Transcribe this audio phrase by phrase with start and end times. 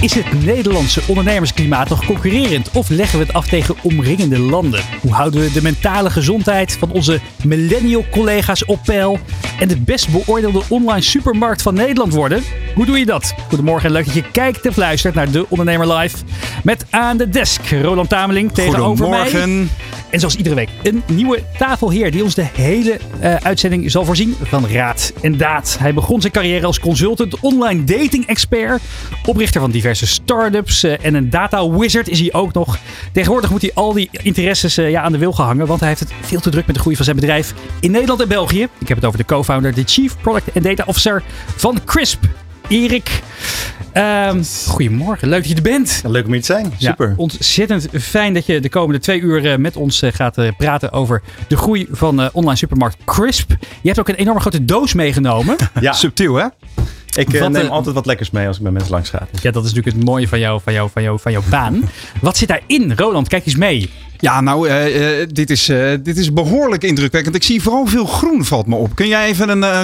[0.00, 4.80] Is het Nederlandse ondernemersklimaat nog concurrerend of leggen we het af tegen omringende landen?
[5.00, 9.18] Hoe houden we de mentale gezondheid van onze millennial collega's op peil
[9.58, 12.42] en de best beoordeelde online supermarkt van Nederland worden?
[12.74, 13.34] Hoe doe je dat?
[13.48, 16.16] Goedemorgen en leuk dat je kijkt of luistert naar De Ondernemer Live.
[16.62, 19.22] Met aan de desk Roland Tameling tegenover mij.
[19.22, 19.70] Goedemorgen.
[20.10, 24.36] En zoals iedere week een nieuwe tafelheer die ons de hele eh, uitzending zal voorzien
[24.42, 25.76] van raad en daad.
[25.78, 28.82] Hij begon zijn carrière als consultant, online dating expert,
[29.26, 32.78] oprichter van diverse startups eh, en een data wizard is hij ook nog.
[33.12, 36.00] Tegenwoordig moet hij al die interesses eh, ja, aan de wil gehangen, want hij heeft
[36.00, 38.62] het veel te druk met de groei van zijn bedrijf in Nederland en België.
[38.78, 41.22] Ik heb het over de co-founder, de Chief Product and Data Officer
[41.56, 42.24] van Crisp.
[42.68, 43.22] Erik,
[43.92, 46.02] Ehm, goedemorgen, leuk dat je er bent.
[46.06, 46.72] Leuk om hier te zijn.
[46.78, 47.08] Super.
[47.08, 51.22] Ja, ontzettend fijn dat je de komende twee uur eh, met ons gaat praten over
[51.48, 53.50] de groei van online supermarkt Crisp.
[53.50, 55.56] Je hebt ook een enorme grote doos meegenomen.
[55.80, 56.46] ja, subtiel hè?
[57.16, 59.26] Ik Wat, neem eh, altijd wat lekkers mee als ik bij mensen langs ga.
[59.42, 61.88] Ja, dat is natuurlijk het mooie van, jou, van, jou, van, jou, van jouw baan.
[62.20, 62.92] Wat zit daarin?
[62.96, 63.90] Roland, kijk eens mee.
[64.18, 67.34] Ja, nou, eh, eh, dit, is, eh, dit is behoorlijk indrukwekkend.
[67.34, 68.94] Ik zie vooral veel groen valt me op.
[68.94, 69.80] Kun jij even een eh,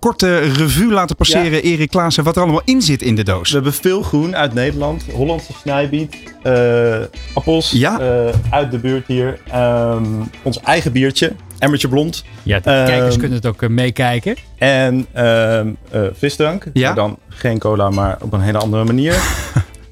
[0.00, 3.48] korte revue laten passeren, Erik Klaassen, wat er allemaal in zit in de doos?
[3.48, 5.04] We hebben veel groen uit Nederland.
[5.12, 6.16] Hollandse snijbiet.
[6.42, 6.96] eh,
[7.34, 8.00] appels Ja.
[8.00, 9.38] eh, uit de buurt hier.
[9.50, 10.04] Ehm,
[10.42, 11.32] ons eigen biertje.
[11.58, 12.24] Emmertje blond.
[12.42, 14.36] Ja, de Ehm, kijkers kunnen het ook meekijken.
[14.58, 16.64] En ehm, eh, visdrank.
[16.72, 16.86] Ja.
[16.86, 19.16] Maar dan geen cola, maar op een hele andere manier.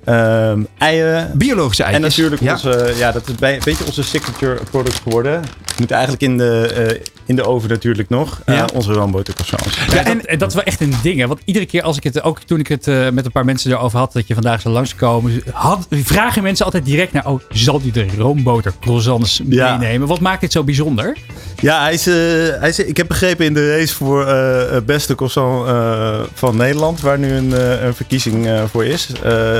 [0.07, 1.31] Ehm eieren.
[1.39, 2.17] Biologische En eitjes.
[2.17, 2.53] natuurlijk ja.
[2.53, 5.43] onze, ja, dat is bij, een beetje onze signature product geworden.
[5.79, 8.41] Moet eigenlijk in de, eh, in de oven natuurlijk nog.
[8.45, 9.79] Eh, onze roomboter croissants.
[9.95, 11.19] Ja, en, dat, en dat is wel echt een ding.
[11.21, 11.27] Hè?
[11.27, 13.71] Want iedere keer als ik het, ook toen ik het eh, met een paar mensen
[13.71, 17.81] erover had, dat je vandaag zou langskomen, had, vragen mensen altijd direct naar, oh, zal
[17.81, 19.77] die de roomboter croissants Ja.
[19.77, 20.09] meenemen?
[20.09, 21.17] Wat maakt dit zo bijzonder?
[21.61, 22.15] Ja, hij is, eh,
[22.61, 27.01] hij is, ik heb begrepen in de race voor eh, beste croissant eh, van Nederland,
[27.01, 29.09] waar nu een, eh, een verkiezing eh, voor is.
[29.23, 29.59] Eh,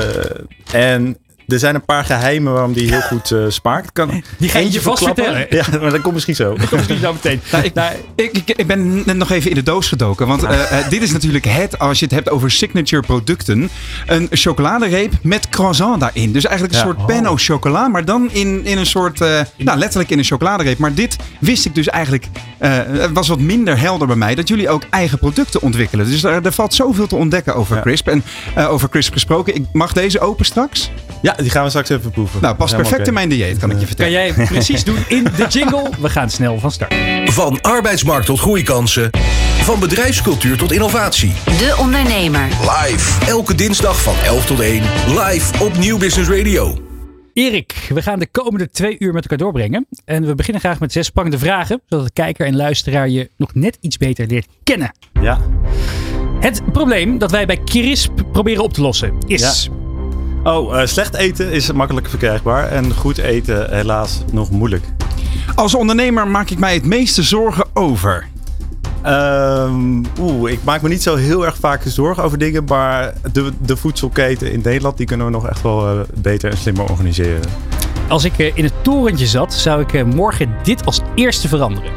[0.71, 1.17] en
[1.47, 3.91] er zijn een paar geheimen waarom die heel goed eh, smaakt.
[3.93, 5.45] Kan Die ga je vast vertellen.
[5.49, 6.49] Ja, maar dat komt misschien zo.
[6.49, 7.41] Dat komt misschien zo meteen.
[7.51, 10.27] Nou, ik, ik, ik, ik ben net nog even in de doos gedoken.
[10.27, 13.69] Want eh, eh, dit is natuurlijk het, als je het hebt over signature producten.
[14.05, 16.31] Een chocoladereep met croissant daarin.
[16.31, 16.93] Dus eigenlijk een Ja.
[16.93, 17.87] soort pen au chocola.
[17.87, 20.77] Maar dan in, in een soort, eh, nou letterlijk in een chocoladereep.
[20.77, 22.25] Maar dit wist ik dus eigenlijk,
[22.57, 24.35] eh, het was wat minder helder bij mij.
[24.35, 26.05] Dat jullie ook eigen producten ontwikkelen.
[26.09, 27.81] Dus er, er valt zoveel te ontdekken over Ja.
[27.81, 28.07] Crisp.
[28.07, 28.23] En
[28.55, 30.91] eh, over Crisp gesproken, ik mag deze open straks?
[31.21, 32.41] Ja, die gaan we straks even proeven.
[32.41, 34.11] Nou, past perfect in mijn dieet, kan ik je Kan vertellen.
[34.11, 35.89] jij precies doen in de jingle?
[35.99, 36.93] We gaan snel van start.
[37.25, 39.09] Van arbeidsmarkt tot groeikansen.
[39.61, 41.33] Van bedrijfscultuur tot innovatie.
[41.45, 42.47] De Ondernemer.
[42.61, 43.25] Live.
[43.25, 44.81] Elke dinsdag van 11 tot 1.
[45.07, 46.77] Live op Nieuw Business Radio.
[47.33, 49.87] Erik, we gaan de komende twee uur met elkaar doorbrengen.
[50.05, 53.53] En we beginnen graag met zes spannende vragen, zodat de kijker en luisteraar je nog
[53.53, 54.91] net iets beter leert kennen.
[55.21, 55.39] Ja.
[56.39, 59.69] Het probleem dat wij bij Crisp proberen op te lossen is...
[60.47, 62.67] Oh, eh, slecht eten is makkelijk verkrijgbaar.
[62.67, 64.83] En goed eten helaas nog moeilijk.
[65.55, 68.27] Als ondernemer maak ik mij het meeste zorgen over.
[69.01, 72.63] Ehm, Oeh, ik maak me niet zo heel erg vaak zorgen over dingen.
[72.63, 76.57] Maar de, de voedselketen in Nederland, die kunnen we nog echt wel eh, beter en
[76.57, 77.41] slimmer organiseren.
[78.07, 81.91] Als ik eh, in het torentje zat, zou ik eh, morgen dit als eerste veranderen.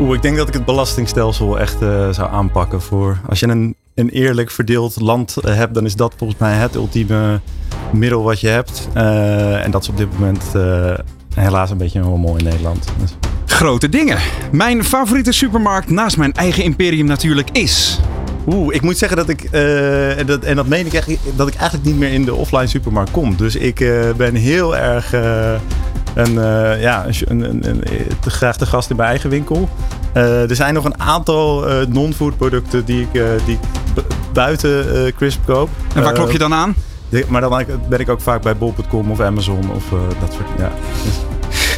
[0.00, 3.18] Oeh, ik denk dat ik het belastingstelsel echt eh, zou aanpakken voor.
[3.28, 6.74] Als je een, een eerlijk verdeeld land eh, hebt, dan is dat volgens mij het
[6.74, 7.40] ultieme
[7.92, 8.88] middel wat je hebt.
[8.94, 10.94] Eh, en dat is op dit moment eh,
[11.34, 12.86] helaas een beetje een rommel in Nederland.
[13.00, 14.18] Dus- Grote dingen.
[14.52, 18.00] Mijn favoriete supermarkt naast mijn eigen imperium natuurlijk is.
[18.46, 21.54] Oeh, ik moet zeggen dat ik, en, dat, en dat meen ik echt, dat ik
[21.54, 23.36] eigenlijk niet meer in de offline supermarkt kom.
[23.36, 23.74] Dus ik
[24.16, 25.12] ben heel erg
[26.14, 27.82] een, eh, ja, een, een, een,
[28.20, 29.68] te graag te gast in mijn eigen winkel.
[30.12, 33.58] Er zijn nog een aantal non-food producten die ik, die
[34.32, 35.68] buiten eh, Crisp koop.
[35.94, 36.74] En waar Eh, klop je dan aan?
[37.08, 40.46] de- maar dan ben ik ook vaak bij bol.com of Amazon of eh, dat soort
[40.58, 40.70] ja.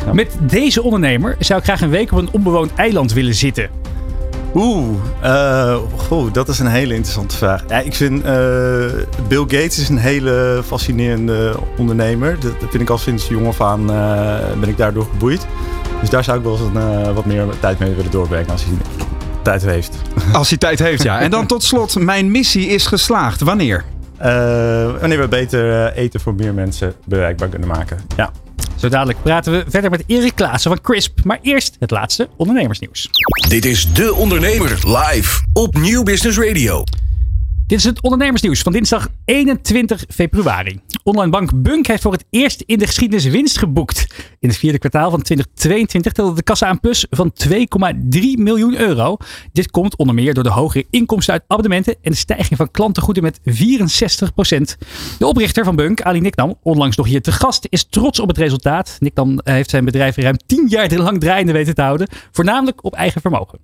[0.07, 0.13] Ja.
[0.13, 3.69] Met deze ondernemer zou ik graag een week op een onbewoond eiland willen zitten.
[4.55, 4.87] Oeh,
[5.21, 7.65] eh, goh, dat is een hele interessante vraag.
[7.69, 8.33] Ja, ik vind eh,
[9.29, 12.35] Bill Gates is een hele fascinerende ondernemer.
[12.41, 15.47] Dat, dat vind ik al sinds jong af aan eh, ben ik daardoor geboeid.
[16.01, 18.73] Dus daar zou ik wel eens een, wat meer tijd mee willen doorbrengen als hij
[19.49, 19.97] tijd heeft.
[20.33, 21.21] Als hij tijd heeft, ja.
[21.21, 23.41] En dan tot slot, mijn missie is geslaagd.
[23.41, 23.85] Wanneer?
[24.17, 24.31] Eh,
[25.01, 27.99] wanneer we beter eh, eten voor meer mensen bereikbaar kunnen maken.
[28.17, 28.31] Ja.
[28.77, 31.19] Zo dadelijk praten we verder met Erik Klaassen van Crisp.
[31.25, 33.11] Maar eerst het laatste ondernemersnieuws.
[33.49, 36.85] Dit is De Ondernemer live op Nieuw Business Radio.
[37.69, 40.81] Dit is het ondernemersnieuws van dinsdag 21 februari.
[41.03, 44.07] Online bank Bunk heeft voor het eerst in de geschiedenis winst geboekt.
[44.39, 47.51] In het vierde kwartaal van 2022 telde de kassa aan plus van 2,3
[48.35, 49.17] miljoen euro.
[49.53, 53.23] Dit komt onder meer door de hogere inkomsten uit abonnementen en de stijging van klantengoeden
[53.23, 53.43] met 64%
[55.19, 58.39] De oprichter van Bunk, Ali Niknam, onlangs nog hier te gast, is trots op het
[58.39, 58.97] resultaat.
[59.01, 63.21] Niknam heeft zijn bedrijf ruim 10 jaar lang draaiende weten te houden, voornamelijk op eigen
[63.21, 63.59] vermogen.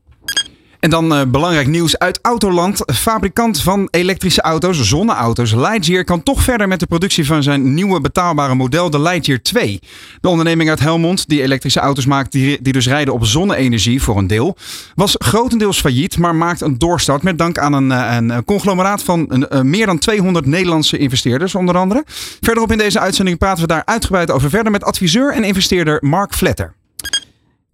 [0.84, 2.82] En dan uh, belangrijk nieuws uit Autoland.
[2.94, 8.00] Fabrikant van elektrische auto's, zonneauto's, Lightyear kan toch verder met de productie van zijn nieuwe
[8.00, 9.80] betaalbare model, de Lightyear 2.
[10.20, 14.18] De onderneming uit Helmond, die elektrische auto's maakt die, die dus rijden op zonne-energie voor
[14.18, 14.56] een deel,
[14.94, 19.46] was grotendeels failliet, maar maakt een doorstart met dank aan een, eh, een conglomeraat van
[19.62, 22.04] meer dan 200 Nederlandse investeerders onder andere.
[22.40, 26.34] Verderop in deze uitzending praten we daar uitgebreid over verder met adviseur en investeerder Mark
[26.34, 26.74] Vletter.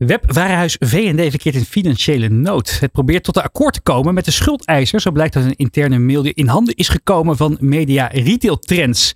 [0.06, 2.80] Webwarenhuis V&D verkeert in financiële nood.
[2.80, 5.00] Het probeert tot een akkoord te komen met de schuldeiser.
[5.00, 9.14] Zo blijkt uit een interne mail die in handen is gekomen van Media Retail Trends.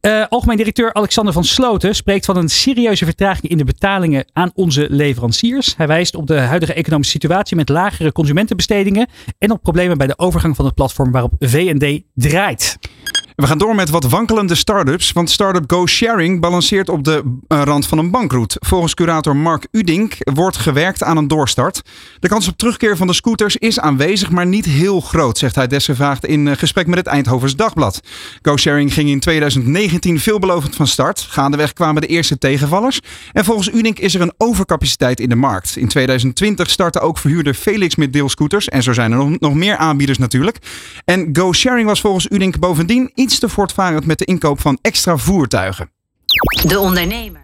[0.00, 4.50] Uh, algemeen directeur Alexander van Sloten spreekt van een serieuze vertraging in de betalingen aan
[4.54, 5.74] onze leveranciers.
[5.76, 9.08] Hij wijst op de huidige economische situatie met lagere consumentenbestedingen
[9.38, 12.78] en op problemen bij de overgang van het platform waarop V&D draait.
[13.34, 17.62] We gaan door met wat wankelende start-ups, want startup Go Sharing balanceert op de uh,
[17.62, 18.56] rand van een bankroet.
[18.60, 21.82] Volgens curator Mark Udink wordt gewerkt aan een doorstart.
[22.20, 25.66] De kans op terugkeer van de scooters is aanwezig, maar niet heel groot, zegt hij
[25.66, 28.00] desgevraagd in uh, gesprek met het Eindhovens Dagblad.
[28.42, 31.20] Go Sharing ging in 2019 veelbelovend van start.
[31.20, 33.00] Gaandeweg kwamen de eerste tegenvallers.
[33.32, 35.76] En volgens Udink is er een overcapaciteit in de markt.
[35.76, 38.68] In 2020 startte ook verhuurder Felix met deelscooters.
[38.68, 40.58] En zo zijn er nog, nog meer aanbieders natuurlijk.
[41.04, 45.16] En Go Sharing was volgens Udink bovendien iets te voortvarend met de inkoop van extra
[45.16, 45.90] voertuigen.
[46.66, 47.40] De ondernemer.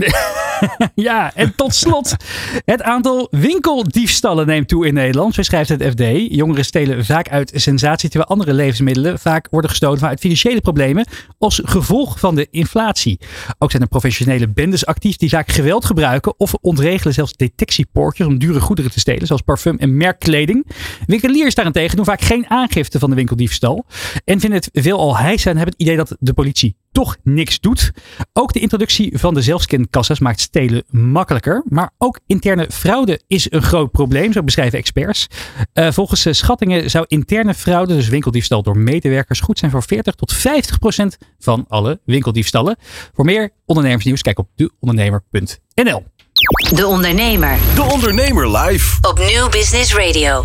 [0.94, 2.16] ja, en tot slot.
[2.64, 6.02] Het aantal winkeldiefstallen neemt toe in Nederland, zo schrijft het FD.
[6.34, 11.06] Jongeren stelen vaak uit sensatie, terwijl andere levensmiddelen vaak worden gestolen vanuit financiële problemen
[11.38, 13.20] als gevolg van de inflatie.
[13.58, 18.38] Ook zijn er professionele bendes actief die vaak geweld gebruiken of ontregelen zelfs detectiepoortjes om
[18.38, 20.66] dure goederen te stelen, zoals parfum en merkkleding.
[21.06, 23.84] Winkeliers daarentegen doen vaak geen aangifte van de winkeldiefstal
[24.24, 27.92] en vinden het veelal hijs en hebben het idee dat de politie toch niks doet.
[28.32, 29.42] Ook de introductie van de
[29.82, 31.62] zelfscankassa's maakt stelen makkelijker.
[31.68, 35.26] Maar ook interne fraude is een groot probleem, zo beschrijven experts.
[35.74, 40.32] Uh, volgens schattingen zou interne fraude, dus winkeldiefstal door medewerkers, goed zijn voor 40 tot
[40.32, 42.76] 50 procent van alle winkeldiefstallen.
[43.14, 46.04] Voor meer ondernemersnieuws, kijk op deondernemer.nl.
[46.74, 47.58] De Ondernemer.
[47.74, 48.98] De Ondernemer live.
[49.08, 50.44] Op Nieuw Business Radio.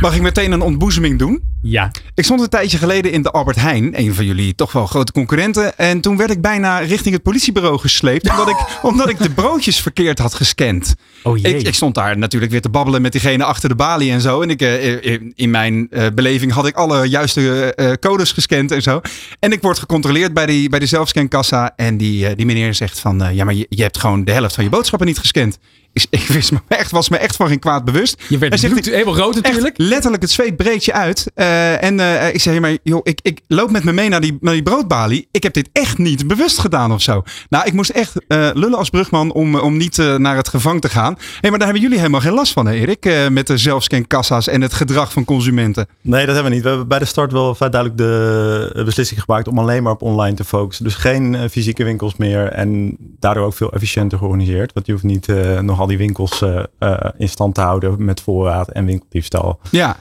[0.00, 1.42] Mag ik meteen een ontboezeming doen?
[1.62, 1.90] Ja.
[2.14, 5.12] Ik stond een tijdje geleden in de Albert Heijn, een van jullie toch wel grote
[5.12, 5.78] concurrenten.
[5.78, 8.56] En toen werd ik bijna richting het politiebureau gesleept, omdat ik,
[8.90, 10.94] omdat ik de broodjes verkeerd had gescand.
[11.22, 11.54] Oh jee.
[11.54, 14.40] Ik, ik, stond daar natuurlijk weer te babbelen met diegene achter de balie en zo.
[14.42, 19.00] En ik, uh, in mijn uh, beleving had ik alle juiste codes gescand en zo.
[19.38, 21.72] En ik word gecontroleerd bij, die, bij de zelfscankassa.
[21.76, 24.64] En die, die meneer zegt van, ja maar je, je hebt gewoon de helft van
[24.64, 25.58] je boodschappen niet gescand.
[25.92, 28.22] Ik, ik wist me echt, was me echt van geen kwaad bewust.
[28.28, 29.78] Je werd zegt, helemaal rood natuurlijk.
[29.78, 31.30] letterlijk, het zweet breekt je uit.
[31.34, 34.38] Uh, en uh, ik zeg, maar joh, ik, ik loop met me mee naar die,
[34.40, 35.28] naar die broodbalie.
[35.30, 37.22] Ik heb dit echt niet bewust gedaan of zo.
[37.48, 40.88] Nou, ik moest echt uh, lullen als brugman om, om niet naar het gevang te
[40.88, 41.14] gaan.
[41.14, 43.28] Hé, hey, maar daar hebben jullie helemaal geen last van, hè, Erik?
[43.30, 45.86] met de zelfscankassa's en het gedrag van consumenten.
[46.00, 46.62] Nee, dat hebben we niet.
[46.62, 50.02] We hebben bij de start wel vrij duidelijk de beslissing gemaakt om alleen maar op
[50.02, 50.84] online te focussen.
[50.84, 52.46] Dus geen fysieke winkels meer.
[52.46, 54.72] En daardoor ook veel efficiënter georganiseerd.
[54.72, 55.26] Want je hoeft niet
[55.60, 59.60] nog al die winkels uh, uh, in stand te houden met voorraad en winkeldiefstal.
[59.70, 59.96] Ja,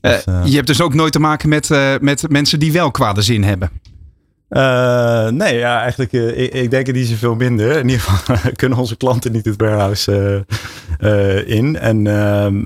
[0.00, 1.68] dus, uh, je hebt dus ook nooit te maken met,
[2.00, 3.70] met mensen die wel kwade zin hebben.
[5.36, 7.78] nee, ja, eigenlijk, ik, ik, denk die ze veel minder.
[7.78, 10.44] In ieder geval kunnen onze klanten niet het warehouse
[11.46, 11.78] in.
[11.78, 12.64] En ehm,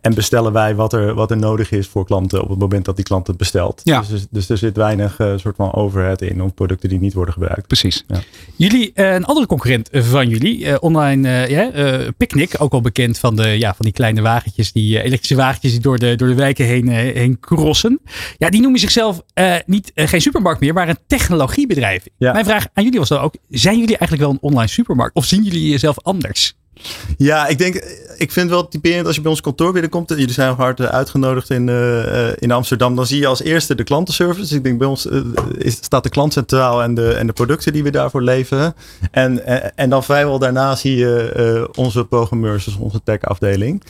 [0.00, 2.96] en bestellen wij wat er, wat er nodig is voor klanten op het moment dat
[2.96, 3.80] die klant het bestelt.
[3.84, 4.04] Ja.
[4.10, 7.34] Dus, dus er zit weinig uh, soort van overhead in om producten die niet worden
[7.34, 7.66] gebruikt.
[7.66, 8.04] Precies.
[8.06, 8.20] Ja.
[8.56, 11.70] Jullie, een andere concurrent van jullie, online ja,
[12.16, 15.80] Picnic, ook al bekend van, de, ja, van die kleine wagentjes, die elektrische wagentjes die
[15.80, 18.00] door de, door de wijken heen, heen crossen.
[18.38, 19.22] Ja, die noemen zichzelf
[19.66, 22.04] niet, geen supermarkt meer, maar een technologiebedrijf.
[22.16, 22.32] Ja.
[22.32, 25.24] Mijn vraag aan jullie was dan ook, zijn jullie eigenlijk wel een online supermarkt of
[25.24, 26.54] zien jullie jezelf anders?
[27.16, 27.74] Ja, ik denk,
[28.16, 30.08] ik vind wel typerend als je bij ons kantoor binnenkomt.
[30.08, 32.96] Jullie zijn hard uitgenodigd in, uh, in Amsterdam.
[32.96, 34.40] Dan zie je als eerste de klantenservice.
[34.40, 35.20] Dus ik denk bij ons uh,
[35.58, 38.74] is, staat de klant centraal en de, en de producten die we daarvoor leveren.
[39.10, 43.82] En, en, dan vrijwel daarna zie je onze programmeurs, dus onze tech afdeling.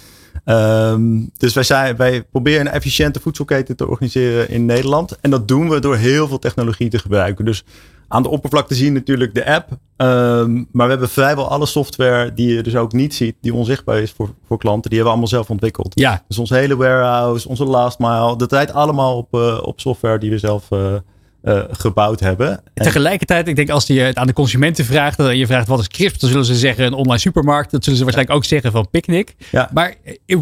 [0.45, 5.17] Um, dus wij, zijn, wij proberen een efficiënte voedselketen te organiseren in Nederland.
[5.21, 7.45] En dat doen we door heel veel technologie te gebruiken.
[7.45, 7.65] Dus
[8.09, 9.69] aan de oppervlakte zien natuurlijk de app.
[9.97, 13.99] Ehm, maar we hebben vrijwel alle software die je dus ook niet ziet, die onzichtbaar
[14.01, 15.93] is voor, voor klanten, die hebben we allemaal zelf ontwikkeld.
[16.01, 20.19] Ja, Dus ons hele warehouse, onze last mile, dat rijdt allemaal op, eh, op software
[20.19, 20.95] die we zelf eh,
[21.43, 22.61] eh, gebouwd hebben.
[22.75, 25.81] En- tegelijkertijd, ik denk als je het aan de consumenten vraagt, en je vraagt wat
[25.81, 27.71] is crisp, dan zullen ze zeggen een online supermarkt.
[27.71, 29.35] Dat zullen ze waarschijnlijk ook zeggen van Picnic.
[29.51, 29.71] Ja.
[29.75, 29.95] Maar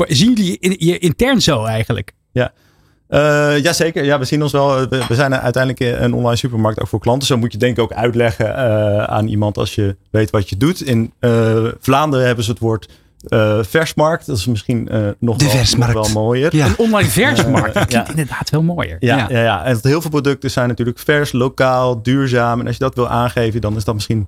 [0.09, 2.13] zien jullie je, in- je intern zo eigenlijk?
[3.15, 4.89] Eh, jazeker, ja, we zien ons wel.
[4.89, 7.27] We, we zijn uiteindelijk een online supermarkt ook voor klanten.
[7.27, 10.57] Zo moet je denk ik ook uitleggen eh, aan iemand als je weet wat je
[10.57, 10.81] doet.
[10.81, 12.89] In eh, Vlaanderen hebben ze het woord
[13.29, 14.27] eh, versmarkt.
[14.27, 15.95] Dat is misschien eh, nog, De wel, nog versmarkt.
[15.95, 16.57] wel mooier.
[16.57, 16.67] Ja.
[16.67, 17.75] Een online versmarkt.
[17.75, 18.09] Dat klinkt ja.
[18.09, 18.97] inderdaad wel mooier.
[19.01, 19.27] Ja, Ja.
[19.29, 19.43] ja.
[19.43, 22.61] Ja, en heel veel producten zijn natuurlijk vers, lokaal, duurzaam.
[22.61, 24.27] En als je dat wil aangeven, dan is dat misschien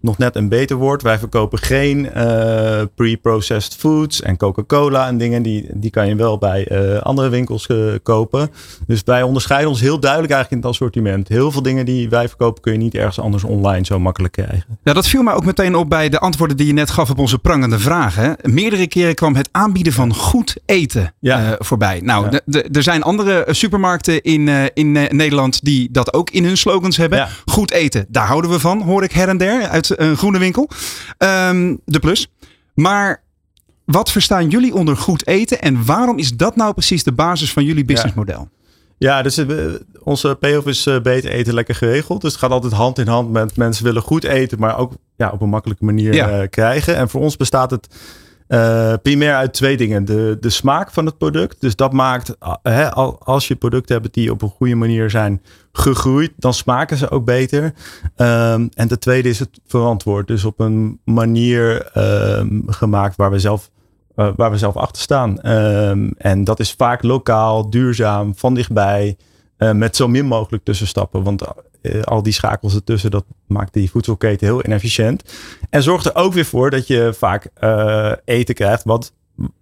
[0.00, 1.02] nog net een beter woord.
[1.02, 5.42] Wij verkopen geen eh, pre-processed foods en Coca-Cola en dingen.
[5.42, 8.50] Die, die kan je wel bij eh, andere winkels eh, kopen.
[8.86, 11.28] Dus wij onderscheiden ons heel duidelijk eigenlijk in het assortiment.
[11.28, 14.78] Heel veel dingen die wij verkopen kun je niet ergens anders online zo makkelijk krijgen.
[14.84, 17.18] Ja, dat viel mij ook meteen op bij de antwoorden die je net gaf op
[17.18, 18.36] onze prangende vragen.
[18.42, 21.56] Meerdere keren kwam het aanbieden van goed eten Ja.
[21.58, 22.00] voorbij.
[22.00, 22.62] Nou, Ja.
[22.72, 27.18] er zijn andere supermarkten in, in Nederland die dat ook in hun slogans hebben.
[27.18, 27.28] Ja.
[27.44, 30.68] Goed eten, daar houden we van, hoor ik her en der uit een groene winkel.
[31.18, 32.28] Ehm, de plus.
[32.74, 33.22] Maar
[33.84, 37.64] wat verstaan jullie onder goed eten en waarom is dat nou precies de basis van
[37.64, 38.48] jullie businessmodel?
[38.98, 39.46] Ja, dus eh,
[40.02, 42.20] onze payoff is eh, beter eten lekker geregeld.
[42.20, 45.30] Dus het gaat altijd hand in hand met mensen willen goed eten, maar ook ja,
[45.30, 46.28] op een makkelijke manier Ja.
[46.30, 46.96] eh, krijgen.
[46.96, 47.88] En voor ons bestaat het
[49.02, 50.04] primair uit twee dingen.
[50.04, 51.60] De, de smaak van het product.
[51.60, 52.36] Dus dat maakt,
[52.94, 55.42] al- als je producten hebt die op een goede manier zijn
[55.78, 57.74] gegroeid, dan smaken ze ook beter.
[58.16, 60.26] Ehm, en de tweede is het verantwoord.
[60.26, 63.70] Dus op een manier ehm, gemaakt waar we zelf
[64.18, 65.40] eh, waar we zelf achter staan.
[65.40, 69.16] Ehm, en dat is vaak lokaal, duurzaam, van dichtbij,
[69.56, 71.22] eh, met zo min mogelijk tussenstappen.
[71.22, 71.42] Want
[71.80, 75.22] eh, al die schakels ertussen, dat maakt die voedselketen heel inefficiënt.
[75.70, 77.50] En zorgt er ook weer voor dat je vaak
[78.24, 79.12] eten krijgt wat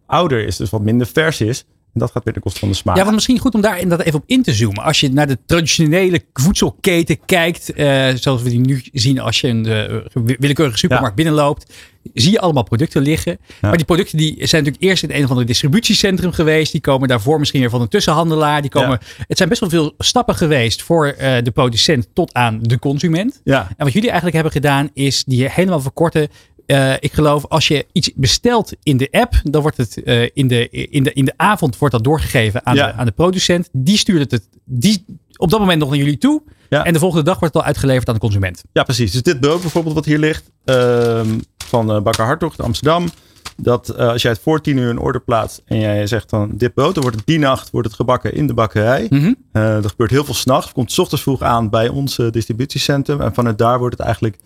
[0.06, 1.64] ouder is, dus wat minder vers is.
[1.96, 2.96] En dat gaat weer de kosten van de smaak.
[2.96, 4.82] Ja, want misschien goed om daar inderdaad even op in te zoomen.
[4.82, 9.48] Als je naar de traditionele voedselketen kijkt, eh, zoals we die nu zien als je
[9.48, 11.72] in de eh, willekeurige supermarkt binnenloopt,
[12.14, 13.38] zie je allemaal producten liggen.
[13.60, 16.72] Maar die producten die zijn natuurlijk eerst in een of ander distributiecentrum geweest.
[16.72, 18.60] Die komen daarvoor misschien weer van een tussenhandelaar.
[18.60, 18.98] Die komen,
[19.28, 23.40] Het zijn best wel veel stappen geweest voor eh, de producent tot aan de consument.
[23.44, 26.28] Ja, En wat jullie eigenlijk hebben gedaan, is die helemaal verkorten.
[26.66, 30.48] Eh, ik geloof, als je iets bestelt in de app, dan wordt het eh, in,
[30.48, 32.86] de, in, de, in de avond wordt dat doorgegeven aan, Ja.
[32.86, 33.68] de, aan de producent.
[33.72, 35.04] Die stuurt het, het die,
[35.36, 36.42] op dat moment nog naar jullie toe.
[36.68, 36.84] Ja.
[36.84, 38.62] En de volgende dag wordt het al uitgeleverd aan de consument.
[38.72, 39.12] Ja, precies.
[39.12, 43.08] Dus dit brood bijvoorbeeld wat hier ligt ehm, van eh Bakker Hartog in Amsterdam.
[43.56, 46.74] Dat als jij het voor tien uur een order plaatst en jij zegt dan dit
[46.74, 49.08] brood, dan wordt het die nacht wordt het gebakken in de bakkerij.
[49.52, 50.72] Eh, er gebeurt heel veel s'nachts.
[50.72, 53.20] Komt 's ochtends vroeg aan bij ons distributiecentrum.
[53.20, 54.36] En vanuit daar wordt het eigenlijk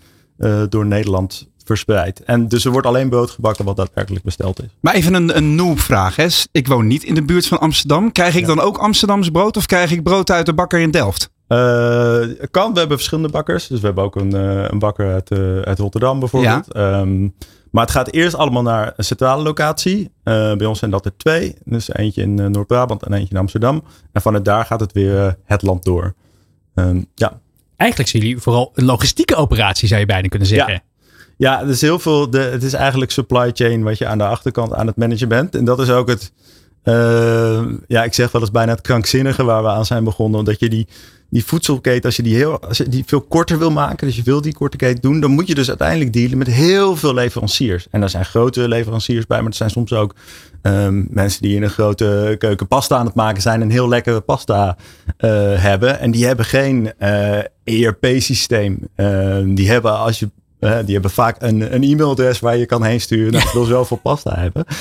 [0.68, 2.24] door Nederland verspreid.
[2.24, 4.68] En dus er wordt alleen brood gebakken wat daadwerkelijk besteld is.
[4.80, 6.16] Maar even een, een noob-vraag.
[6.16, 6.26] Hè.
[6.52, 8.12] Ik woon niet in de buurt van Amsterdam.
[8.12, 11.30] Krijg ik dan ook Amsterdams brood of krijg ik brood uit de bakker in Delft?
[11.46, 13.66] Eh, kan, we hebben verschillende bakkers.
[13.66, 16.72] Dus we hebben ook een, eh, een bakker uit, eh, uit Rotterdam bijvoorbeeld.
[16.72, 17.28] Ehm,
[17.70, 20.10] maar het gaat eerst allemaal naar een centrale locatie.
[20.22, 21.56] Eh, bij ons zijn dat er twee.
[21.64, 23.84] Dus eentje in Noord-Brabant en eentje in Amsterdam.
[24.12, 26.14] En vanuit daar gaat het weer het land door.
[26.74, 27.40] Ehm, ja.
[27.76, 30.72] Eigenlijk zien jullie vooral een logistieke operatie, zou je bijna kunnen zeggen.
[30.72, 30.82] Ja,
[31.64, 32.30] dus heel veel.
[32.30, 35.54] De, het is eigenlijk supply chain wat je aan de achterkant aan het managen bent.
[35.54, 36.32] En dat is ook het.
[36.82, 40.38] eh, ja, ik zeg wel eens bijna het krankzinnige waar we aan zijn begonnen.
[40.38, 40.86] Omdat je die,
[41.30, 44.22] die voedselketen, als je die, heel, als je die veel korter wil maken, dus je
[44.22, 47.86] wil die korte keten doen, dan moet je dus uiteindelijk dealen met heel veel leveranciers.
[47.90, 50.14] En daar zijn grote leveranciers bij, maar er zijn soms ook
[50.62, 54.20] ehm, mensen die in een grote keuken pasta aan het maken zijn en heel lekkere
[54.20, 54.76] pasta
[55.16, 55.30] eh,
[55.62, 55.98] hebben.
[56.00, 58.78] En die hebben geen eh, ERP-systeem.
[58.94, 60.30] Ehm, die hebben als je
[60.60, 63.32] die hebben vaak een, een e-mailadres waar je kan heen sturen.
[63.32, 64.64] Nou, ik wil zoveel pasta hebben.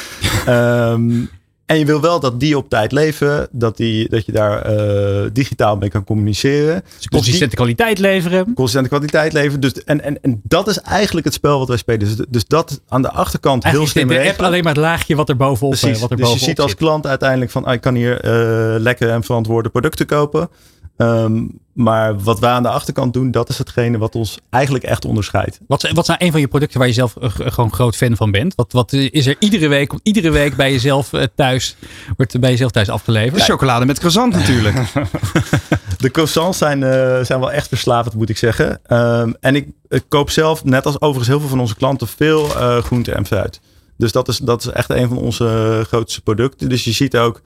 [0.46, 1.26] Ehm,
[1.70, 3.48] en je wil wel dat die op tijd leven.
[3.52, 6.84] Dat, die, dat je daar eh, digitaal mee kan communiceren.
[6.98, 8.54] Dus consistente kwaliteit leveren.
[8.54, 9.60] Consistente kwaliteit leveren.
[9.60, 12.00] Dus, en, en, en dat is eigenlijk het spel wat wij spelen.
[12.00, 14.48] Dus, dus dat aan de achterkant heel Eigenlijk slim de, de app regelen.
[14.48, 16.02] alleen maar het laagje wat er bovenop, eh, Precies.
[16.02, 19.12] wat er dus je ziet als klant uiteindelijk van, ah, ik kan hier eh lekkere
[19.12, 20.50] en verantwoorde producten kopen.
[21.00, 25.06] Ehm, maar wat wij aan de achterkant doen, dat is hetgene wat ons eigenlijk echt
[25.06, 25.60] onderscheidt.
[25.68, 28.16] Wat, zijn- wat zijn een van je producten waar je zelf eh, gewoon groot fan
[28.16, 28.56] van bent?
[28.56, 31.76] Wat, wat is er iedere week, iedere week bij jezelf eh, thuis,
[32.18, 33.42] wordt er bij jezelf thuis afgeleverd?
[33.44, 34.76] Chocolade met croissant natuurlijk.
[35.98, 38.80] De croissants zijn, eh, zijn wel echt verslavend, moet ik zeggen.
[38.86, 42.56] Ehm, en ik, ik koop zelf, net als overigens heel veel van onze klanten, veel
[42.56, 43.60] eh groente en fruit.
[43.98, 46.70] Dus dat is, dat is echt een van onze grootste producten.
[46.70, 47.42] Dus je ziet ook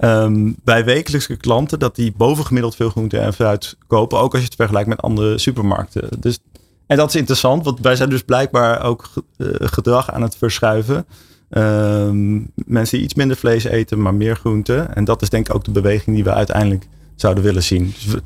[0.00, 4.18] ehm, bij wekelijkse klanten dat die bovengemiddeld veel groente en fruit kopen.
[4.18, 6.08] Ook als je het vergelijkt met andere supermarkten.
[6.20, 6.38] Dus,
[6.86, 11.06] en dat is interessant, want wij zijn dus blijkbaar ook eh, gedrag aan het verschuiven.
[11.50, 14.76] Ehm, mensen die iets minder vlees eten, maar meer groente.
[14.76, 17.94] En dat is denk ik ook de beweging die we uiteindelijk zouden willen zien.
[17.94, 18.22] Dus we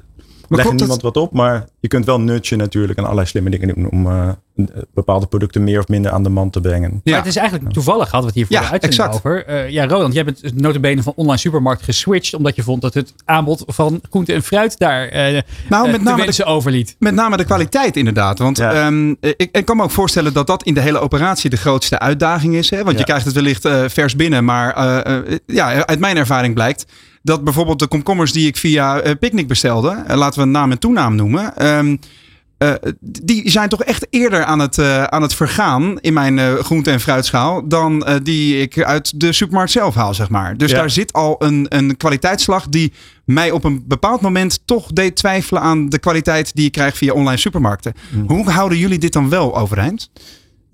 [0.48, 3.90] leggen niemand wat op, maar je kunt wel nutchen natuurlijk en allerlei slimme dingen doen
[3.90, 4.28] om uh,
[4.94, 6.90] bepaalde producten meer of minder aan de man te brengen.
[6.90, 7.00] Ja.
[7.04, 9.14] Maar het is eigenlijk toevallig, hadden we het hier voor Ja, de uitzending exact.
[9.26, 9.46] over.
[9.46, 13.14] Eh, ja, Roland, jij bent notabene van online supermarkt geswitcht omdat je vond dat het
[13.24, 16.96] aanbod van groente en fruit daar eh Nou, eh, met name de- overliet.
[16.98, 18.38] Met name de kwaliteit inderdaad.
[18.38, 18.72] Want Ja.
[18.72, 21.98] ehm, ik, ik kan me ook voorstellen dat dat in de hele operatie de grootste
[21.98, 22.70] uitdaging is.
[22.70, 22.84] Hè?
[22.84, 24.44] Want je krijgt het wellicht eh, vers binnen.
[24.44, 26.86] Maar eh, eh, ja, uit mijn ervaring blijkt
[27.24, 30.02] dat bijvoorbeeld de komkommers die ik via eh, Picnic bestelde.
[30.06, 31.56] eh, laten we een naam en toenaam noemen.
[31.56, 31.96] ehm,
[32.58, 34.78] eh, die zijn toch echt eerder aan het,
[35.08, 37.68] aan het vergaan in mijn groente- en fruitschaal.
[37.68, 40.56] dan die ik uit de supermarkt zelf haal, zeg maar.
[40.56, 40.76] Dus Ja.
[40.76, 42.92] daar zit al een, een kwaliteitsslag die
[43.24, 47.12] mij op een bepaald moment toch deed twijfelen aan de kwaliteit die je krijgt via
[47.12, 47.92] online supermarkten.
[48.10, 48.24] Mm.
[48.28, 50.10] Hoe houden jullie dit dan wel overeind?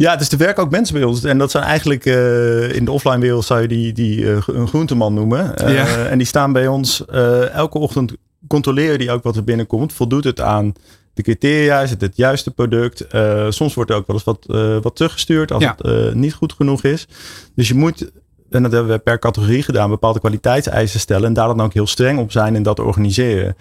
[0.01, 1.25] Ja, dus er werken ook mensen bij ons.
[1.25, 4.69] En dat zijn eigenlijk eh, in de offline wereld zou je die, die eh, een
[4.69, 5.57] groenteman noemen.
[5.57, 6.07] Eh, Ja.
[6.07, 7.05] En die staan bij ons
[7.53, 8.13] elke ochtend
[8.49, 9.93] controleren die ook wat er binnenkomt.
[9.93, 10.73] Voldoet het aan
[11.15, 11.81] de criteria?
[11.81, 13.07] Is het het juiste product?
[13.49, 14.45] Soms wordt er ook wel eens wat,
[14.83, 15.75] wat teruggestuurd als Ja.
[15.79, 17.09] het niet goed genoeg is.
[17.55, 18.11] Dus je moet,
[18.51, 21.25] en dat hebben we per categorie gedaan, bepaalde kwaliteitseisen stellen.
[21.29, 23.57] En daar dan ook heel streng op zijn en dat organiseren.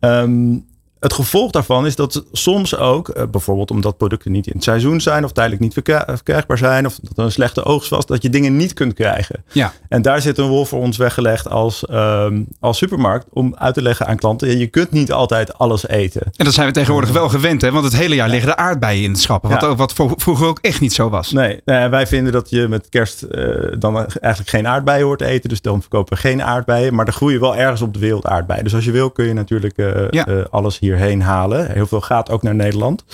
[0.00, 0.56] Ehm,
[1.00, 5.00] het gevolg daarvan is dat soms ook, eh, bijvoorbeeld omdat producten niet in het seizoen
[5.00, 8.22] zijn of tijdelijk niet verkri- verkrijgbaar zijn of dat er een slechte oogst was, dat
[8.22, 9.44] je dingen niet kunt krijgen.
[9.52, 9.72] Ja.
[9.88, 13.82] En daar zit een rol voor ons weggelegd als, ehm, als supermarkt om uit te
[13.82, 16.22] leggen aan klanten, je kunt niet altijd alles eten.
[16.36, 17.70] En dat zijn we tegenwoordig wel gewend, hè?
[17.72, 19.50] want het hele jaar liggen de aardbeien in het schappen.
[19.50, 19.66] Wat, Ja.
[19.66, 21.30] ook, wat vro- vroeger ook echt niet zo was.
[21.32, 23.44] Nee, nee, wij vinden dat je met kerst eh,
[23.78, 25.48] dan eigenlijk geen aardbeien hoort te eten.
[25.48, 26.94] Dus dan verkopen we geen aardbeien.
[26.94, 28.64] Maar er groeien wel ergens op de wereld aardbeien.
[28.64, 30.26] Dus als je wil kun je natuurlijk eh, Ja.
[30.26, 31.72] eh, alles hierheen halen.
[31.72, 33.04] Heel veel gaat ook naar Nederland.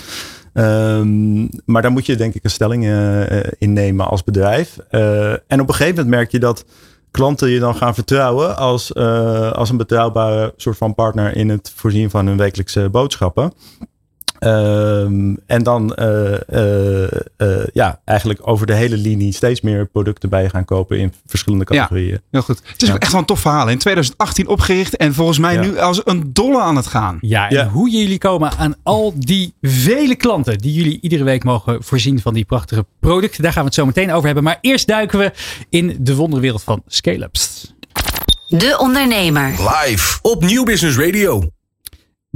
[0.52, 4.78] Ehm, maar daar moet je denk ik een stelling eh, in nemen als bedrijf.
[4.90, 6.64] Eh, en op een gegeven moment merk je dat
[7.10, 8.94] klanten je dan gaan vertrouwen als,
[9.54, 13.52] als een betrouwbare soort van partner in het voorzien van hun wekelijkse boodschappen.
[14.38, 20.28] Ehm, en dan eh, eh, eh, ja, eigenlijk over de hele linie steeds meer producten
[20.28, 21.74] bij je gaan kopen in verschillende Ja.
[21.76, 22.20] categorieën.
[22.30, 22.60] Heel goed.
[22.72, 22.98] Het is Ja.
[22.98, 23.68] echt wel een tof verhaal.
[23.68, 25.60] In 2018 opgericht en volgens mij Ja.
[25.60, 27.18] nu als een dolle aan het gaan.
[27.20, 27.68] Ja, en Ja.
[27.68, 32.34] hoe jullie komen aan al die vele klanten die jullie iedere week mogen voorzien van
[32.34, 33.42] die prachtige producten.
[33.42, 34.44] Daar gaan we het zo meteen over hebben.
[34.44, 35.32] Maar eerst duiken we
[35.68, 37.74] in de wonderwereld van scale-ups.
[38.48, 39.48] De Ondernemer.
[39.50, 41.42] Live op Nieuw Business Radio.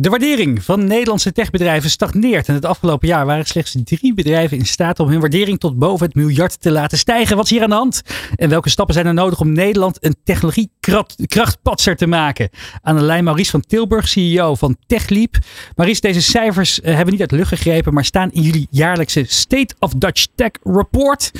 [0.00, 2.48] De waardering van Nederlandse techbedrijven stagneert.
[2.48, 6.06] En het afgelopen jaar waren slechts drie bedrijven in staat om hun waardering tot boven
[6.06, 7.36] het miljard te laten stijgen.
[7.36, 8.02] Wat is hier aan de hand?
[8.36, 12.48] En welke stappen zijn er nodig om Nederland een technologiekrachtpatser te maken?
[12.82, 15.34] Aan de lijn Maurice van Tilburg, CEO van TechLeap.
[15.76, 19.24] Maurice, deze cijfers eh, hebben niet uit de lucht gegrepen, maar staan in jullie jaarlijkse
[19.26, 21.30] State of Dutch Tech Report.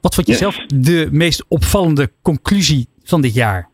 [0.00, 0.40] Wat vond je Yes.
[0.40, 3.68] zelf de meest opvallende conclusie van dit jaar?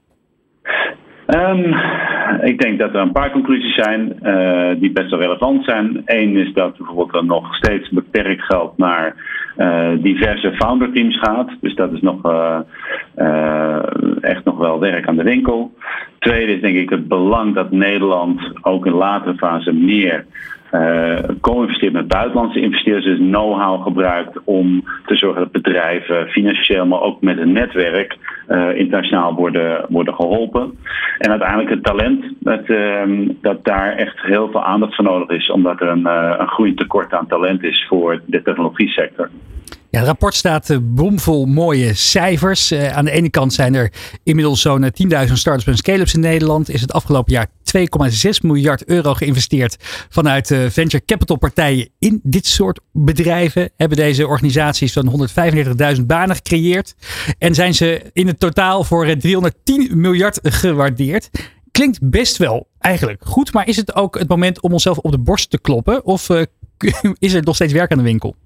[1.27, 2.02] Ehm,
[2.43, 6.03] ik denk dat er een paar conclusies zijn eh, die best wel relevant zijn.
[6.05, 9.15] Eén is dat bijvoorbeeld er nog steeds beperkt geld naar
[9.57, 11.51] eh, diverse founder teams gaat.
[11.61, 12.61] Dus dat is nog eh,
[14.21, 15.73] echt nog wel werk aan de winkel.
[16.19, 20.25] Tweede is denk ik het belang dat Nederland ook in latere fase meer
[20.73, 27.01] eh co-investeert met buitenlandse investeerders, dus know-how gebruikt om te zorgen dat bedrijven financieel, maar
[27.01, 30.79] ook met een netwerk eh, internationaal worden, worden geholpen.
[31.19, 35.51] En uiteindelijk het talent, dat, ehm, dat daar echt heel veel aandacht voor nodig is,
[35.51, 39.29] omdat er een, eh, een groeiend tekort aan talent is voor de technologie sector.
[39.93, 42.71] Ja, het rapport staat eh, bomvol mooie cijfers.
[42.71, 46.21] Eh, aan de ene kant zijn er inmiddels zo'n eh, 10.000 startups en scale-ups in
[46.21, 46.71] Nederland.
[46.71, 49.77] Is het afgelopen jaar 2,6 miljard euro geïnvesteerd
[50.09, 53.71] vanuit eh, venture capital partijen in dit soort bedrijven.
[53.77, 55.29] Hebben deze organisaties zo'n
[55.97, 56.95] 135.000 banen gecreëerd.
[57.39, 61.31] En zijn ze in het totaal voor eh, 310 miljard gewaardeerd.
[61.71, 65.19] Klinkt best wel eigenlijk goed, maar is het ook het moment om onszelf op de
[65.19, 66.05] borst te kloppen?
[66.05, 66.43] Of eh,
[67.19, 68.37] is er nog steeds werk aan de winkel?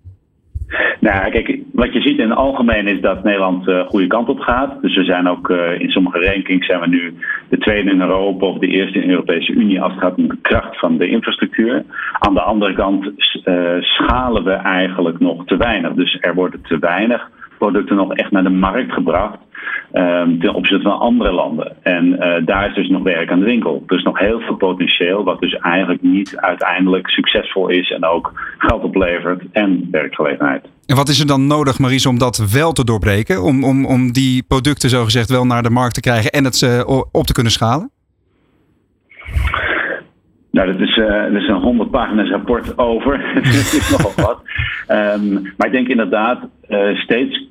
[1.01, 4.41] Nou, kijk, wat je ziet in het algemeen is dat Nederland de goede kant op
[4.41, 4.83] gaat.
[4.83, 7.15] Dus we zijn ook eh, in sommige rankings zijn we nu
[7.49, 10.29] de tweede in Europa of de eerste in de Europese Unie als het gaat om
[10.29, 11.85] de kracht van de infrastructuur.
[12.19, 13.11] Aan de andere kant
[13.45, 15.93] eh, schalen we eigenlijk nog te weinig.
[15.93, 19.39] Dus er worden te weinig producten nog echt naar de markt gebracht.
[19.93, 21.77] ehm, ten opzichte van andere landen.
[21.83, 23.85] En eh, daar is dus nog werk aan de winkel.
[23.87, 28.83] Is nog heel veel potentieel, wat dus eigenlijk niet uiteindelijk succesvol is en ook geld
[28.83, 30.69] oplevert en werkgelegenheid.
[30.87, 33.43] En wat is er dan nodig, Maries, om dat wel te doorbreken?
[33.43, 36.81] Om, om, om die producten zogezegd wel naar de markt te krijgen en het uh,
[37.13, 37.91] op te kunnen schalen?
[40.57, 43.19] Nou, dat is, uh, dat is een 100 pagina's rapport over.
[43.35, 44.41] dat is nogal wat.
[44.89, 46.39] Um, maar ik denk inderdaad,
[46.69, 47.45] uh, steeds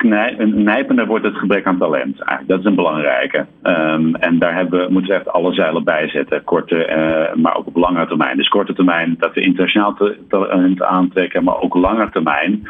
[0.53, 2.19] nijpender wordt het gebrek aan talent.
[2.19, 3.45] Eigenlijk, dat is een belangrijke.
[3.63, 6.43] Um, en daar hebben, moeten we echt alle zeilen bij zetten.
[6.43, 8.37] Korte, uh, maar ook op lange termijn.
[8.37, 9.97] Dus korte termijn dat we internationaal
[10.29, 11.43] talent aantrekken.
[11.43, 12.67] Maar ook lange termijn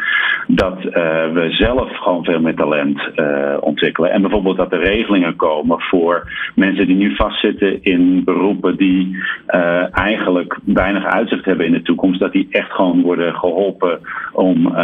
[0.47, 0.91] dat uh,
[1.33, 3.01] we zelf gewoon veel meer talent
[3.59, 4.11] ontwikkelen.
[4.11, 9.23] En bijvoorbeeld dat er regelingen komen voor mensen die nu vastzitten in beroepen die
[9.91, 12.19] eigenlijk weinig uitzicht hebben in de toekomst.
[12.19, 13.99] Dat die echt gewoon worden geholpen
[14.31, 14.75] om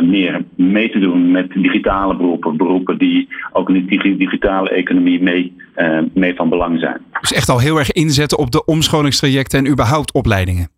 [0.00, 2.56] meer mee te doen met digitale beroepen.
[2.56, 7.00] Beroepen die ook in de digitale economie mee, uh, mee van belang zijn.
[7.20, 10.68] Dus echt al heel erg inzetten op de omscholingstrajecten en überhaupt opleidingen.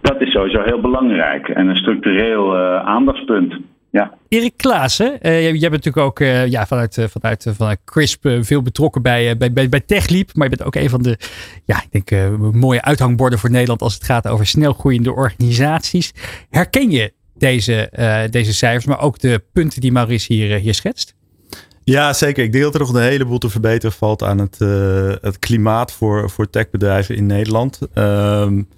[0.00, 3.56] Dat is sowieso heel belangrijk en een structureel uh, aandachtspunt.
[3.90, 4.14] Ja.
[4.28, 9.02] Erik Klaassen, uh, jij, bent natuurlijk ook uh, ja, vanuit, vanuit, vanuit CRISP veel betrokken
[9.02, 10.34] bij, bij, bij, bij TechLeap.
[10.34, 11.18] Maar je bent ook een van de
[11.64, 16.12] ja, ik denk, mooie uithangborden voor Nederland als het gaat over snel groeiende organisaties.
[16.50, 20.74] Herken je deze, uh, deze cijfers, maar ook de punten die Maurice hier, eh, hier
[20.74, 21.14] schetst?
[21.84, 22.44] Ja, zeker.
[22.44, 25.92] Ik denk dat er nog een heleboel te verbeteren valt aan het, uh, het klimaat
[25.92, 27.78] voor, voor techbedrijven in Nederland.
[27.94, 28.68] Um,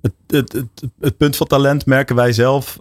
[0.00, 2.78] het, het, het, het, punt van talent merken wij zelf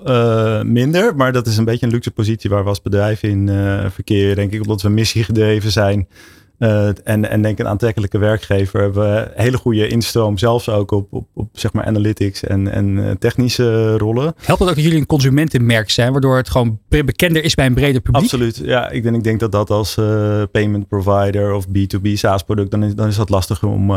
[0.63, 1.15] minder.
[1.15, 3.47] Maar dat is een beetje een luxe positie waar we als bedrijf in
[3.91, 4.35] verkeren.
[4.35, 6.07] Denk ik, omdat we missiegedreven zijn.
[6.61, 8.81] Uh, en, en denk een aantrekkelijke werkgever.
[8.81, 13.07] Hebben we hele goede instroom, zelfs ook op, op, op zeg maar analytics en, en
[13.07, 14.23] eh, technische rollen.
[14.23, 17.73] Helpt het ook dat jullie een consumentenmerk zijn, waardoor het gewoon bekender is bij een
[17.73, 18.23] breder publiek?
[18.23, 18.61] Absoluut.
[18.63, 22.71] Ja, ik denk, ik denk dat dat als uh, payment provider of B2B SaaS product,
[22.71, 23.91] dan is, dan is dat lastiger om,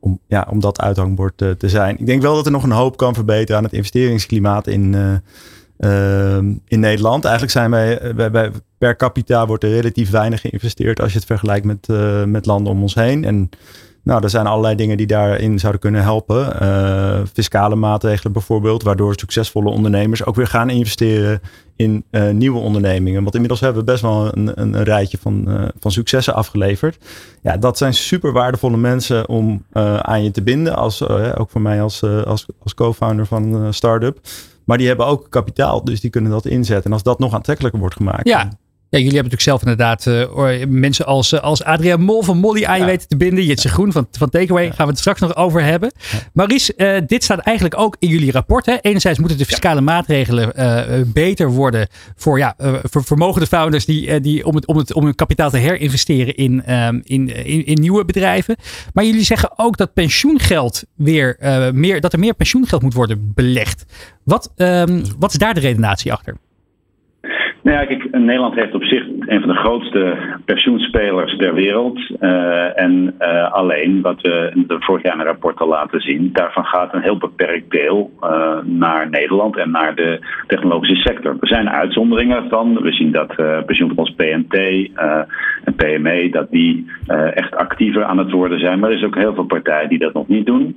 [0.00, 1.98] om, ja, om dat uithangbord te zijn.
[1.98, 4.94] Ik denk wel dat er nog een hoop kan verbeteren aan het investeringsklimaat in
[6.66, 7.24] in Nederland.
[7.24, 11.66] Eigenlijk zijn wij, wij, per capita wordt er relatief weinig geïnvesteerd als je het vergelijkt
[11.66, 13.24] met, uh, met landen om ons heen.
[13.24, 13.48] En
[14.02, 16.62] nou, er zijn allerlei dingen die daarin zouden kunnen helpen.
[16.62, 21.40] Uh, fiscale maatregelen bijvoorbeeld, waardoor succesvolle ondernemers ook weer gaan investeren
[21.76, 23.22] in nieuwe ondernemingen.
[23.22, 26.98] Want inmiddels hebben we best wel een, een, een rijtje van, van successen afgeleverd.
[27.42, 29.64] Ja, dat zijn super waardevolle mensen om
[30.02, 30.76] aan je te binden.
[30.76, 34.18] Als, ook voor mij als, als, als co-founder van een start-up.
[34.64, 36.84] Maar die hebben ook kapitaal, dus die kunnen dat inzetten.
[36.84, 38.28] En als dat nog aantrekkelijker wordt gemaakt.
[38.28, 38.48] Ja,
[38.92, 42.64] ja, jullie hebben natuurlijk zelf inderdaad uh, mensen als, uh, als Adriaan Mol van Molly
[42.64, 43.44] aan je weten te binden.
[43.44, 44.66] Jitse Groen van, van Takeaway.
[44.70, 45.92] Gaan we het straks nog over hebben.
[46.12, 46.18] Ja.
[46.32, 48.66] Maurice, uh, dit staat eigenlijk ook in jullie rapport.
[48.66, 48.76] Hè?
[48.80, 54.54] Enerzijds moeten de fiscale maatregelen beter worden voor, ja, voor vermogende founders die, die, om,
[54.54, 58.56] het, om, het, om hun kapitaal te herinvesteren in, um, in, in, in, nieuwe bedrijven.
[58.92, 61.36] Maar jullie zeggen ook dat pensioengeld weer
[61.74, 63.84] meer, dat er meer pensioengeld moet worden belegd.
[64.24, 66.36] Wat, um, wat is daar de redenatie achter?
[67.62, 71.98] Nou ja, kijk, Nederland heeft op zich een van de grootste pensioenspelers ter wereld.
[72.20, 76.30] Uh, en uh, alleen, wat we de vorig jaar in een rapport al laten zien,
[76.32, 81.36] daarvan gaat een heel beperkt deel uh, naar Nederland en naar de technologische sector.
[81.40, 82.82] Er zijn uitzonderingen van.
[82.82, 83.34] We zien dat
[83.66, 84.54] pensioenfonds PNT
[85.64, 86.90] en PME, dat die
[87.34, 88.78] echt actiever aan het worden zijn.
[88.78, 90.76] Maar er is ook heel veel partijen die dat nog niet doen.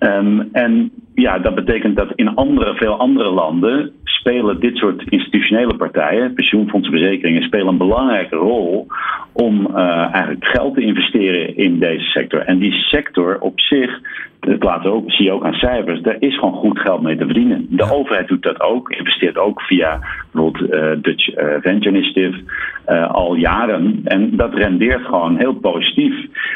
[0.00, 5.76] Um, en ja, dat betekent dat in andere, veel andere landen spelen dit soort institutionele
[5.76, 8.86] partijen, pensioenfondsen, verzekeringen, spelen een belangrijke rol
[9.32, 12.40] om uh, eigenlijk geld te investeren in deze sector.
[12.40, 14.00] En die sector op zich
[14.40, 17.24] dat laten ook, zie je ook aan cijfers, daar is gewoon goed geld mee te
[17.24, 17.66] verdienen.
[17.70, 17.90] De ja.
[17.90, 20.00] overheid doet dat ook, investeert ook via
[20.32, 22.42] bijvoorbeeld uh, Dutch uh, Venture Initiative
[22.88, 24.00] uh, al jaren.
[24.04, 26.14] En dat rendeert gewoon heel positief.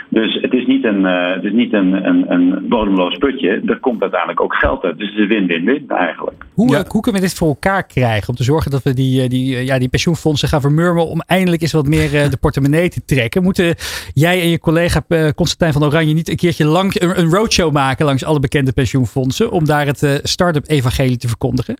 [0.08, 4.00] Dus het is niet een, het is niet een, een, een bodemloos putje, er komt
[4.00, 4.98] uiteindelijk ook geld uit.
[4.98, 6.44] Dus het is een win-win-win eigenlijk.
[6.54, 6.84] Hoe, ja.
[6.88, 9.78] hoe kunnen we dit voor elkaar krijgen om te zorgen dat we die, die, ja,
[9.78, 13.42] die pensioenfondsen gaan vermurmen om eindelijk eens wat meer de portemonnee te trekken?
[13.42, 13.74] Moeten
[14.14, 15.02] jij en je collega
[15.34, 19.50] Constantijn van Oranje niet een keertje lang een, een roadshow maken langs alle bekende pensioenfondsen
[19.50, 21.76] om daar het uh, start-up evangelie te verkondigen?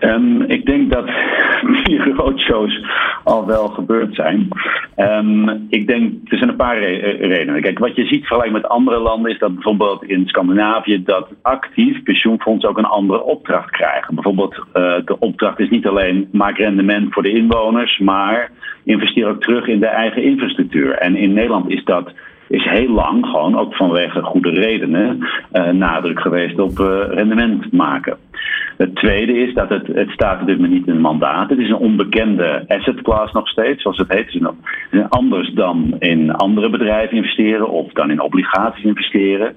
[0.00, 1.06] Um, ik denk dat
[1.84, 2.80] die roadshows
[3.24, 4.48] al wel gebeurd zijn.
[4.96, 7.62] Um, ik denk, er zijn een paar re redenen.
[7.62, 12.02] Kijk, wat je ziet vergelijk met andere landen is dat bijvoorbeeld in Scandinavië dat actief
[12.02, 14.14] pensioenfondsen ook een andere opdracht krijgen.
[14.14, 14.64] Bijvoorbeeld uh,
[15.04, 18.50] de opdracht is niet alleen maak rendement voor de inwoners, maar
[18.84, 20.92] investeer ook terug in de eigen infrastructuur.
[20.92, 22.12] En in Nederland is dat
[22.48, 25.28] is heel lang, gewoon ook vanwege goede redenen,
[25.72, 26.78] nadruk geweest op
[27.10, 28.16] rendement maken.
[28.76, 31.50] Het tweede is dat het, het staat op dit moment niet in het mandaat.
[31.50, 34.32] Het is een onbekende asset class nog steeds, zoals het heet.
[34.90, 39.54] Het anders dan in andere bedrijven investeren of dan in obligaties investeren.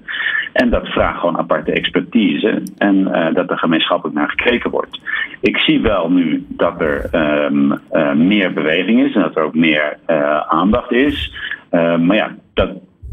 [0.54, 5.00] En dat vraagt gewoon aparte expertise en uh, dat er gemeenschappelijk naar gekeken wordt.
[5.42, 9.98] Ik zie wel nu dat er uh, meer beweging is en dat er ook meer
[10.48, 11.32] aandacht is.
[11.72, 12.70] Maar ja, dat,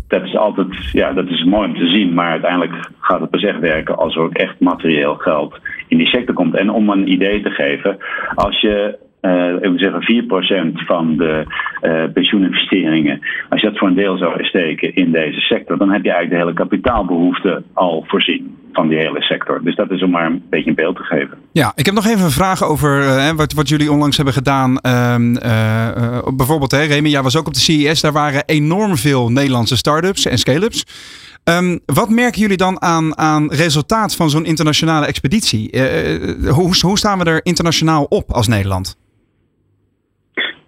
[0.08, 3.42] dat is altijd ja, dat is mooi om te zien, maar uiteindelijk gaat het pas
[3.42, 6.54] echt werken als er ook echt materieel geld in die sector komt.
[6.54, 7.96] En om een idee te geven,
[8.34, 10.24] als je uh, ik zeggen
[10.72, 11.44] 4% van de
[11.82, 16.04] uh, pensioeninvesteringen, als je dat voor een deel zou steken in deze sector, dan heb
[16.04, 19.62] je eigenlijk de hele kapitaalbehoefte al voorzien van die hele sector.
[19.62, 21.38] Dus dat is om maar een beetje een beeld te geven.
[21.52, 24.78] Ja, ik heb nog even een vraag over uh, wat, wat jullie onlangs hebben gedaan.
[24.86, 28.00] Uh, bijvoorbeeld, hè, Remy, jij was ook op de CES.
[28.00, 30.86] Daar waren enorm veel Nederlandse start-ups en scale-ups.
[31.44, 35.80] Um, wat merken jullie dan aan, aan resultaat van zo'n internationale expeditie?
[36.48, 38.96] hoe, hoe staan we er internationaal op als Nederland?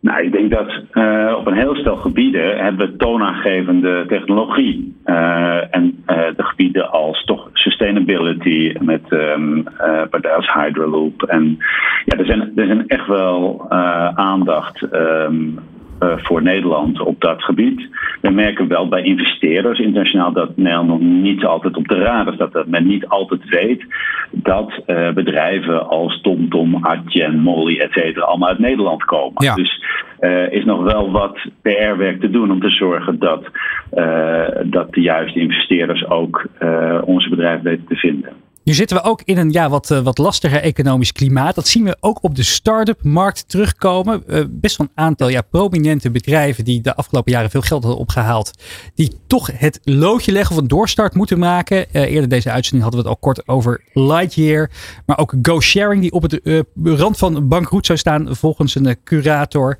[0.00, 4.96] Nou, ik denk dat uh, op een heel stel gebieden hebben we toonaangevende technologie.
[5.06, 9.62] Uh, en uh, de gebieden als toch sustainability met um,
[10.10, 11.22] partijen als Hydroloop.
[11.22, 11.58] En
[12.04, 13.66] ja, er zijn, er zijn echt wel
[14.14, 15.28] aandacht uh,
[15.98, 17.88] voor Nederland op dat gebied.
[18.20, 22.52] We merken wel bij investeerders internationaal dat Nederland nog niet altijd op de radar staat.
[22.52, 23.84] Dat men niet altijd weet
[24.30, 29.44] dat uh, bedrijven als TomTom, Adyen, Molly, et cetera, allemaal uit Nederland komen.
[29.44, 29.54] Ja.
[29.54, 29.82] Dus
[30.18, 33.44] er uh, is nog wel wat PR-werk te doen om te zorgen dat,
[34.62, 36.46] dat de juiste investeerders ook
[37.04, 38.32] onze bedrijven weten te vinden.
[38.66, 41.54] Nu zitten we ook in een ja, wat, uh, wat lastiger economisch klimaat.
[41.54, 44.22] Dat zien we ook op de start-up markt terugkomen.
[44.26, 48.00] Uh, best wel een aantal ja, prominente bedrijven die de afgelopen jaren veel geld hadden
[48.00, 48.50] opgehaald.
[48.94, 51.76] Die toch het loodje leggen of een doorstart moeten maken.
[51.76, 54.70] Uh, eerder deze uitzending hadden we het al kort over Lightyear.
[55.06, 56.40] Maar ook GoSharing die op het
[56.82, 59.78] rand van bankroet zou staan volgens een curator.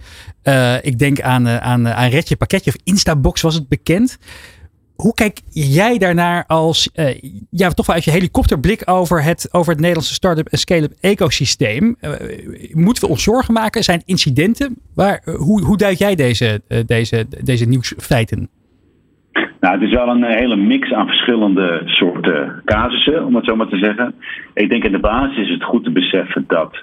[0.81, 4.19] ik denk aan, aan, aan Redje Pakketje of Instabox was het bekend.
[4.97, 7.07] Hoe kijk jij daarnaar als, uh,
[7.51, 11.97] ja, toch wel uit je helikopterblik over het, over het Nederlandse start-up en scale-up ecosysteem?
[12.01, 12.11] Uh,
[12.73, 13.83] moeten we ons zorgen maken?
[13.83, 14.77] Zijn incidenten?
[14.95, 18.49] Waar, uh, hoe, hoe duid jij deze, deze, deze nieuwsfeiten?
[19.61, 23.69] Nou, het is wel een hele mix aan verschillende soorten casussen, om het zo maar
[23.69, 24.15] te zeggen.
[24.55, 26.83] Ik denk in de basis is het goed te beseffen dat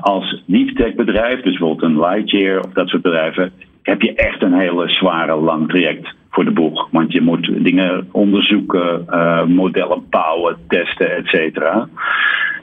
[0.00, 3.52] als niet-tech-bedrijf, dus bijvoorbeeld een Lightyear of dat soort bedrijven,
[3.86, 6.88] heb je echt een hele zware, lang traject voor de boeg.
[6.90, 11.88] Want je moet dingen onderzoeken, uh, modellen bouwen, testen, et cetera.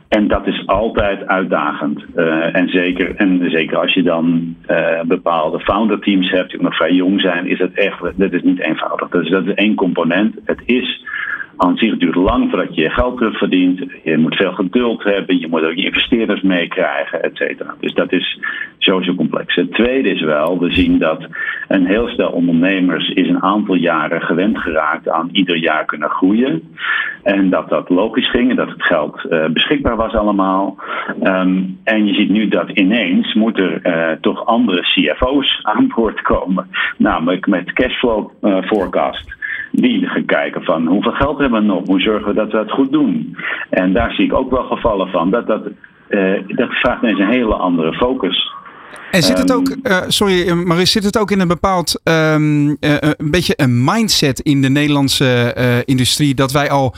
[0.09, 2.03] En dat is altijd uitdagend.
[2.15, 6.75] Uh, en, zeker, en zeker als je dan uh, bepaalde founder teams hebt die nog
[6.75, 9.09] vrij jong zijn, is dat echt dat is niet eenvoudig.
[9.09, 10.35] Dus dat is één component.
[10.45, 11.05] Het is
[11.57, 13.85] aan zich duurt lang voordat je geld terugverdient.
[14.03, 15.39] Je moet veel geduld hebben.
[15.39, 17.75] Je moet ook je investeerders meekrijgen, et cetera.
[17.79, 18.39] Dus dat is
[18.77, 19.55] sowieso complex.
[19.55, 21.27] Het tweede is wel, we zien dat
[21.67, 26.61] een heel stel ondernemers is een aantal jaren gewend geraakt aan ieder jaar kunnen groeien.
[27.23, 30.77] En dat dat logisch ging en dat het geld uh, beschikbaar was allemaal.
[31.23, 36.21] Um, en je ziet nu dat ineens moet er uh, toch andere CFO's aan boord
[36.21, 36.67] komen.
[36.97, 39.41] Namelijk met cashflow uh, forecast
[39.81, 42.71] die gaan kijken van hoeveel geld hebben we nog, hoe zorgen we dat we dat
[42.71, 43.37] goed doen.
[43.69, 45.31] En daar zie ik ook wel gevallen van.
[45.31, 45.61] Dat, dat,
[46.09, 48.51] uh, dat vraagt ineens een hele andere focus.
[49.11, 52.75] En zit het ook, uh, sorry Maris, zit het ook in een bepaald, um, uh,
[52.79, 56.95] een beetje een mindset in de Nederlandse uh, industrie dat wij al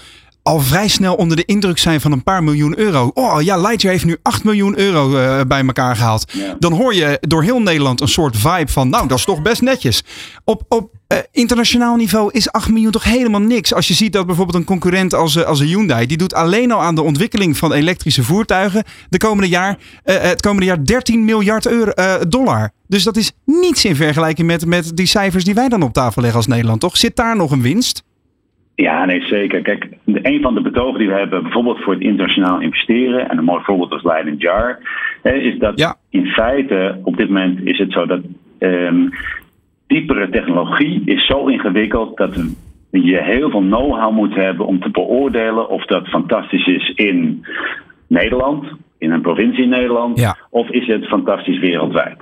[0.48, 3.12] al vrij snel onder de indruk zijn van een paar miljoen euro.
[3.14, 6.32] Oh ja, Lightyear heeft nu 8 miljoen euro uh, bij elkaar gehaald.
[6.34, 6.56] Ja.
[6.60, 9.62] Dan hoor je door heel Nederland een soort vibe van, nou, dat is toch best
[9.62, 10.04] netjes.
[10.44, 13.74] Op, op uh, internationaal niveau is 8 miljoen toch helemaal niks.
[13.74, 16.82] Als je ziet dat bijvoorbeeld een concurrent als, als een Hyundai, die doet alleen al
[16.82, 21.68] aan de ontwikkeling van elektrische voertuigen de komende jaar, uh, het komende jaar 13 miljard
[21.68, 21.92] euro,
[22.28, 22.72] dollar.
[22.88, 26.22] Dus dat is niets in vergelijking met, met die cijfers die wij dan op tafel
[26.22, 26.98] leggen als Nederland, toch?
[26.98, 28.04] Zit daar nog een winst?
[28.76, 29.62] Ja, nee, zeker.
[29.62, 29.88] Kijk,
[30.26, 33.64] een van de betogen die we hebben, bijvoorbeeld voor het internationaal investeren, en een mooi
[33.64, 34.80] voorbeeld als Leiden Jar,
[35.24, 35.96] is dat ja.
[36.10, 38.22] in feite op dit moment is het zo dat
[38.60, 39.10] um,
[39.88, 42.36] diepere technologie is zo ingewikkeld dat
[42.90, 47.46] je heel veel know-how moet hebben om te beoordelen of dat fantastisch is in
[48.08, 48.66] Nederland,
[48.98, 50.38] in een provincie in Nederland, ja.
[50.50, 52.18] of is het fantastisch wereldwijd.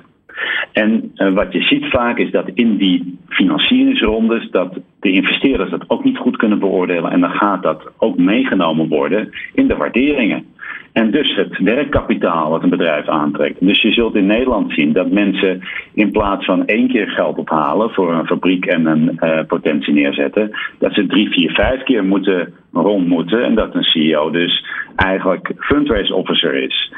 [0.71, 5.83] En uh, wat je ziet vaak is dat in die financieringsrondes dat de investeerders dat
[5.87, 7.11] ook niet goed kunnen beoordelen.
[7.11, 10.45] En dan gaat dat ook meegenomen worden in de waarderingen.
[10.93, 13.65] En dus het werkkapitaal wat een bedrijf aantrekt.
[13.65, 15.61] Dus je zult in Nederland zien dat mensen
[15.93, 20.51] in plaats van één keer geld ophalen voor een fabriek en een uh, potentie neerzetten,
[20.79, 23.43] dat ze drie, vier, vijf keer moeten rond moeten.
[23.43, 26.91] En dat een CEO dus eigenlijk fundraise officer is.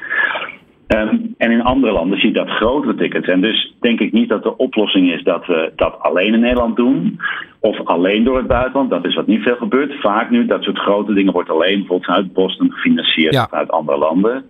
[0.88, 3.28] Um, en in andere landen zie je dat grotere tickets.
[3.28, 6.76] En dus denk ik niet dat de oplossing is dat we dat alleen in Nederland
[6.76, 7.20] doen.
[7.60, 8.90] Of alleen door het buitenland.
[8.90, 10.02] Dat is wat niet veel gebeurt.
[10.02, 13.48] Vaak nu, dat soort grote dingen wordt alleen bijvoorbeeld vanuit Boston gefinancierd ja.
[13.52, 14.46] uit andere landen.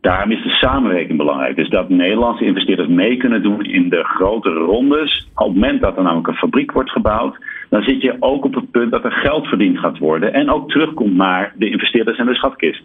[0.00, 1.56] Daarom is de samenwerking belangrijk.
[1.56, 5.28] Dus dat Nederlandse investeerders mee kunnen doen in de grotere rondes.
[5.34, 7.36] Op het moment dat er namelijk een fabriek wordt gebouwd,
[7.70, 10.32] dan zit je ook op het punt dat er geld verdiend gaat worden.
[10.32, 12.82] En ook terugkomt naar de investeerders en de schatkist.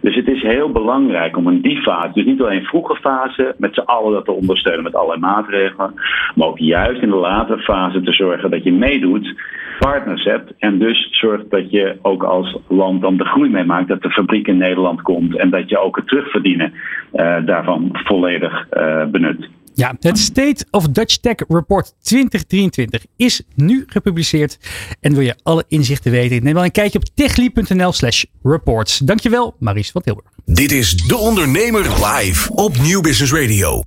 [0.00, 3.74] Dus het is heel belangrijk om in die fase, dus niet alleen vroege fase, met
[3.74, 5.94] z'n allen dat te ondersteunen met allerlei maatregelen.
[6.34, 9.34] Maar ook juist in de latere fase te zorgen dat je meedoet,
[9.78, 10.52] partners hebt.
[10.58, 13.88] En dus zorgt dat je ook als land dan de groei meemaakt.
[13.88, 18.66] Dat de fabriek in Nederland komt en dat je ook het terugverdienen uh, daarvan volledig
[18.72, 19.48] uh, benut.
[19.74, 24.58] Ja, het State of Dutch Tech Report 2023 is nu gepubliceerd.
[25.00, 26.42] En wil je alle inzichten weten?
[26.42, 28.98] Neem dan een kijkje op techly.nl slash reports.
[28.98, 30.26] Dankjewel, Maries van Tilburg.
[30.44, 33.82] Dit is De Ondernemer live op Nieuw Business Radio.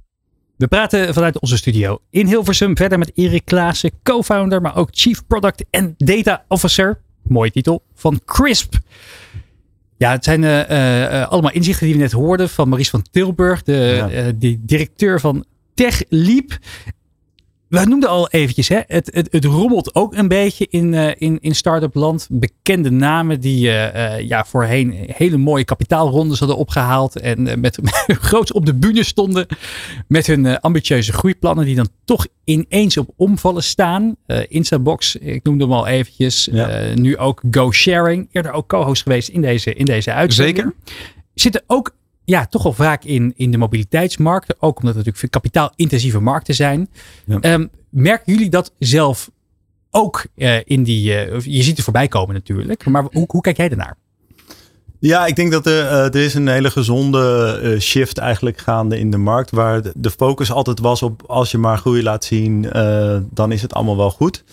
[0.58, 5.28] We praten vanuit onze studio in Hilversum verder met Erik Klaassen, co-founder, maar ook Chief
[5.28, 6.99] Product en Data Officer.
[7.23, 8.73] Mooie titel van Crisp.
[10.03, 13.63] Ja, het zijn uh, uh, allemaal inzichten die we net hoorden van Maries van Tilburg,
[13.63, 14.31] de ja.
[14.35, 16.57] die directeur van TechLeap.
[17.73, 18.79] We noemden al eventjes, hè?
[18.88, 22.27] Het, het, het rommelt ook een beetje in, uh, in, in start-up land.
[22.31, 27.19] Bekende namen die uh, uh, ja, voorheen hele mooie kapitaalrondes hadden opgehaald.
[27.19, 29.45] En met, met groots op de bühne stonden.
[30.07, 34.15] Met hun ambitieuze groeiplannen die dan toch ineens op omvallen staan.
[34.47, 36.49] Instabox, ik noemde hem al eventjes.
[36.51, 36.93] Ja.
[36.95, 38.29] nu ook GoSharing.
[38.31, 40.57] Eerder ook co-host geweest in deze, in deze uitzending.
[40.57, 40.73] Zeker.
[41.33, 44.55] Zitten ook ja, toch wel vaak in, in de mobiliteitsmarkten.
[44.59, 46.89] Ook omdat het natuurlijk kapitaalintensieve markten zijn.
[47.25, 47.53] Ja.
[47.53, 49.31] Um, merken jullie dat zelf
[49.91, 51.27] ook uh, in die...
[51.27, 52.86] Uh, je ziet het voorbij komen natuurlijk.
[52.86, 53.97] Maar hoe, hoe kijk jij daarnaar?
[54.99, 59.12] Ja, ik denk dat er, uh, er is een hele gezonde shift eigenlijk gaande in
[59.12, 59.51] de markt.
[59.51, 63.62] Waar de, focus altijd was op als je maar groei laat zien, uh, dan is
[63.62, 64.43] het allemaal wel goed.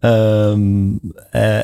[0.00, 1.00] Um,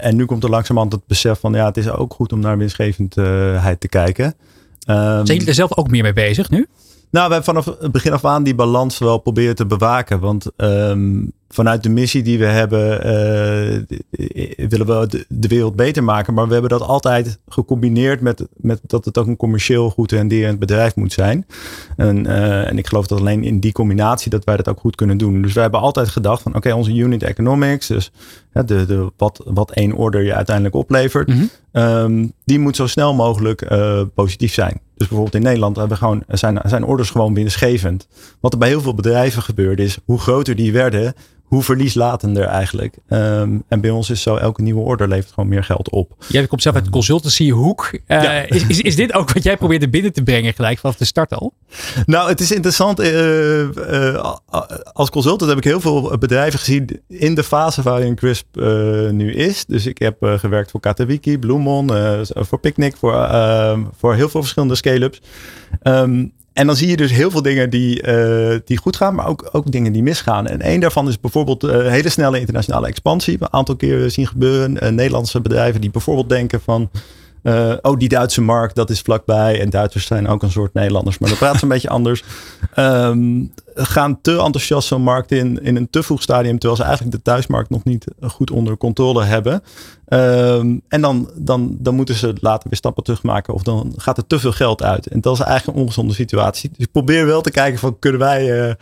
[0.01, 2.59] en nu komt er langzamerhand het besef van ja, het is ook goed om naar
[2.59, 4.35] winstgevendheid te kijken.
[4.89, 6.67] Um, Zijn jullie er zelf ook meer mee bezig nu?
[7.11, 10.21] Nou, we hebben vanaf het begin af aan die balans wel proberen te bewaken.
[10.21, 13.99] Want um, vanuit de missie die we hebben, uh,
[14.69, 16.35] willen we de, de, wereld beter maken.
[16.35, 20.59] Maar we hebben dat altijd gecombineerd met, met dat het ook een commercieel goed renderend
[20.59, 21.47] bedrijf moet zijn.
[21.97, 24.97] En, uh, en ik geloof dat alleen in die combinatie dat wij dat ook goed
[24.97, 25.43] kunnen doen.
[25.43, 28.13] Dus wij hebben altijd gedacht van oké, okay, onze unit economics, dus
[28.53, 31.83] ja, de, de, wat, wat één order je uiteindelijk oplevert, mm -hmm.
[31.83, 34.81] um, die moet zo snel mogelijk uh, positief zijn.
[34.95, 38.09] Dus bijvoorbeeld in Nederland hebben we gewoon, zijn, zijn orders gewoon winstgevend.
[38.41, 41.15] Wat er bij heel veel bedrijven gebeurde is, hoe groter die werden,
[41.51, 42.95] hoe verlieslatender eigenlijk.
[43.09, 46.15] Um, en bij ons is zo, elke nieuwe order levert gewoon meer geld op.
[46.29, 47.91] Jij komt zelf uit de consultancy hoek.
[47.93, 48.31] Uh, ja.
[48.31, 51.05] is, is, is dit ook wat jij probeert er binnen te brengen gelijk vanaf de
[51.05, 51.53] start al?
[52.07, 53.01] Nou, het is interessant.
[53.01, 54.35] Uh, uh,
[54.93, 58.47] als consultant heb ik heel veel bedrijven gezien in de fase waarin Crisp
[59.11, 59.65] nu is.
[59.67, 61.91] Dus ik heb gewerkt voor Katawiki, Bloemon,
[62.27, 65.21] voor Picnic, voor, ehm, voor heel veel verschillende scale-ups.
[65.83, 69.27] Um, en dan zie je dus heel veel dingen die, uh, die goed gaan, maar
[69.27, 70.47] ook, ook dingen die misgaan.
[70.47, 73.37] En één daarvan is bijvoorbeeld uh, hele snelle internationale expansie.
[73.41, 74.85] Een aantal keer zien gebeuren.
[74.85, 76.91] Uh, Nederlandse bedrijven die bijvoorbeeld denken van...
[77.43, 79.61] Uh, oh, die Duitse markt, dat is vlakbij.
[79.61, 82.25] En Duitsers zijn ook een soort Nederlanders, maar dat praten ze een beetje anders.
[82.77, 87.17] Um, gaan te enthousiast zo'n markt in, in een te vroeg stadium, terwijl ze eigenlijk
[87.17, 89.63] de thuismarkt nog niet goed onder controle hebben.
[90.09, 94.27] Um, en dan, dan, dan moeten ze later weer stappen terugmaken of dan gaat er
[94.27, 95.07] te veel geld uit.
[95.07, 96.71] En dat is eigenlijk een ongezonde situatie.
[96.71, 98.75] Dus ik probeer wel te kijken van kunnen wij uh,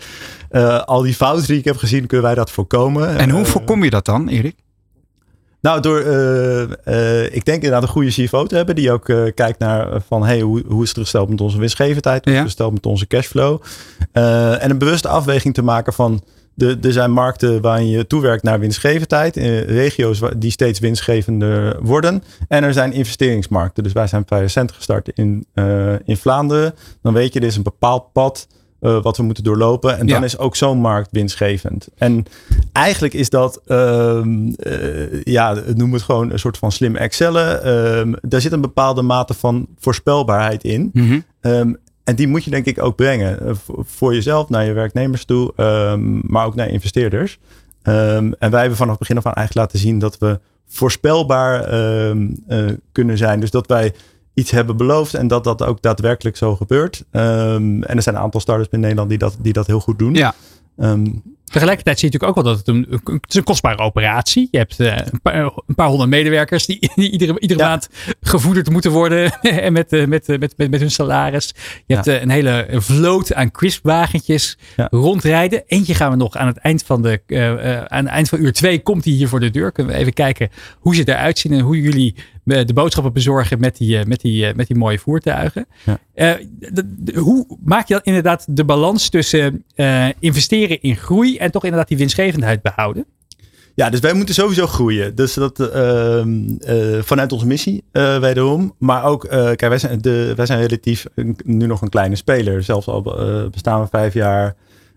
[0.50, 3.16] uh, al die fouten die ik heb gezien, kunnen wij dat voorkomen.
[3.16, 4.56] En hoe voorkom je dat dan, Erik?
[5.60, 8.74] Nou, door, uh, uh, ik denk inderdaad een goede CFO te hebben.
[8.74, 12.24] Die ook uh, kijkt naar van, hey, hoe, hoe is het gesteld met onze winstgevendheid?
[12.24, 13.62] Hoe is het gesteld met onze cashflow?
[14.12, 16.22] en een bewuste afweging te maken van,
[16.54, 19.36] de, er zijn markten waarin je toewerkt naar winstgevendheid.
[19.36, 22.22] In regio's die steeds winstgevender worden.
[22.48, 23.82] En er zijn investeringsmarkten.
[23.82, 25.46] Dus wij zijn vrij recent gestart in,
[26.04, 26.74] in Vlaanderen.
[27.02, 28.46] Dan weet je, er is een bepaald pad
[28.80, 29.98] uh, wat we moeten doorlopen.
[29.98, 30.24] En dan ja.
[30.24, 31.88] is ook zo'n markt winstgevend.
[31.96, 32.24] En
[32.72, 37.68] eigenlijk is dat, um, uh, ja, noem het gewoon een soort van slim Excellen.
[37.98, 40.90] Um, daar zit een bepaalde mate van voorspelbaarheid in.
[40.92, 41.24] Mm -hmm.
[41.40, 43.38] um, en die moet je denk ik ook brengen.
[43.42, 45.52] Uh, voor jezelf, naar je werknemers toe,
[46.26, 47.38] maar ook naar investeerders.
[47.82, 51.60] en wij hebben vanaf het begin af aan eigenlijk laten zien dat we voorspelbaar
[52.92, 53.40] kunnen zijn.
[53.40, 53.92] Dus dat wij
[54.38, 57.04] iets hebben beloofd en dat dat ook daadwerkelijk zo gebeurt.
[57.10, 59.98] Ehm, en er zijn een aantal startups in Nederland die dat, die dat heel goed
[59.98, 60.14] doen.
[60.14, 60.34] Ja.
[60.76, 61.06] Ehm,
[61.48, 64.48] Tegelijkertijd zie je natuurlijk ook wel dat het een, het is een kostbare operatie.
[64.50, 65.34] Je hebt uh, een, paar,
[65.66, 67.68] een, paar, honderd medewerkers die, die iedere, iedere ja.
[67.68, 67.88] maand
[68.20, 71.54] gevoederd moeten worden en met, uh, met, met, met, met hun salaris.
[71.86, 74.88] Je hebt een hele vloot aan crispwagentjes ja.
[74.90, 75.62] rondrijden.
[75.66, 77.20] Eentje gaan we nog aan het eind van, de,
[77.88, 79.72] aan het eind van uur twee komt hij hier voor de deur.
[79.72, 83.76] Kunnen we even kijken hoe ze eruit zien en hoe jullie de boodschappen bezorgen met
[83.76, 85.66] die, met die, met die mooie voertuigen.
[85.84, 85.98] Ja.
[86.58, 89.64] De, de, hoe maak je dan inderdaad de balans tussen
[90.18, 93.06] investeren in groei en toch inderdaad die winstgevendheid behouden?
[93.74, 95.14] Ja, dus wij moeten sowieso groeien.
[95.14, 98.74] Dus dat uh, uh, vanuit onze missie uh, wederom.
[98.78, 101.06] Maar ook, kijk, wij zijn, de, wij zijn relatief
[101.44, 102.62] nu nog een kleine speler.
[102.62, 103.02] Zelfs al
[103.50, 104.54] bestaan we vijf jaar,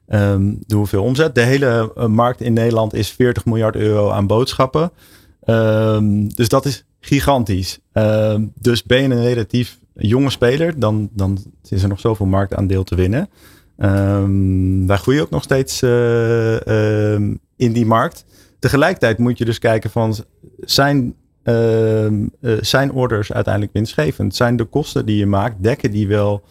[0.09, 1.35] um, doen we veel omzet.
[1.35, 4.91] De hele markt in Nederland is 40 miljard euro aan boodschappen.
[5.45, 7.79] Um, dus dat is gigantisch.
[8.59, 11.37] dus ben je een relatief jonge speler, dan, dan
[11.69, 13.29] is er nog zoveel marktaandeel te winnen.
[13.83, 17.13] Um, wij groeien ook nog steeds uh, uh,
[17.55, 18.25] in die markt.
[18.59, 20.15] Tegelijkertijd moet je dus kijken van
[20.59, 22.07] zijn, uh,
[22.61, 24.35] zijn orders uiteindelijk winstgevend?
[24.35, 26.43] Zijn de kosten die je maakt, dekken die wel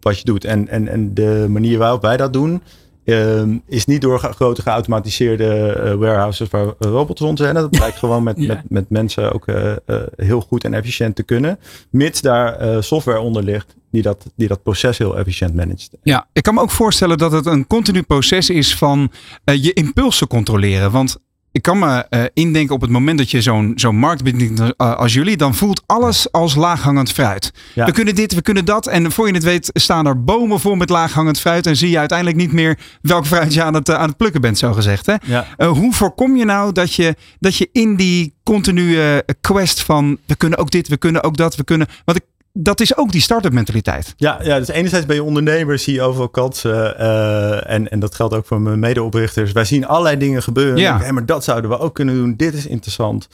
[0.00, 0.44] wat je doet?
[0.44, 2.62] En, en, en de manier waarop wij dat doen,
[3.04, 7.54] Um, is niet door grote geautomatiseerde uh, warehouses waar robots rond zijn.
[7.54, 8.46] Dat blijkt gewoon met, ja.
[8.46, 11.58] met, met mensen ook uh, uh, heel goed en efficiënt te kunnen.
[11.90, 15.90] Mits daar software onder ligt die dat, die dat proces heel efficiënt managt.
[16.02, 19.10] Ja, ik kan me ook voorstellen dat het een continu proces is van
[19.44, 20.90] je impulsen controleren.
[20.90, 21.18] Want
[21.52, 24.70] ik kan me uh, indenken op het moment dat je zo'n zo'n markt bedient uh,
[24.76, 27.52] als jullie, dan voelt alles als laaghangend fruit.
[27.74, 27.84] Ja.
[27.84, 28.86] We kunnen dit, we kunnen dat.
[28.86, 31.66] En voor je het weet staan er bomen vol met laaghangend fruit.
[31.66, 34.40] En zie je uiteindelijk niet meer welk fruit je aan het, uh, aan het plukken
[34.40, 35.06] bent, zo gezegd.
[35.06, 35.14] Hè?
[35.24, 35.46] Ja.
[35.66, 40.58] hoe voorkom je nou dat je, dat je in die continue quest van we kunnen
[40.58, 41.86] ook dit, we kunnen ook dat, we kunnen.
[42.04, 44.14] Want ik dat is ook die start-up mentaliteit.
[44.16, 46.94] Ja, ja, dus enerzijds ben je ondernemer, zie je overal kansen.
[47.00, 49.52] Uh, en, en dat geldt ook voor mijn medeoprichters.
[49.52, 50.78] Wij zien allerlei dingen gebeuren.
[50.78, 50.98] Ja.
[50.98, 52.34] Hey, maar dat zouden we ook kunnen doen.
[52.36, 53.28] Dit is interessant.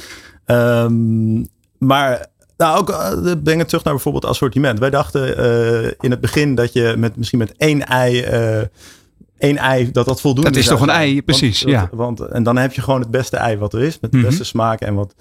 [0.46, 1.48] Um,
[1.78, 4.78] maar nou, ook uh, brengen terug naar bijvoorbeeld assortiment.
[4.78, 8.24] Wij dachten uh, in het begin dat je met, misschien met één ei
[9.38, 10.56] één ei, dat dat voldoende is.
[10.56, 11.62] Dat is toch een ei, precies.
[11.62, 11.88] Want, ja.
[11.92, 13.98] Want, en dan heb je gewoon het beste ei wat er is.
[14.00, 14.44] Met de beste mm -hmm.
[14.44, 15.14] smaak en wat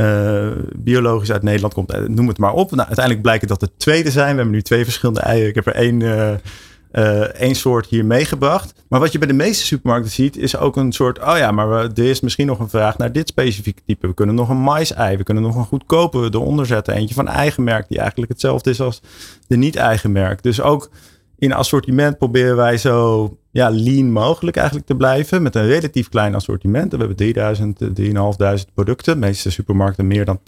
[0.00, 2.08] uh, biologisch uit Nederland komt.
[2.08, 2.70] Noem het maar op.
[2.70, 4.30] Nou, uiteindelijk blijkt het dat er twee te zijn.
[4.30, 5.48] We hebben nu twee verschillende eieren.
[5.48, 8.74] Ik heb er één, uh, één soort hier meegebracht.
[8.88, 11.18] Maar wat je bij de meeste supermarkten ziet, is ook een soort.
[11.18, 14.06] Oh ja, maar we, er is misschien nog een vraag naar dit specifieke type.
[14.06, 15.16] We kunnen nog een mais-ei.
[15.16, 16.94] We kunnen nog een goedkope eronder zetten.
[16.94, 19.02] Eentje van eigen merk, die eigenlijk hetzelfde is als
[19.46, 20.42] de niet-eigen merk.
[20.42, 20.90] Dus ook
[21.38, 25.42] in assortiment proberen wij zo ja, lean mogelijk eigenlijk te blijven.
[25.42, 26.92] Met een relatief klein assortiment.
[26.92, 29.20] We hebben 3000, 3500 producten.
[29.20, 30.40] De meeste supermarkten meer dan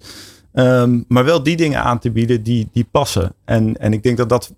[0.00, 0.08] 10.000.
[0.52, 3.34] Um, maar wel die dingen aan te bieden die, die passen.
[3.44, 4.54] En, en ik denk dat dat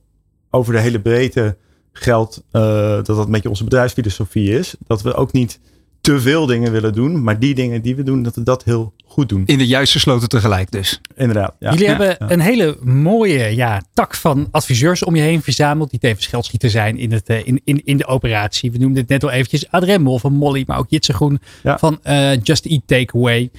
[0.51, 1.57] over de hele breedte
[1.93, 2.43] geldt.
[2.53, 4.77] Uh, dat dat een beetje onze bedrijfsfilosofie is.
[4.87, 5.61] Dat we ook niet
[6.03, 7.23] te veel dingen willen doen.
[7.23, 9.43] Maar die dingen die we doen, dat we dat heel goed doen.
[9.47, 11.01] In de juiste sloten tegelijk dus.
[11.17, 11.55] Inderdaad.
[11.59, 11.71] Ja.
[11.71, 11.97] Jullie ja.
[11.97, 12.31] hebben ja.
[12.31, 15.91] een hele mooie ja, tak van adviseurs om je heen verzameld.
[15.91, 18.73] Die tevens geldschieter zijn in, het, in, in, in de operatie.
[18.73, 20.65] We noemden het net al eventjes Adremol van Molly.
[20.67, 23.51] Maar ook Jitse Groen van uh, Just Eat Takeaway.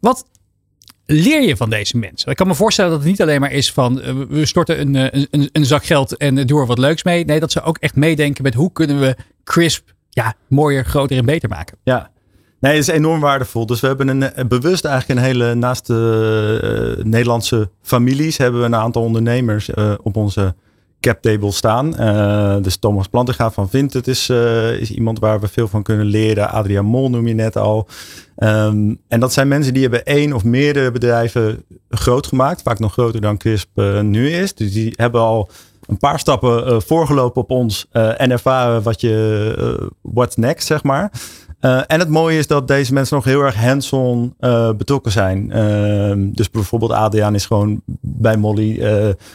[0.00, 0.26] Wat
[1.06, 2.30] leer je van deze mensen?
[2.30, 4.94] Ik kan me voorstellen dat het niet alleen maar is van uh, we storten een,
[5.30, 7.24] een, een, zak geld en doen er wat leuks mee.
[7.24, 11.24] Nee, dat ze ook echt meedenken met hoe kunnen we crisp ja, mooier, groter en
[11.24, 11.78] beter maken.
[11.82, 12.10] Ja,
[12.62, 13.66] Nee, het is enorm waardevol.
[13.66, 18.66] Dus we hebben een, bewust eigenlijk een hele, naast de uh, Nederlandse families, hebben we
[18.66, 20.54] een aantal ondernemers uh, op onze
[21.00, 21.94] captable staan.
[22.00, 24.30] Uh, dus Thomas Plantinga van Vinted is,
[24.80, 26.50] is iemand waar we veel van kunnen leren.
[26.50, 27.88] Adriaan Mol noem je net al.
[28.36, 32.62] Um, en dat zijn mensen die hebben één of meerdere bedrijven groot gemaakt.
[32.62, 33.68] Vaak nog groter dan Crisp
[34.02, 34.54] nu is.
[34.54, 35.48] Dus die hebben al
[35.86, 40.66] een paar stappen uh, voorgelopen op ons uh, en ervaren wat je, uh, what's next,
[40.66, 41.12] zeg maar.
[41.86, 44.34] en het mooie is dat deze mensen nog heel erg hands-on
[44.76, 45.52] betrokken zijn.
[45.52, 48.82] Ehm, dus bijvoorbeeld Adriaan is gewoon bij Molly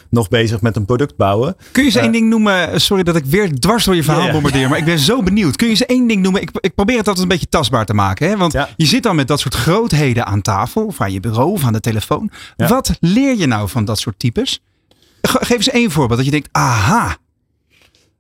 [0.10, 1.56] nog bezig met een product bouwen.
[1.72, 2.82] Kun je eens één ding noemen?
[2.82, 5.56] Sorry dat ik weer dwars door je verhaal yeah, bombardeer, maar ik ben zo benieuwd.
[5.56, 6.42] Kun je eens één ding noemen?
[6.42, 8.30] Ik, ik probeer het altijd een beetje tastbaar te maken.
[8.30, 8.38] Hè?
[8.38, 8.70] Want ja.
[8.76, 11.74] je zit dan met dat soort grootheden aan tafel, of aan je bureau of aan
[11.74, 12.32] de telefoon.
[12.56, 12.68] Ja.
[12.68, 14.62] Wat leer je nou van dat soort types?
[15.22, 17.18] Geef eens één voorbeeld dat je denkt, aha.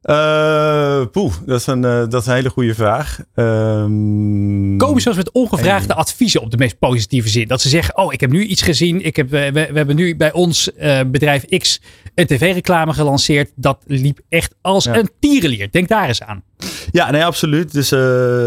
[0.03, 3.19] Uh, poeh, dat is, een, uh, dat is een hele goede vraag.
[3.35, 5.99] Um, Komen zelfs met ongevraagde en...
[5.99, 7.47] adviezen op de meest positieve zin.
[7.47, 9.05] Dat ze zeggen, oh, ik heb nu iets gezien.
[9.05, 11.81] Ik heb, we, we hebben nu bij ons uh, bedrijf X
[12.15, 13.51] een tv-reclame gelanceerd.
[13.55, 14.97] Dat liep echt als ja.
[14.97, 15.71] een tierenlier.
[15.71, 16.43] Denk daar eens aan.
[16.91, 17.73] Ja, nee, absoluut.
[17.73, 17.99] Dus, uh,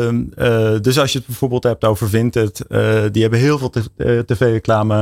[0.09, 3.73] uh, dus als je het bijvoorbeeld hebt over Vinted, uh, die hebben heel veel
[4.27, 4.95] tv-reclame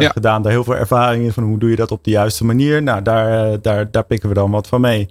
[0.00, 0.08] ja.
[0.08, 2.82] gedaan, daar heel veel ervaring in van hoe doe je dat op de juiste manier.
[2.82, 5.08] Nou, daar, daar, daar pikken we dan wat van mee.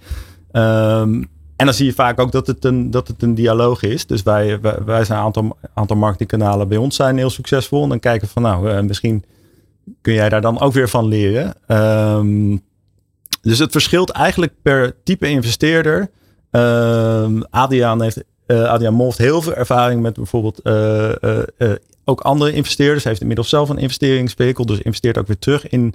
[0.52, 4.06] Um, en dan zie je vaak ook dat het een, dat het een dialoog is.
[4.06, 7.84] Dus wij, wij, wij zijn een aantal, aantal marketingkanalen bij ons zijn heel succesvol.
[7.84, 9.24] En dan kijken van nou, misschien
[10.02, 11.54] kun jij daar dan ook weer van leren.
[11.68, 12.62] Um,
[13.42, 16.10] dus het verschilt eigenlijk per type investeerder.
[16.58, 21.12] Uh, Adriaan heeft uh, Adriaan Mol heel veel ervaring met bijvoorbeeld uh,
[21.58, 21.72] uh,
[22.10, 23.04] ook andere investeerders.
[23.04, 25.94] Heeft inmiddels zelf een investeringsvehikel, dus investeert ook weer terug in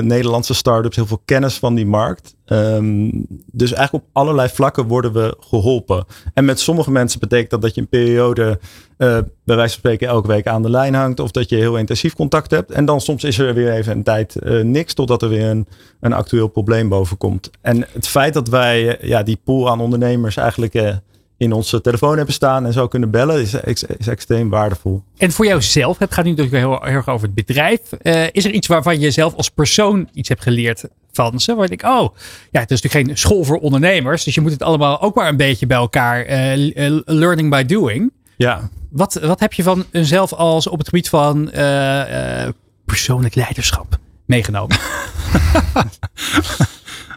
[0.00, 0.96] Nederlandse start-ups.
[0.96, 2.34] Heel veel kennis van die markt.
[2.46, 6.04] Um, dus eigenlijk op allerlei vlakken worden we geholpen.
[6.34, 8.60] En met sommige mensen betekent dat dat je een periode
[8.96, 11.20] bij wijze van spreken elke week aan de lijn hangt.
[11.20, 12.70] Of dat je heel intensief contact hebt.
[12.70, 15.66] En dan soms is er weer even een tijd niks totdat er weer een,
[16.00, 17.50] een actueel probleem boven komt.
[17.60, 21.02] En het feit dat wij ja, die pool aan ondernemers eigenlijk
[21.40, 23.54] in onze telefoon hebben staan en zo kunnen bellen, is,
[23.98, 25.02] is extreem waardevol.
[25.16, 27.80] En voor jouzelf, het gaat nu natuurlijk heel, heel erg over het bedrijf.
[28.02, 31.54] Uh, is er iets waarvan je zelf als persoon iets hebt geleerd van ze?
[31.54, 32.16] Waar ik, oh,
[32.50, 35.28] ja, het is natuurlijk geen school voor ondernemers, dus je moet het allemaal ook maar
[35.28, 38.12] een beetje bij elkaar uh, learning by doing.
[38.36, 38.68] Ja.
[38.90, 42.48] Wat, wat heb je van zelf als op het gebied van uh,
[42.84, 44.76] persoonlijk leiderschap meegenomen?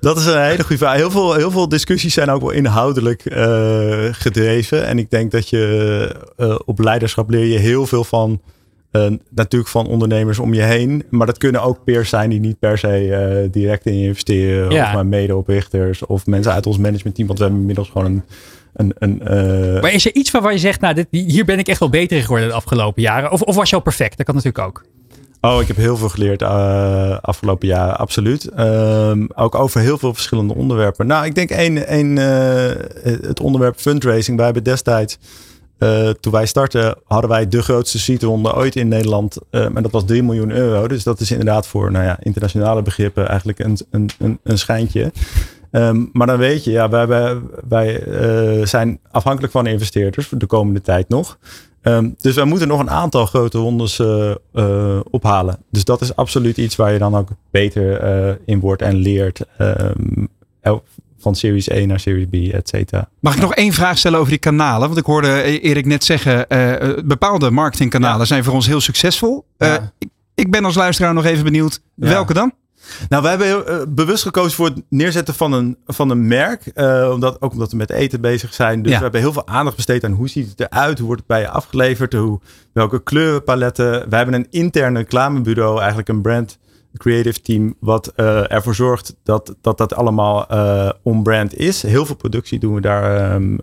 [0.03, 0.95] Dat is een hele goede vraag.
[0.95, 4.85] Heel veel, heel veel discussies zijn ook wel inhoudelijk uh, gedreven.
[4.85, 8.41] En ik denk dat je uh, op leiderschap leer je heel veel van.
[8.91, 11.03] Uh, natuurlijk van ondernemers om je heen.
[11.09, 14.71] Maar dat kunnen ook peers zijn die niet per se direct in je investeren.
[14.71, 14.85] Ja.
[14.85, 17.27] Of maar medeoprichters of mensen uit ons managementteam.
[17.27, 18.23] Want we hebben inmiddels gewoon een.
[18.73, 21.79] Een, een, Maar is er iets waarvan je zegt, nou, dit, hier ben ik echt
[21.79, 23.31] wel beter in geworden de afgelopen jaren?
[23.31, 24.17] Of, of was je al perfect?
[24.17, 24.83] Dat kan natuurlijk ook.
[25.45, 28.59] Oh, ik heb heel veel geleerd uh, afgelopen jaar, absoluut.
[28.59, 31.07] Um, ook over heel veel verschillende onderwerpen.
[31.07, 32.71] Nou, ik denk één, één uh,
[33.21, 34.35] het onderwerp fundraising.
[34.35, 35.17] Wij hebben destijds,
[35.79, 39.37] uh, toen wij startten, hadden wij de grootste seedronde ooit in Nederland.
[39.49, 40.87] en dat was 3 miljoen euro.
[40.87, 45.11] Dus dat is inderdaad voor nou ja, internationale begrippen eigenlijk een, een, een, schijntje.
[45.71, 48.01] Um, maar dan weet je, ja, wij, wij, wij
[48.65, 51.37] zijn afhankelijk van investeerders voor de komende tijd nog.
[51.83, 55.57] Um, dus wij moeten nog een aantal grote rondes uh, uh, ophalen.
[55.71, 59.41] Dus dat is absoluut iets waar je dan ook beter uh, in wordt en leert.
[59.57, 60.29] Um,
[61.19, 63.09] van Series 1 naar Series B, et cetera.
[63.19, 64.87] Mag ik nog één vraag stellen over die kanalen?
[64.87, 66.45] Want ik hoorde Erik net zeggen,
[67.05, 68.25] bepaalde marketingkanalen ja.
[68.25, 69.45] zijn voor ons heel succesvol.
[69.57, 69.93] Ja.
[69.99, 72.07] Ik, ik, ben als luisteraar nog even benieuwd, ja.
[72.07, 72.53] welke dan?
[73.09, 76.71] Nou, we hebben uh, bewust gekozen voor het neerzetten van een, van een merk.
[76.75, 78.81] Uh, omdat, ook omdat we met eten bezig zijn.
[78.81, 78.97] Dus ja.
[78.97, 80.97] we hebben heel veel aandacht besteed aan hoe ziet het eruit?
[80.97, 82.13] Hoe wordt het bij je afgeleverd?
[82.13, 82.39] Hoe,
[82.73, 84.09] welke kleurenpaletten?
[84.09, 86.57] We hebben een interne reclamebureau, eigenlijk een brand
[86.97, 87.75] creative team.
[87.79, 90.47] Wat uh, ervoor zorgt dat dat, dat allemaal
[91.03, 91.81] on-brand is.
[91.81, 93.33] Heel veel productie doen we daar.
[93.33, 93.59] Um,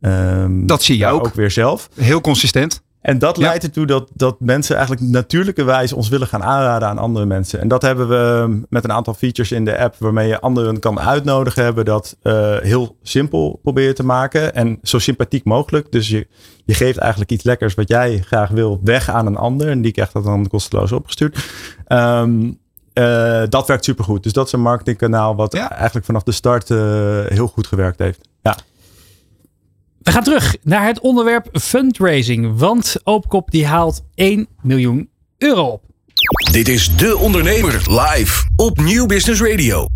[0.00, 1.26] um, dat zie je ook.
[1.26, 1.88] Ook weer zelf.
[1.94, 2.82] Heel consistent.
[3.00, 7.26] En dat leidt ertoe dat, dat mensen eigenlijk natuurlijke ons willen gaan aanraden aan andere
[7.26, 7.60] mensen.
[7.60, 11.00] En dat hebben we met een aantal features in de app waarmee je anderen kan
[11.00, 11.64] uitnodigen.
[11.64, 15.92] Hebben dat uh, heel simpel proberen te maken en zo sympathiek mogelijk.
[15.92, 16.26] Dus je,
[16.64, 19.68] je geeft eigenlijk iets lekkers wat jij graag wil weg aan een ander.
[19.68, 21.50] En die krijgt dat dan kosteloos opgestuurd.
[21.88, 22.58] Um,
[22.94, 24.22] uh, dat werkt supergoed.
[24.22, 25.70] Dus dat is een marketingkanaal wat ja.
[25.70, 26.78] eigenlijk vanaf de start uh,
[27.26, 28.28] heel goed gewerkt heeft.
[30.08, 32.58] We gaan terug naar het onderwerp fundraising.
[32.58, 35.84] Want Oopkop die haalt 1 miljoen euro op.
[36.52, 39.86] Dit is De Ondernemer live op Nieuw Business Radio.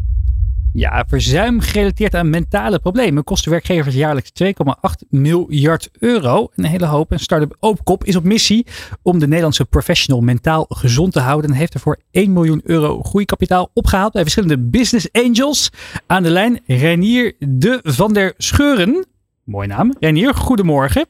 [0.72, 6.48] Ja, verzuim gerelateerd aan mentale problemen kost de werkgevers jaarlijks 2,8 miljard euro.
[6.54, 7.12] Een hele hoop.
[7.12, 8.66] En start-up Oopkop is op missie
[9.02, 11.50] om de Nederlandse professional mentaal gezond te houden.
[11.50, 15.70] En heeft ervoor 1 miljoen euro groeikapitaal opgehaald bij verschillende business angels.
[16.06, 19.06] Aan de lijn Renier de van der Scheuren.
[19.44, 19.92] Mooi naam.
[20.00, 21.06] Renier, goedemorgen.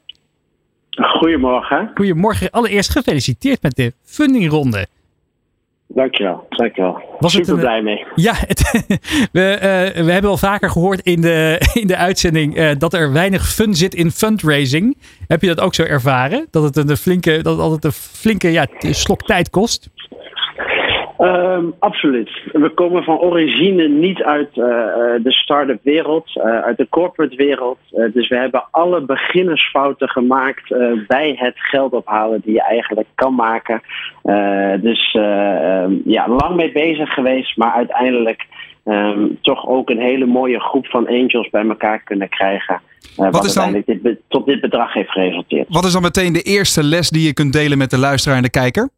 [0.90, 1.90] Goedemorgen.
[1.94, 2.50] Goedemorgen.
[2.50, 4.86] Allereerst gefeliciteerd met de fundingronde.
[5.94, 7.02] Dankjewel, dankjewel.
[7.18, 8.06] Was Super het een, blij mee.
[8.14, 8.60] Ja, het,
[9.32, 9.58] we,
[9.96, 13.48] uh, we hebben al vaker gehoord in de, in de uitzending uh, dat er weinig
[13.48, 14.98] fun zit in fundraising.
[15.26, 16.46] Heb je dat ook zo ervaren?
[16.50, 19.90] Dat het een flinke, dat het altijd een flinke ja, slok tijd kost?
[21.18, 22.30] Um, absoluut.
[22.52, 24.64] We komen van origine niet uit uh,
[25.22, 27.78] de start-up wereld, uh, uit de corporate wereld.
[28.12, 30.68] dus we hebben alle beginnersfouten gemaakt
[31.06, 33.82] bij het geld ophalen die je eigenlijk kan maken.
[34.80, 38.46] dus um, ja, lang mee bezig geweest, maar uiteindelijk
[38.84, 42.80] um, toch ook een hele mooie groep van angels bij elkaar kunnen krijgen.
[43.16, 45.66] wat, wat is dan, dit, tot dit bedrag heeft geresulteerd.
[45.68, 48.42] Wat is dan meteen de eerste les die je kunt delen met de luisteraar en
[48.42, 48.88] de kijker?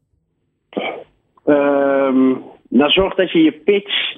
[1.46, 4.16] Um, nou, zorg dat je je pitch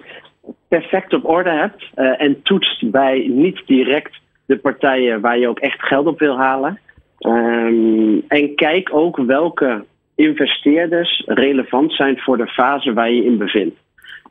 [0.69, 5.59] perfect op orde hebt uh, en toetst bij niet direct de partijen waar je ook
[5.59, 6.81] echt geld op wil halen.
[7.19, 13.77] Ehm, en kijk ook welke investeerders relevant zijn voor de fase waar je in bevindt.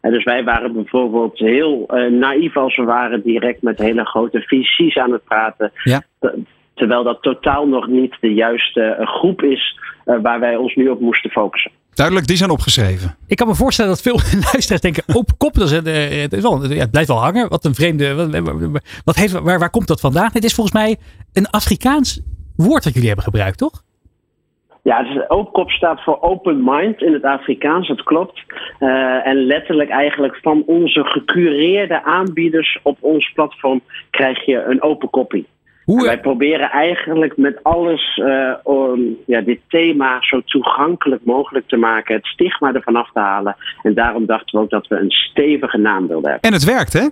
[0.01, 4.41] En dus wij waren bijvoorbeeld heel uh, naïef als we waren direct met hele grote
[4.41, 5.71] VC's aan het praten.
[5.83, 6.01] Ja.
[6.73, 10.87] Terwijl dat totaal nog niet de juiste eh, groep is uh, waar wij ons nu
[10.87, 11.71] op moesten focussen.
[11.95, 13.15] Duidelijk, die zijn opgeschreven.
[13.27, 14.19] Ik kan me voorstellen dat veel
[14.51, 17.49] luisteraars denken: op kop, dat is, het, is wel, ja, het blijft wel hangen.
[17.49, 18.15] Wat een vreemde.
[18.15, 20.29] Wat, wat heeft, waar, waar komt dat vandaan?
[20.33, 20.97] Het is volgens mij
[21.33, 22.21] een Afrikaans
[22.55, 23.83] woord dat jullie hebben gebruikt, toch?
[24.85, 28.43] Ja, dus OPCOP staat voor Open Mind in het Afrikaans, dat klopt.
[28.79, 35.09] Uh, en letterlijk eigenlijk van onze gecureerde aanbieders op ons platform krijg je een open
[35.09, 35.47] kopie.
[35.85, 36.05] Hoe?
[36.05, 42.15] wij proberen eigenlijk met alles uh, om ja, dit thema zo toegankelijk mogelijk te maken,
[42.15, 43.55] het stigma ervan af te halen.
[43.83, 46.49] En daarom dachten we ook dat we een stevige naam wilden hebben.
[46.49, 47.07] En het werkt, hè?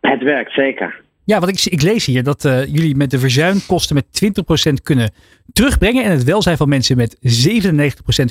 [0.00, 1.04] Het werkt, zeker.
[1.24, 4.34] Ja, want ik, ik lees hier dat uh, jullie met de verzuimkosten met
[4.70, 5.10] 20% kunnen
[5.52, 6.04] terugbrengen.
[6.04, 7.16] En het welzijn van mensen met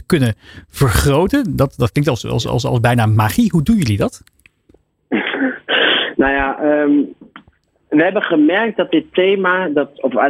[0.01, 0.33] 97% kunnen
[0.69, 1.55] vergroten.
[1.55, 3.49] Dat, dat klinkt als, als, als, als bijna magie.
[3.51, 4.23] Hoe doen jullie dat?
[6.21, 7.15] nou ja, um,
[7.95, 10.29] we hebben gemerkt dat dit thema, dat, of, uh,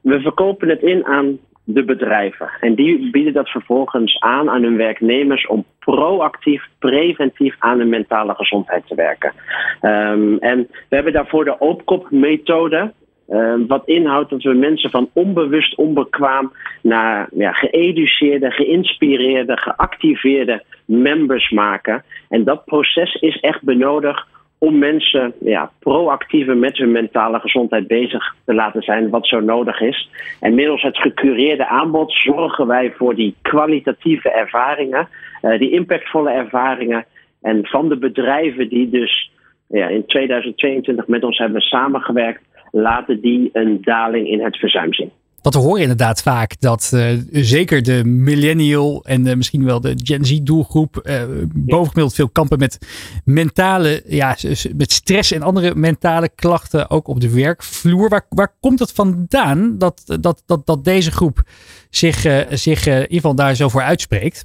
[0.00, 2.50] we verkopen het in aan de bedrijven.
[2.60, 8.34] En die bieden dat vervolgens aan aan hun werknemers om proactief, preventief aan hun mentale
[8.34, 9.32] gezondheid te werken.
[9.82, 12.92] Um, en we hebben daarvoor de opkop-methode.
[13.30, 21.50] Um, wat inhoudt dat we mensen van onbewust onbekwaam naar ja, geëduceerde, geïnspireerde, geactiveerde members
[21.50, 22.04] maken.
[22.28, 24.26] En dat proces is echt benodigd
[24.58, 29.80] om mensen ja, proactiever met hun mentale gezondheid bezig te laten zijn, wat zo nodig
[29.80, 30.10] is.
[30.40, 35.08] En middels het gecureerde aanbod zorgen wij voor die kwalitatieve ervaringen,
[35.42, 37.04] uh, die impactvolle ervaringen.
[37.42, 39.30] En van de bedrijven die dus
[39.68, 45.10] ja, in 2022 met ons hebben samengewerkt, laten die een daling in het verzuim zien.
[45.42, 49.94] Want we horen inderdaad vaak dat uh, zeker de millennial en uh, misschien wel de
[49.96, 51.22] Gen Z doelgroep uh,
[51.54, 52.78] bovengemiddeld veel kampen met
[53.24, 54.36] mentale, ja,
[54.76, 58.08] met stress en andere mentale klachten ook op de werkvloer.
[58.08, 61.42] Waar, waar komt het vandaan dat, dat, dat, dat deze groep
[61.90, 62.20] zich,
[62.50, 64.44] zich in ieder geval daar zo voor uitspreekt?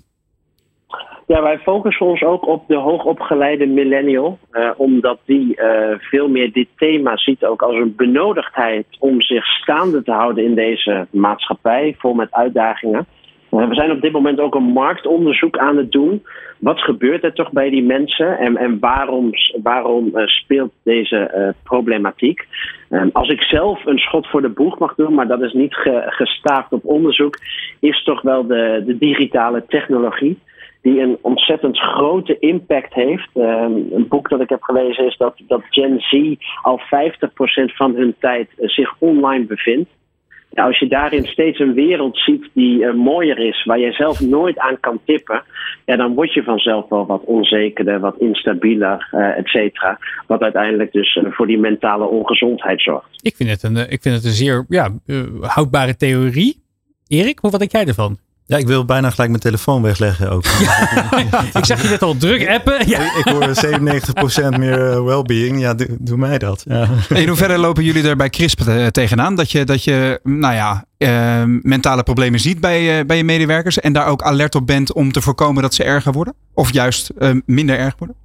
[1.27, 4.39] Ja, wij focussen ons ook op de hoogopgeleide millennial.
[4.51, 9.45] Uh, omdat die uh, veel meer dit thema ziet ook als een benodigdheid om zich
[9.45, 13.05] staande te houden in deze maatschappij, vol met uitdagingen.
[13.51, 16.23] Uh, we zijn op dit moment ook een marktonderzoek aan het doen.
[16.59, 19.29] Wat gebeurt er toch bij die mensen en, en waarom,
[19.63, 22.47] waarom speelt deze problematiek?
[22.89, 25.75] Ehm, als ik zelf een schot voor de boeg mag doen, maar dat is niet
[25.75, 27.37] ge, gestaafd op onderzoek,
[27.79, 30.39] is toch wel de, de digitale technologie
[30.83, 33.29] die een ontzettend grote impact heeft.
[33.33, 36.83] Um, een boek dat ik heb gelezen is dat, dat Gen Z al 50%
[37.65, 39.89] van hun tijd uh, zich online bevindt.
[40.51, 44.19] Nou, als je daarin steeds een wereld ziet die uh, mooier is, waar je zelf
[44.21, 45.43] nooit aan kan tippen,
[45.85, 49.99] ja, dan word je vanzelf wel wat onzekerder, wat instabieler, uh, et cetera.
[50.27, 53.07] Wat uiteindelijk dus voor die mentale ongezondheid zorgt.
[53.21, 54.89] Ik vind het een, ik vind het een zeer ja,
[55.41, 56.61] houdbare theorie.
[57.07, 58.17] Erik, wat denk jij ervan?
[58.45, 60.45] Ja, ik wil bijna gelijk mijn telefoon wegleggen ook.
[61.59, 62.87] ik zag je net al druk appen.
[62.87, 63.17] Ja.
[63.17, 63.47] Ik, hoor
[64.55, 65.59] 97% meer uh, well-being.
[65.59, 66.63] Ja, doe, doe, mij dat.
[66.67, 66.89] Ja.
[67.09, 69.35] In hoeverre lopen jullie er bij CRISP uh, tegenaan?
[69.35, 73.93] Dat je, dat je nou ja, uh, mentale problemen ziet bij, bij je medewerkers en
[73.93, 76.33] daar ook alert op bent om te voorkomen dat ze erger worden?
[76.53, 77.11] Of juist
[77.45, 78.15] minder erg worden?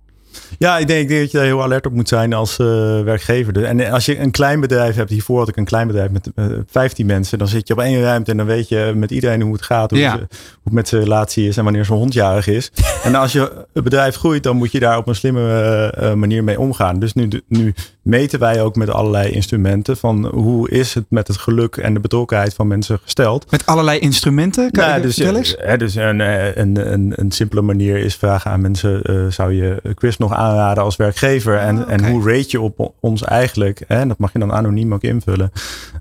[0.59, 2.67] Ja, ik denk, dat je daar heel alert op moet zijn als uh,
[3.03, 3.65] werkgever.
[3.65, 6.45] En als je een klein bedrijf hebt, hiervoor had ik een klein bedrijf met uh,
[6.45, 9.41] eh, 15 mensen, dan zit je op één ruimte en dan weet je met iedereen
[9.41, 10.11] hoe het gaat, hoe, ja.
[10.11, 10.29] ze, hoe
[10.65, 12.71] het met zijn relatie is en wanneer zo'n hondjarig is.
[13.05, 16.45] en als je het bedrijf groeit, dan moet je daar op een slimme uh, manier
[16.45, 16.99] mee omgaan.
[16.99, 17.75] Dus nu, nu
[18.09, 22.01] meten wij ook met allerlei instrumenten van hoe is het met het geluk en de
[22.01, 23.51] betrokkenheid van mensen gesteld.
[23.51, 24.71] Met allerlei instrumenten?
[24.71, 28.61] Kan nou, je dus, ja, dus een, een, een, een, simpele manier is vragen aan
[28.61, 31.59] mensen, zou je quiz nog aanraden als werkgever?
[31.59, 31.95] En, oh, okay.
[31.95, 33.83] en hoe rate je op ons eigenlijk?
[33.87, 34.07] Hè?
[34.07, 35.53] Dat mag je dan anoniem ook invullen.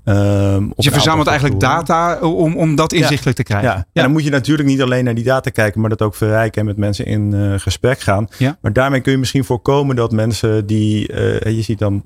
[0.04, 3.44] Um, dus je verzamelt eigenlijk data om, om dat inzichtelijk ja.
[3.44, 3.70] te krijgen.
[3.70, 3.86] Ja.
[3.92, 4.02] ja.
[4.02, 6.66] dan moet je natuurlijk niet alleen naar die data kijken, maar dat ook verrijken en
[6.66, 8.28] met mensen in uh, gesprek gaan.
[8.38, 8.58] Ja.
[8.60, 11.97] Maar daarmee kun je misschien voorkomen dat mensen die, uh, je ziet dan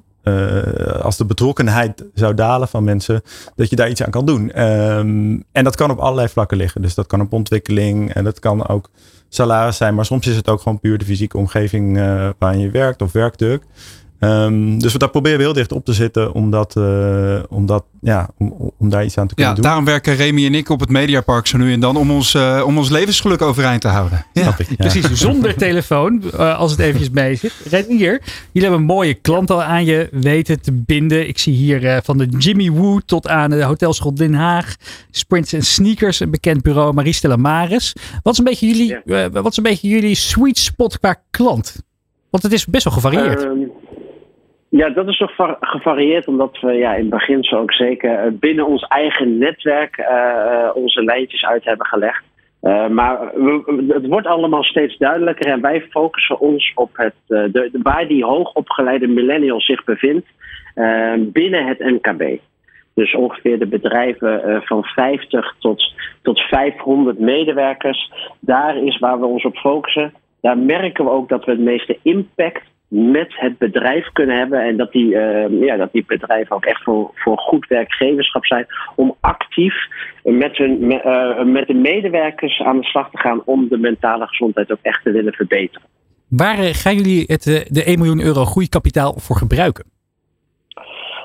[1.03, 3.23] als de betrokkenheid zou dalen van mensen,
[3.57, 4.63] dat je daar iets aan kan doen.
[4.63, 6.83] Um, en dat kan op allerlei vlakken liggen.
[6.83, 8.91] Dus dat kan op ontwikkeling en dat kan ook
[9.29, 9.95] salaris zijn.
[9.95, 13.13] Maar soms is het ook gewoon puur de fysieke omgeving uh, waarin je werkt of
[13.13, 13.63] werkdruk.
[14.23, 17.67] Ehm, dus we daar proberen we heel dicht op te zitten om, dat, eh, om,
[17.67, 19.69] dat, ja, om, om daar iets aan te kunnen Ja, doen.
[19.69, 22.63] daarom werken Remy en ik op het Mediapark zo nu en dan om ons, eh,
[22.67, 24.25] om ons levensgeluk overeind te houden.
[24.33, 24.43] Ja.
[24.43, 24.75] Snap ik, ja.
[24.77, 27.53] Precies, zonder telefoon, eh, als het eventjes mee zit.
[27.71, 28.21] Renier,
[28.53, 31.29] jullie hebben een mooie klant al aan je weten te binden.
[31.29, 34.77] Ik zie hier eh, van de Jimmy Woo tot aan de Hotelschool Den Haag,
[35.11, 37.93] Sprints en Sneakers, een bekend bureau, Maristella Maris.
[38.23, 41.77] Wat is een beetje jullie, wat is een beetje jullie sweet spot qua klant?
[42.31, 43.43] Want het is best wel gevarieerd.
[43.43, 43.51] Ehm,
[44.79, 48.19] ja, dat is toch va- gevarieerd, omdat we ja, in het begin zo ook zeker
[48.19, 52.25] eh, binnen ons eigen netwerk eh, eh, onze lijntjes uit hebben gelegd.
[52.91, 53.19] Maar
[53.89, 59.07] het wordt allemaal steeds duidelijker en wij focussen ons op het, de, waar die hoogopgeleide
[59.07, 60.27] millennial zich bevindt
[61.19, 62.39] binnen het MKB.
[62.95, 68.13] Dus ongeveer de bedrijven van 50 tot, tot 500 medewerkers.
[68.41, 70.13] Daar is waar we ons op focussen.
[70.41, 74.65] Daar merken we ook dat we het meeste impact met het bedrijf kunnen hebben.
[74.65, 78.67] En dat die, eh, ja, dat die bedrijven ook echt voor, voor goed werkgeverschap zijn.
[78.97, 79.75] Om actief
[80.23, 84.27] met, hun, me- eh, met de medewerkers aan de slag te gaan om de mentale
[84.27, 85.89] gezondheid ook echt te willen verbeteren.
[86.29, 89.85] Waar eh, gaan jullie het, eh, de 1 miljoen euro groeikapitaal voor gebruiken?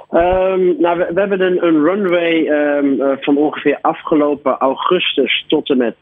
[0.10, 5.70] Ehm, nou, we, we hebben een, een runway ehm, eh, van ongeveer afgelopen augustus tot
[5.70, 5.96] en met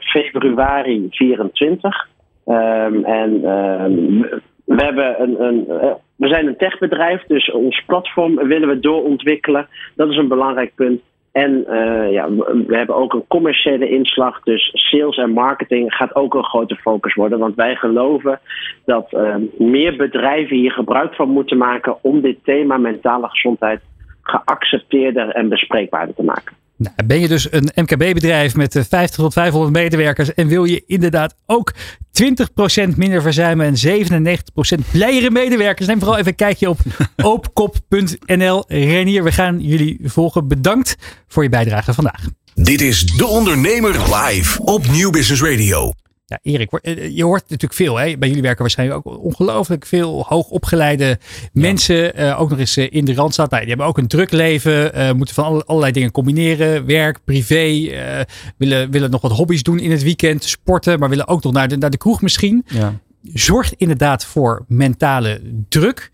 [0.00, 2.08] februari 24.
[2.46, 8.34] Ehm, en ehm, we, hebben een, een, eh, we zijn een techbedrijf, dus ons platform
[8.34, 9.68] willen we doorontwikkelen.
[9.94, 11.00] Dat is een belangrijk punt.
[11.32, 12.30] En eh, ja,
[12.66, 14.42] we hebben ook een commerciële inslag.
[14.42, 17.38] Dus sales en marketing gaat ook een grote focus worden.
[17.38, 18.40] Want wij geloven
[18.84, 23.80] dat eh, meer bedrijven hier gebruik van moeten maken om dit thema mentale gezondheid
[24.22, 26.65] geaccepteerder en bespreekbaarder te maken.
[26.78, 30.82] Nou, ben je dus een MKB-bedrijf met eh, 50 tot 500 medewerkers en wil je
[30.86, 31.72] inderdaad ook
[32.22, 34.04] 20% minder verzuimen en
[34.84, 35.86] 97% blijere medewerkers?
[35.86, 36.78] Neem vooral even een kijkje op
[37.16, 38.64] oopkop.nl.
[38.68, 40.48] Renier, we gaan jullie volgen.
[40.48, 40.96] Bedankt
[41.28, 42.24] voor je bijdrage vandaag.
[42.54, 45.92] Dit is De Ondernemer live op Nieuw Business Radio.
[46.28, 47.96] Ja, Erik, hoor- eh, je hoort natuurlijk veel.
[47.96, 48.16] Hè?
[48.18, 51.18] Bij jullie werken waarschijnlijk ook ongelooflijk veel hoogopgeleide
[51.52, 52.14] mensen.
[52.14, 53.48] eh, ook nog eens eh, in de Randstad.
[53.50, 54.94] Nou, die hebben ook een druk leven.
[54.94, 56.86] eh, moeten van alle- allerlei dingen combineren.
[56.86, 57.88] Werk, privé.
[57.90, 58.20] eh,
[58.56, 60.44] willen, willen nog wat hobby's doen in het weekend.
[60.44, 60.98] Sporten.
[60.98, 62.64] Maar willen ook nog naar de, naar de kroeg misschien.
[62.66, 62.94] Ja.
[63.22, 66.10] Zorgt inderdaad voor mentale druk.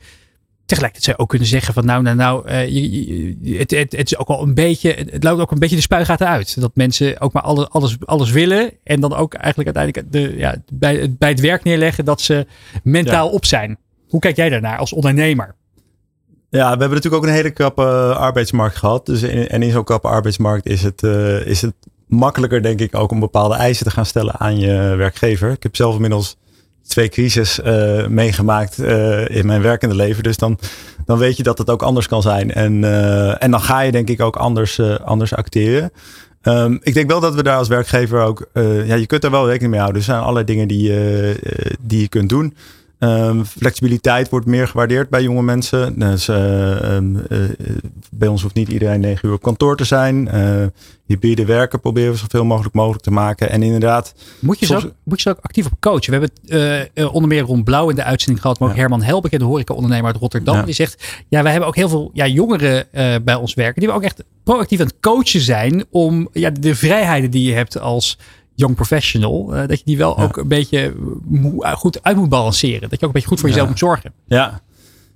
[0.67, 3.93] Tegelijkertijd zou je ook kunnen zeggen van nou, nou, nou, eh, je- je- het, het,
[3.93, 6.61] het is ook wel een beetje, het loopt ook een beetje de spuigaten uit.
[6.61, 10.57] Dat mensen ook maar alles, alles, alles willen en dan ook eigenlijk uiteindelijk de, ja,
[10.73, 12.47] bij, bij het werk neerleggen dat ze
[12.83, 13.79] mentaal op zijn.
[14.09, 15.55] Hoe kijk jij daarnaar als ondernemer?
[16.51, 19.07] Ja, we hebben natuurlijk ook een hele krappe arbeidsmarkt gehad.
[19.07, 21.75] Dus in, en in zo'n krappe arbeidsmarkt is het, eh, is het
[22.07, 25.51] makkelijker, denk ik, ook om bepaalde eisen te gaan stellen aan je werkgever.
[25.51, 26.37] Ik heb zelf inmiddels
[26.93, 30.23] twee crisis eh, meegemaakt eh, in mijn werkende leven.
[30.23, 30.59] Dus dan,
[31.05, 32.53] dan weet je dat het ook anders kan zijn.
[32.53, 35.91] En, eh, en dan ga je denk ik ook anders, anders acteren.
[36.43, 38.47] Ehm, ik denk wel dat we daar als werkgever ook...
[38.85, 40.01] ja, je kunt daar wel rekening mee houden.
[40.01, 40.93] Er zijn allerlei dingen die,
[41.81, 42.57] die je kunt doen.
[43.03, 45.99] Ehm, flexibiliteit wordt meer gewaardeerd bij jonge mensen.
[45.99, 47.39] Dus, eh, ehm, eh,
[48.11, 50.29] bij ons hoeft niet iedereen negen uur op kantoor te zijn.
[50.29, 50.67] Eh
[51.07, 53.51] hybride werken proberen we zoveel mogelijk mogelijk te maken.
[53.51, 56.13] En inderdaad, Moet je, Soms- ook, moet je ze ook actief op coachen?
[56.13, 58.81] We hebben het onder meer Ron Blauw in de uitzending gehad, maar ook Ja.
[58.81, 60.57] Herman Helbeke, de horeca-ondernemer uit Rotterdam.
[60.57, 60.63] Ja.
[60.63, 62.87] Die zegt, ja, wij hebben ook heel veel ja, jongeren
[63.25, 66.75] bij ons werken, die we ook echt proactief aan het coachen zijn om ja, de
[66.75, 68.19] vrijheden die je hebt als
[68.63, 70.23] young professional, eh, dat je die wel Ja.
[70.25, 70.95] ook een beetje
[71.29, 72.89] mo- goed uit moet balanceren.
[72.89, 74.13] Dat je ook een beetje goed voor jezelf moet zorgen.
[74.27, 74.61] Ja,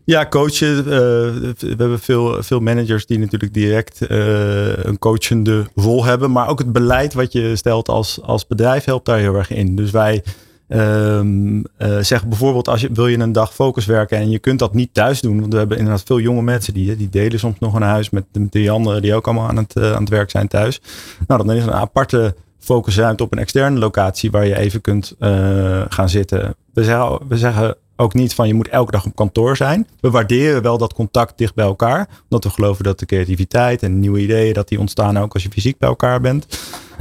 [0.04, 0.78] ja coachen.
[0.78, 6.30] eh, we hebben veel, veel managers die natuurlijk direct eh, een coachende rol hebben.
[6.32, 9.76] Maar ook het beleid wat je stelt als, als bedrijf helpt daar heel erg in.
[9.76, 10.22] Dus wij
[10.68, 14.58] ehm, eh, zeggen bijvoorbeeld, als je, wil je een dag focus werken en je kunt
[14.58, 15.40] dat niet thuis doen.
[15.40, 18.24] Want we hebben inderdaad veel jonge mensen die, die delen soms nog een huis met
[18.32, 20.80] de drie anderen die ook allemaal aan het, eh, aan het werk zijn thuis.
[21.26, 25.14] Nou, dan is er een aparte focusruimte op een externe locatie waar je even kunt
[25.18, 26.54] eh, gaan zitten.
[26.74, 29.86] We zeggen, we zeggen ook niet van je moet elke dag op kantoor zijn.
[30.00, 32.08] We waarderen wel dat contact dicht bij elkaar.
[32.22, 35.48] Omdat we geloven dat de creativiteit en nieuwe ideeën dat die ontstaan ook als je
[35.50, 36.46] fysiek bij elkaar bent.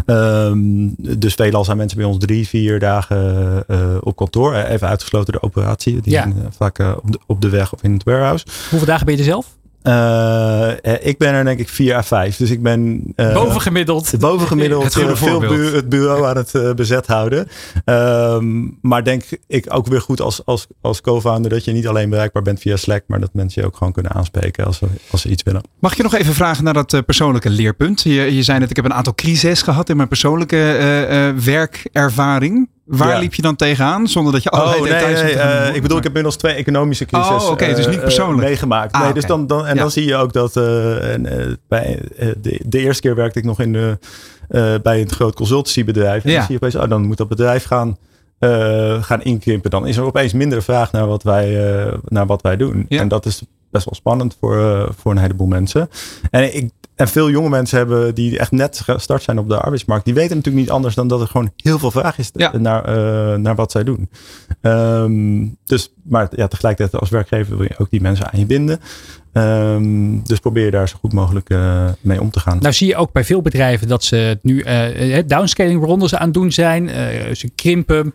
[0.05, 4.53] Ehm, dus veelal zijn mensen bij ons drie, vier dagen eh, op kantoor.
[4.53, 6.01] Eh, Even uitgesloten de operatie.
[6.01, 6.27] Die Ja.
[6.49, 8.45] vaak op, de, op de weg of in het warehouse.
[8.69, 9.47] Hoeveel dagen ben je er zelf?
[9.85, 12.37] Eh, eh, ik ben er denk ik vier à vijf.
[12.37, 13.03] Dus ik ben...
[13.15, 14.13] eh, Bovengemiddeld.
[14.19, 17.47] bovengemiddeld Het goede veel bu- het bureau aan het bezet houden.
[17.85, 22.09] Ehm, maar denk ik ook weer goed als, als, als co-founder dat je niet alleen
[22.09, 25.21] bereikbaar bent via Slack, maar dat mensen je ook gewoon kunnen aanspreken als ze, als
[25.21, 25.61] ze iets willen.
[25.79, 28.01] Mag ik je nog even vragen naar dat persoonlijke leerpunt?
[28.01, 32.69] Je, je zei net, ik heb een aantal crises gehad in mijn persoonlijke werkervaring.
[32.85, 33.19] Waar Ja.
[33.19, 34.07] liep je dan tegenaan?
[34.07, 36.35] Zonder dat je Oh, allerlei nee, details nee, te eh, ik bedoel, ik heb inmiddels
[36.35, 38.47] twee economische crisis Oh, oké, dus niet eh, persoonlijk.
[38.47, 38.93] meegemaakt.
[38.93, 39.81] Ah, nee, dus dan, dan, en Ja.
[39.81, 41.23] dan zie je ook dat eh, en,
[41.67, 41.99] bij,
[42.41, 43.97] de, de eerste keer werkte ik nog in
[44.83, 46.23] bij een groot consultancybedrijf.
[46.23, 46.35] En Ja.
[46.37, 47.97] dan zie je opeens, oh, dan moet dat bedrijf gaan,
[49.01, 49.69] gaan inkrimpen.
[49.71, 51.59] Dan is er opeens minder vraag naar wat wij,
[52.05, 52.85] naar wat wij doen.
[52.89, 52.99] Ja.
[52.99, 55.89] En dat is best wel spannend voor, voor een heleboel mensen.
[56.31, 60.05] En ik en veel jonge mensen hebben die echt net gestart zijn op de arbeidsmarkt.
[60.05, 62.57] Die weten natuurlijk niet anders dan dat er gewoon heel veel vraag is Ja.
[62.57, 64.09] naar, eh, naar wat zij doen.
[64.61, 68.79] Ehm, dus, maar ja, tegelijkertijd als werkgever wil je ook die mensen aan je binden.
[69.35, 72.57] Ehm, dus probeer je daar zo goed mogelijk eh, mee om te gaan.
[72.59, 76.33] Nou zie je ook bij veel bedrijven dat ze nu eh, downscaling rondes aan het
[76.33, 76.89] doen zijn.
[76.89, 78.13] Eh, ze krimpen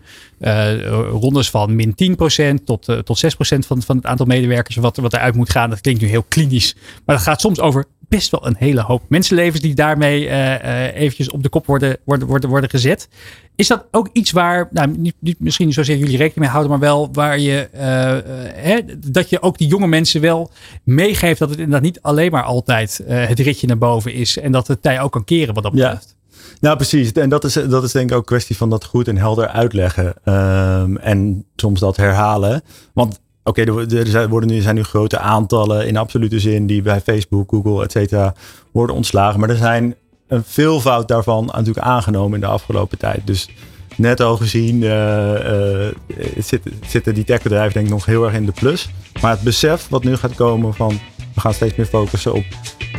[1.10, 5.34] rondes van min 10% tot, tot 6% van, van het aantal medewerkers wat, wat eruit
[5.34, 5.70] moet gaan.
[5.70, 6.76] Dat klinkt nu heel klinisch.
[7.04, 10.94] Maar dat gaat soms over best wel een hele hoop mensenlevens die daarmee eh eh,
[11.00, 13.08] eventjes op de kop worden, worden, worden, worden gezet.
[13.56, 16.70] Is dat ook iets waar, nou, niet, niet misschien niet zozeer jullie rekening mee houden,
[16.70, 18.18] maar wel waar je, eh,
[18.64, 20.50] hè, dat je ook die jonge mensen wel
[20.84, 24.66] meegeeft dat het inderdaad niet alleen maar altijd het ritje naar boven is en dat
[24.66, 25.82] het tij ook kan keren wat dat Ja.
[25.88, 26.16] betreft.
[26.60, 27.12] Nou, precies.
[27.12, 29.48] En dat is, dat is denk ik ook een kwestie van dat goed en helder
[29.48, 30.14] uitleggen.
[30.24, 32.62] Ehm, en soms dat herhalen.
[32.92, 33.20] Want
[33.50, 37.50] oké, er, er worden nu, zijn nu grote aantallen in absolute zin die bij Facebook,
[37.50, 38.34] Google, et cetera
[38.70, 39.40] worden ontslagen.
[39.40, 39.94] Maar er zijn
[40.28, 43.26] een veelvoud daarvan natuurlijk aangenomen in de afgelopen tijd.
[43.26, 43.48] Dus
[43.96, 45.94] net al gezien eh, eh,
[46.38, 48.90] zitten, zitten die techbedrijven denk ik nog heel erg in de plus.
[49.20, 51.00] Maar het besef wat nu gaat komen van
[51.34, 52.44] we gaan steeds meer focussen op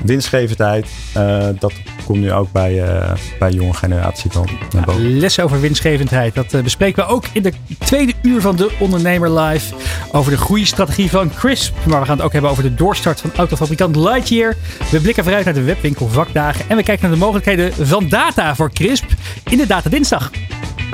[0.03, 0.87] winstgevendheid.
[1.13, 1.73] eh, dat
[2.05, 5.17] komt nu ook bij, eh, bij de jonge generatie dan naar boven.
[5.17, 6.35] Lessen over winstgevendheid.
[6.35, 9.75] Dat eh, bespreken we ook in de tweede uur van de Ondernemer Live.
[10.11, 11.75] Over de groeistrategie van Crisp.
[11.85, 14.55] Maar we gaan het ook hebben over de doorstart van autofabrikant Lightyear.
[14.91, 16.65] We blikken vooruit naar de webwinkel vakdagen.
[16.67, 19.05] En we kijken naar de mogelijkheden van data voor Crisp
[19.49, 20.31] in de Data Dinsdag.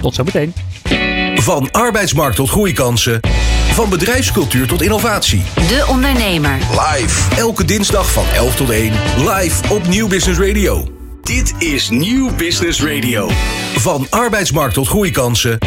[0.02, 0.54] Tot zometeen.
[1.36, 3.20] Van arbeidsmarkt tot groeikansen.
[3.78, 5.44] Van bedrijfscultuur tot innovatie.
[5.56, 6.58] De Ondernemer.
[6.70, 7.36] Live.
[7.36, 8.94] Elke dinsdag van 11 tot 1.
[9.18, 10.88] Live op Nieuw Business Radio.
[11.22, 13.30] Dit is Nieuw Business Radio.
[13.76, 15.58] Van arbeidsmarkt tot groeikansen.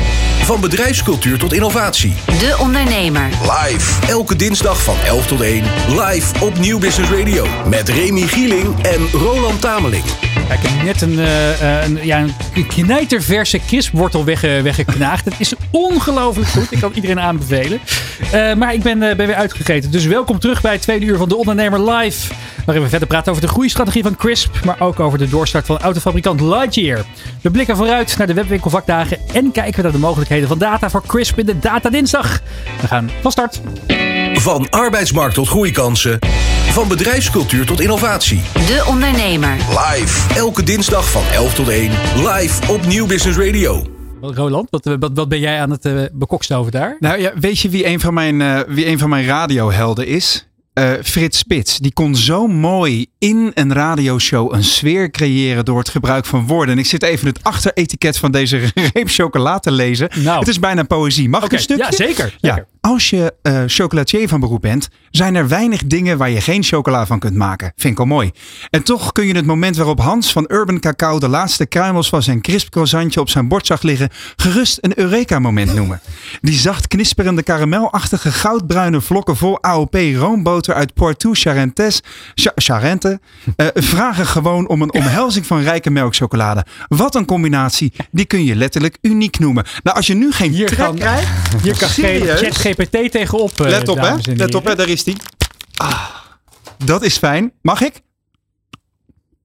[0.50, 2.14] Van bedrijfscultuur tot innovatie.
[2.26, 3.28] De Ondernemer.
[3.40, 4.06] Live.
[4.06, 5.62] Elke dinsdag van 11 tot 1.
[5.88, 7.46] Live op Nieuw Business Radio.
[7.68, 10.04] Met Remy Gieling en Roland Tameling.
[10.48, 15.24] Kijk, ik heb net een, eh, eh, een, ja, een knijterverse crispwortel wegge, weggeknaagd.
[15.24, 16.72] Het is ongelooflijk goed.
[16.72, 17.80] Ik kan iedereen aanbevelen.
[18.32, 19.90] Eh, maar ik ben, eh, ben weer uitgegeten.
[19.90, 22.32] Dus welkom terug bij het tweede uur van De Ondernemer Live.
[22.64, 24.64] Waarin we verder praten over de groeistrategie van Crisp.
[24.64, 27.04] Maar ook over de doorstart van autofabrikant Lightyear.
[27.40, 29.18] We blikken vooruit naar de webwinkelvakdagen.
[29.32, 32.40] En kijken we naar de mogelijkheden van data voor Crisp in de Data Dinsdag.
[32.80, 33.60] We gaan van start.
[34.34, 36.18] Van arbeidsmarkt tot groeikansen.
[36.70, 38.40] Van bedrijfscultuur tot innovatie.
[38.52, 39.56] De Ondernemer.
[39.56, 40.34] Live.
[40.34, 41.90] Elke dinsdag van 11 tot 1.
[42.16, 43.86] Live op Nieuw Business Radio.
[44.20, 46.96] Roland, wat, eh, wat, wat ben jij aan het uh, bekokstoven daar?
[47.00, 50.49] Nou ja, weet je wie een van mijn, uh, wie een van mijn radiohelden is?
[50.74, 51.78] Uh, Frits Spits.
[51.78, 56.74] Die kon zo mooi in een radioshow een sfeer creëren door het gebruik van woorden.
[56.74, 60.10] En ik zit even het achteretiket van deze reep chocola te lezen.
[60.14, 60.38] Nou.
[60.38, 61.28] Het is bijna poëzie.
[61.28, 61.50] Mag okay.
[61.50, 61.84] ik een stukje?
[61.84, 62.36] Ja, zeker.
[62.40, 62.54] Ja.
[62.54, 62.68] zeker.
[62.80, 67.06] Als je uh, chocolatier van beroep bent, zijn er weinig dingen waar je geen chocola
[67.06, 67.72] van kunt maken.
[67.76, 68.30] Vind ik al mooi.
[68.70, 72.22] En toch kun je het moment waarop Hans van Urban Cacao de laatste kruimels van
[72.22, 76.00] zijn crisp croissantje op zijn bord zag liggen, gerust een Eureka-moment noemen.
[76.40, 82.00] Die zacht knisperende karamelachtige goudbruine vlokken vol AOP roomboter uit Poitou Charentes,
[82.34, 83.20] Cha Charente,
[83.56, 86.64] uh, vragen gewoon om een omhelzing van rijke melkchocolade.
[86.88, 89.64] Wat een combinatie, die kun je letterlijk uniek noemen.
[89.82, 91.28] Nou, als je nu geen Hier kan, krijgt,
[91.62, 91.88] hier kan?
[91.88, 93.60] ChatGPT tegenop.
[93.60, 94.14] Uh, Let op, hè?
[94.34, 94.74] Let op, hè?
[94.74, 95.16] Daar is die.
[95.76, 96.04] Ah,
[96.84, 97.52] dat is fijn.
[97.62, 98.00] Mag ik?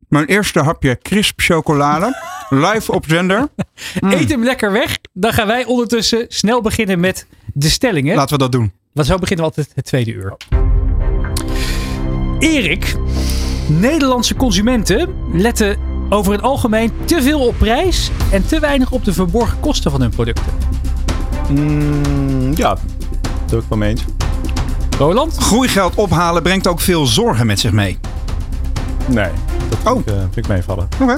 [0.09, 2.16] Mijn eerste hapje crisp chocolade.
[2.49, 3.47] live op zender.
[3.99, 4.11] Mm.
[4.20, 4.97] Eet hem lekker weg.
[5.13, 8.16] Dan gaan wij ondertussen snel beginnen met de stellingen.
[8.16, 8.74] Laten we dat doen.
[8.93, 10.64] Want zo beginnen we altijd het tweede uur.
[12.46, 12.96] Erik,
[13.68, 15.78] Nederlandse consumenten letten
[16.10, 20.02] over het algemeen te veel op prijs en te weinig op de verborgen kosten van
[20.02, 20.43] hun producten.
[21.50, 22.78] Mm, ja,
[23.46, 24.04] dat ik wel mee eens.
[24.98, 25.38] Roland?
[25.38, 27.98] Groeigeld ophalen brengt ook veel zorgen met zich mee.
[29.08, 29.30] Nee,
[29.70, 30.00] dat vind, oh.
[30.00, 30.88] ik, uh, vind ik meevallen.
[30.93, 31.04] Oké.
[31.04, 31.18] Okay.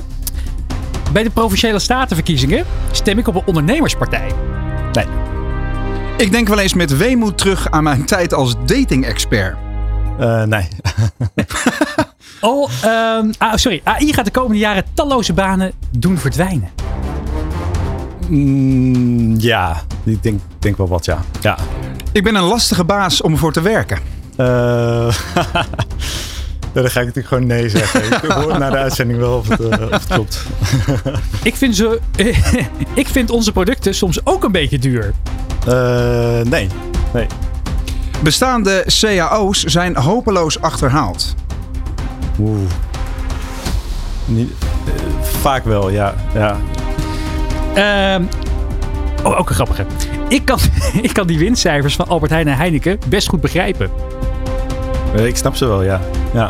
[1.12, 4.32] Bij de provinciale statenverkiezingen stem ik op een ondernemerspartij.
[4.92, 5.06] Nee.
[6.18, 9.67] Ik denk wel eens met weemoed terug aan mijn tijd als dating-expert.
[10.20, 10.68] Uh, nee.
[12.42, 13.82] oh, um, ah, sorry.
[13.84, 16.70] AI gaat de komende jaren talloze banen doen verdwijnen.
[18.28, 21.20] Mm, ja, ik denk, denk wel wat, ja.
[21.42, 21.58] ja.
[22.12, 24.00] Ik ben een lastige baas om voor te werken.
[24.38, 24.48] Uh,
[26.74, 28.06] dan ga ik natuurlijk gewoon nee zeggen.
[28.06, 30.44] Ik hoor na de uitzending wel of het, uh, of het klopt.
[31.44, 32.00] ik, vind ze,
[32.94, 35.14] ik vind onze producten soms ook een beetje duur.
[35.68, 36.68] Uh, nee.
[37.14, 37.28] nee.
[38.20, 41.36] Bestaande cao's zijn hopeloos achterhaald.
[42.40, 42.70] Oeh.
[44.26, 44.52] Niet,
[44.88, 46.16] uh, vaak wel, ja.
[46.34, 46.58] ja.
[48.20, 48.26] Uh,
[49.24, 49.86] oh, ook een grappige.
[50.28, 50.60] Ik kan,
[51.02, 53.90] ik kan die winstcijfers van Albert Heijn en Heineken best goed begrijpen.
[55.16, 56.02] Ik snap ze wel, ja.
[56.34, 56.50] ja.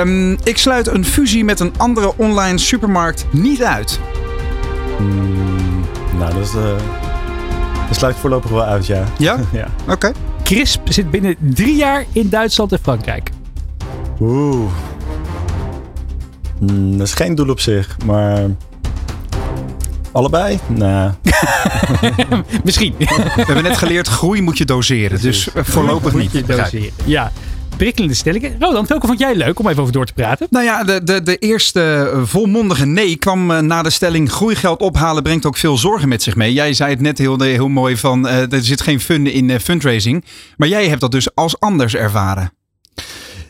[0.00, 4.00] Um, ik sluit een fusie met een andere online supermarkt niet uit.
[4.98, 5.84] Mm,
[6.18, 6.62] nou, dat, is, uh,
[7.88, 9.04] dat sluit voorlopig wel uit, ja.
[9.18, 9.38] Ja?
[9.52, 9.68] ja.
[9.82, 9.92] Oké.
[9.92, 10.12] Okay.
[10.42, 13.30] Crisp zit binnen drie jaar in Duitsland en Frankrijk.
[14.20, 14.70] Oeh.
[16.60, 18.48] Mm, dat is geen doel op zich, maar
[20.14, 20.58] Allebei?
[20.68, 21.08] Nee.
[22.64, 22.94] Misschien.
[22.98, 23.04] We
[23.34, 25.20] hebben net geleerd, groei moet je doseren.
[25.20, 26.32] Dus voorlopig niet.
[26.32, 26.90] Je doseren.
[27.04, 27.32] Ja.
[27.76, 28.56] Prikkelende stellingen.
[28.58, 30.46] Roland, welke vond jij leuk om even over door te praten?
[30.50, 35.46] Nou ja, de, de, de eerste volmondige nee kwam na de stelling groeigeld ophalen brengt
[35.46, 36.52] ook veel zorgen met zich mee.
[36.52, 39.58] Jij zei het net heel, heel mooi van uh, er zit geen fun in uh,
[39.58, 40.24] fundraising.
[40.56, 42.52] Maar jij hebt dat dus als anders ervaren.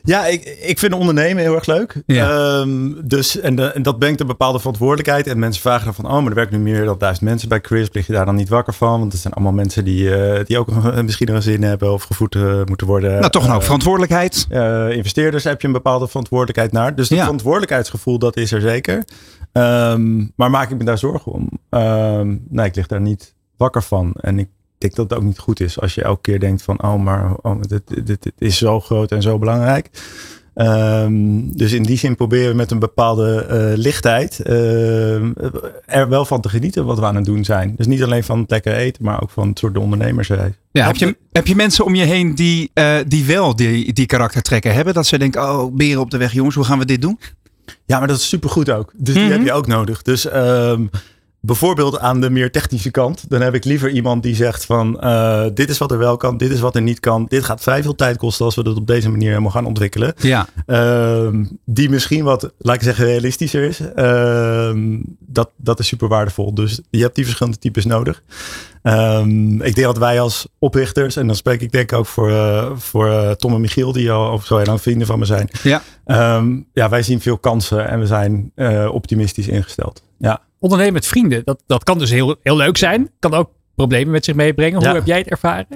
[0.06, 2.02] Ja, ik, ik vind ondernemen heel erg leuk.
[2.06, 2.58] Ja.
[2.58, 5.26] Um, dus, en, de, en, dat brengt een bepaalde verantwoordelijkheid.
[5.26, 7.60] En mensen vragen dan van, oh, maar er werken nu meer dan duizend mensen bij
[7.60, 7.94] Crisp.
[7.94, 8.98] Lig je daar dan niet wakker van?
[9.00, 10.68] Want het zijn allemaal mensen die, uh, die ook
[11.02, 13.18] misschien een zin hebben of gevoed uh, moeten worden.
[13.18, 14.46] Nou, toch nou, verantwoordelijkheid.
[14.90, 16.94] Investeerders heb je een bepaalde verantwoordelijkheid naar.
[16.94, 17.24] Dus dat ja.
[17.24, 19.04] verantwoordelijkheidsgevoel, dat is er zeker.
[19.52, 21.48] Um, maar maak ik me daar zorgen om?
[21.70, 24.14] Um, nee, ik lig daar niet wakker van.
[24.20, 24.48] En ik
[24.84, 27.34] denk dat het ook niet goed is als je elke keer denkt van, oh, maar
[27.42, 29.90] oh, dit, dit, dit is zo groot en zo belangrijk.
[30.56, 35.14] Um, dus in die zin proberen we met een bepaalde uh, lichtheid uh,
[35.86, 37.74] er wel van te genieten wat we aan het doen zijn.
[37.76, 40.28] Dus niet alleen van het lekker eten, maar ook van het soort ondernemers.
[40.28, 44.06] Ja, heb, je, heb je mensen om je heen die, uh, die wel die, die
[44.06, 44.94] karaktertrekken hebben?
[44.94, 47.18] Dat ze denken, oh, beren op de weg jongens, hoe gaan we dit doen?
[47.84, 48.92] Ja, maar dat is supergoed ook.
[48.96, 49.28] Dus mm -hmm.
[49.28, 50.02] die heb je ook nodig.
[50.02, 50.90] Dus um,
[51.46, 55.44] bijvoorbeeld aan de meer technische kant, dan heb ik liever iemand die zegt van uh,
[55.54, 57.26] dit is wat er wel kan, dit is wat er niet kan.
[57.28, 60.14] Dit gaat vrij veel tijd kosten als we dat op deze manier helemaal gaan ontwikkelen.
[60.16, 60.46] Ja.
[60.66, 61.28] Uh,
[61.64, 63.80] die misschien wat, laat ik zeggen, realistischer is.
[63.96, 66.54] Uh, dat, dat is super waardevol.
[66.54, 68.22] Dus je hebt die verschillende types nodig.
[68.82, 72.30] Um, ik denk dat wij als oprichters, en dan spreek ik denk ik ook voor,
[72.30, 75.48] uh, voor uh, Tom en Michiel, die al of zo lang vrienden van me zijn.
[75.62, 75.82] Ja.
[76.36, 80.02] Um, ja, wij zien veel kansen en we zijn uh, optimistisch ingesteld.
[80.18, 80.40] Ja.
[80.64, 83.10] Ondernemen met vrienden, dat, dat kan dus heel, heel leuk zijn.
[83.18, 84.78] Kan ook problemen met zich meebrengen.
[84.78, 84.94] Hoe Ja.
[84.94, 85.66] heb jij het ervaren?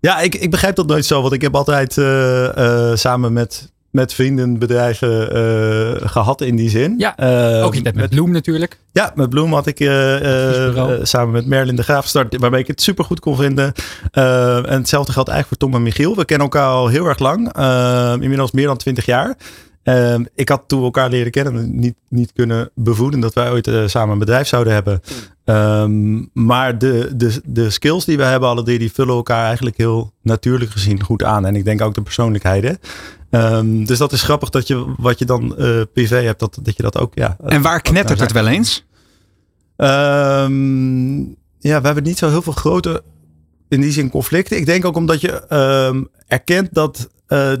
[0.00, 1.20] Ja, ik, ik begrijp dat nooit zo.
[1.20, 6.68] Want ik heb altijd uh, uh, samen met, met vrienden bedrijven uh, gehad in die
[6.70, 6.94] zin.
[6.98, 7.14] Ja,
[7.58, 8.78] Uh, ook met, met Bloem natuurlijk.
[8.92, 9.76] Ja, met Bloem had ik
[11.02, 12.36] samen met Merlin de Graaf gestart.
[12.36, 13.72] Waarmee ik het super goed kon vinden.
[14.12, 16.16] en hetzelfde geldt eigenlijk voor Tom en Michiel.
[16.16, 17.52] We kennen elkaar al heel erg lang.
[18.22, 19.36] inmiddels meer dan twintig jaar.
[19.84, 23.66] Um, ik had toen we elkaar leren kennen niet, niet kunnen bevoeden dat wij ooit
[23.66, 25.00] uh, samen een bedrijf zouden hebben.
[25.44, 29.76] Um, maar de, de, de skills die we hebben, alle drie, die vullen elkaar eigenlijk
[29.76, 31.46] heel natuurlijk gezien goed aan.
[31.46, 32.78] En ik denk ook de persoonlijkheden.
[33.30, 36.76] Um, dus dat is grappig dat je wat je dan uh, privé hebt, dat, dat
[36.76, 37.14] je dat ook.
[37.14, 38.86] Ja, en waar knettert het wel eens?
[41.58, 43.02] ja, we hebben niet zo heel veel grote
[43.68, 44.56] in die zin conflicten.
[44.56, 45.46] Ik denk ook omdat je
[46.26, 47.08] erkent dat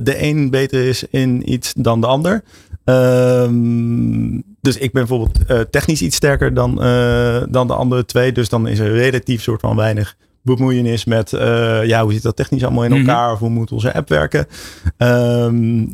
[0.00, 2.42] de een beter is in iets dan de ander.
[2.84, 8.32] Um, dus ik ben bijvoorbeeld uh, technisch iets sterker dan, uh, dan de andere twee.
[8.32, 11.30] Dus dan is er relatief soort van weinig bemoeienis met
[11.84, 13.16] ja, hoe zit dat technisch allemaal in elkaar?
[13.16, 13.32] Mm -hmm.
[13.32, 14.46] Of hoe moet onze app werken?
[14.98, 15.92] Um,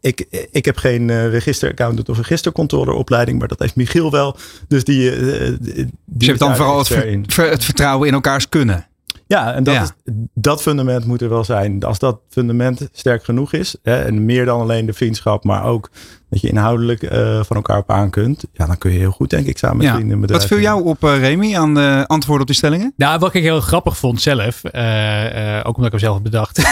[0.00, 4.36] ik, ik heb geen registeraccountant of registercontroller opleiding, maar dat heeft Michiel wel.
[4.68, 6.88] Dus die, die dus je hebt dan vooral het,
[7.26, 8.86] ver, het vertrouwen in elkaars kunnen.
[9.26, 9.82] Ja, en dat, ja.
[9.82, 9.92] Is,
[10.34, 11.82] dat fundament moet er wel zijn.
[11.82, 15.90] Als dat fundament sterk genoeg is, hè, en meer dan alleen de vriendschap, maar ook
[16.30, 19.30] dat je inhoudelijk uh, van elkaar op aan kunt, ja, dan kun je heel goed,
[19.30, 19.94] denk ik, samen met ja.
[19.94, 22.92] vrienden Wat viel jou op, uh, Remy, aan de antwoorden op die stellingen?
[22.96, 26.62] Nou, wat ik heel grappig vond zelf, uh, ook omdat ik hem zelf heb bedacht.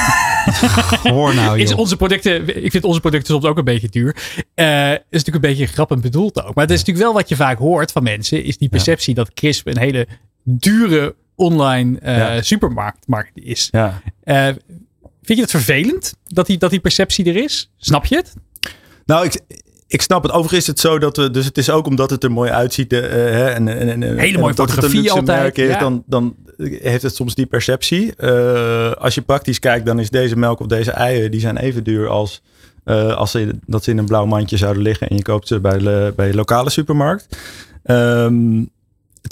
[1.12, 4.16] Hoor nou, is onze producten, ik vind onze producten soms ook een beetje duur.
[4.55, 6.55] is natuurlijk een beetje grappig bedoeld ook.
[6.55, 9.22] Maar het is natuurlijk wel wat je vaak hoort van mensen, is die perceptie ja.
[9.22, 10.07] dat Crisp een hele
[10.44, 12.43] dure online uh, ja.
[12.43, 13.68] supermarkt is.
[13.70, 14.03] Ja.
[14.24, 14.47] Uh,
[15.22, 17.70] vind je het vervelend dat die, dat die perceptie er is?
[17.76, 18.35] Snap je het?
[19.05, 19.41] Nou, ik,
[19.87, 20.33] ik snap het.
[20.33, 22.93] Overigens is het zo dat we, dus het is ook omdat het er mooi uitziet.
[22.93, 25.59] Uh, en, en, en, Hele mooie fotografie altijd.
[25.59, 25.78] Is, ja.
[25.78, 28.16] dan, dan heeft het soms die perceptie.
[28.99, 32.09] als je praktisch kijkt, dan is deze melk of deze eieren, die zijn even duur
[32.09, 32.43] als
[33.16, 35.78] als ze, dat ze in een blauw mandje zouden liggen en je koopt ze bij
[35.78, 37.37] de, bij de lokale supermarkt.
[37.85, 38.70] Um,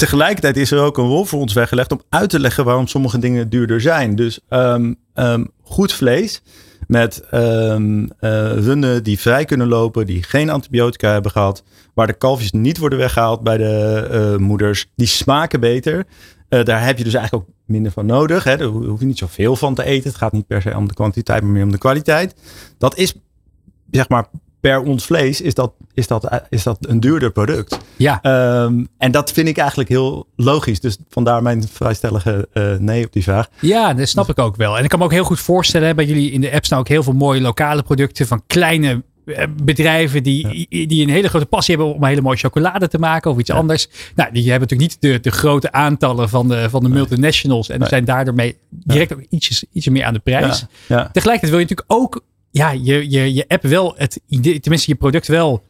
[0.01, 3.19] tegelijkertijd is er ook een rol voor ons weggelegd om uit te leggen waarom sommige
[3.19, 4.15] dingen duurder zijn.
[4.15, 6.43] Dus um, um, goed vlees
[6.87, 11.63] Met ehm eh, runnen die vrij kunnen lopen, die geen antibiotica hebben gehad.
[11.95, 14.87] Waar de kalfjes niet worden weggehaald bij de eh, moeders.
[14.97, 16.05] Die smaken beter.
[16.49, 18.45] Eh, daar heb je dus eigenlijk ook minder van nodig.
[18.45, 18.57] Hè.
[18.57, 20.09] Daar ho- hoef je niet zoveel van te eten.
[20.11, 22.35] Het gaat niet per se om de kwantiteit, maar meer om de kwaliteit.
[22.79, 23.15] Dat is,
[23.91, 24.27] zeg maar,
[24.61, 27.79] per ons vlees is dat, is dat, is dat een duurder product.
[27.97, 28.19] Ja.
[28.23, 30.81] Ehm, en dat vind ik eigenlijk heel logisch.
[30.81, 33.49] Dus vandaar mijn vrijstellige eh, nee op die vraag.
[33.61, 34.79] Ja, dat snap ik ook wel.
[34.79, 36.79] En ik kan me ook heel goed voorstellen, hè, bij jullie in de app staan
[36.79, 41.47] ook heel veel mooie lokale producten van kleine eh, bedrijven die, die een hele grote
[41.47, 43.89] passie hebben om een hele mooie chocolade te maken of iets anders.
[44.15, 47.79] Nou, die hebben natuurlijk niet de, de grote aantallen van de, van de multinationals en
[47.79, 47.89] Nee.
[47.89, 50.65] zijn daardoor mee direct ook ietsjes, ietsje meer aan de prijs.
[50.87, 54.97] Tegelijkertijd wil je natuurlijk ook ja, je, je, je app wel het idee, tenminste je
[54.97, 55.63] product wel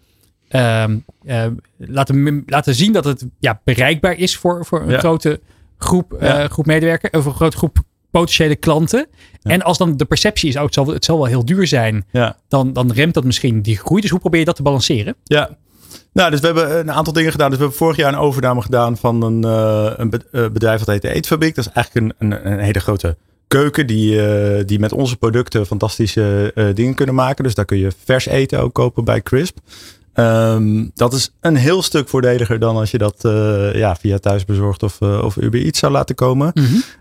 [0.49, 4.99] ehm, ehm, laten, laten zien dat het ja, bereikbaar is voor, voor een Ja.
[4.99, 5.41] grote
[5.79, 6.49] groep, eh, Ja.
[6.49, 7.79] groep medewerkers of een grote groep
[8.11, 9.07] potentiële klanten.
[9.43, 12.07] En als dan de perceptie is, oh, het zal, het zal wel heel duur zijn,
[12.49, 14.01] dan, dan remt dat misschien die groei.
[14.01, 15.15] Dus hoe probeer je dat te balanceren?
[15.25, 15.57] Ja.
[16.13, 17.49] Nou, dus we hebben een aantal dingen gedaan.
[17.49, 20.89] Dus we hebben vorig jaar een overname gedaan van een, eh, een eh, bedrijf dat
[20.89, 21.55] heet de Eetfabriek.
[21.55, 23.17] Dat is eigenlijk een, een, een hele grote
[23.51, 27.45] keuken die, eh, die met onze producten fantastische eh, dingen kunnen maken.
[27.45, 29.59] Dus daar kun je vers eten ook kopen bij Crisp.
[30.13, 34.83] Ehm, dat is een heel stuk voordeliger dan als je dat eh, ja, via thuisbezorgd
[34.83, 36.53] of, eh, of Uber Eats zou laten komen.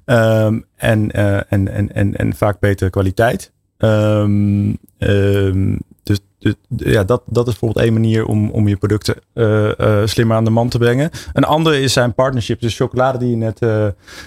[0.06, 3.52] Ehm, en, eh, en, en, en, en vaak betere kwaliteit.
[3.80, 9.16] Ehm, ehm, dus dus, ja, dat, dat is bijvoorbeeld één manier om, om je producten
[9.34, 11.10] eh, eh, slimmer aan de man te brengen.
[11.34, 12.62] Een andere is zijn partnership.
[12.62, 13.86] Dus chocolade die je net, eh,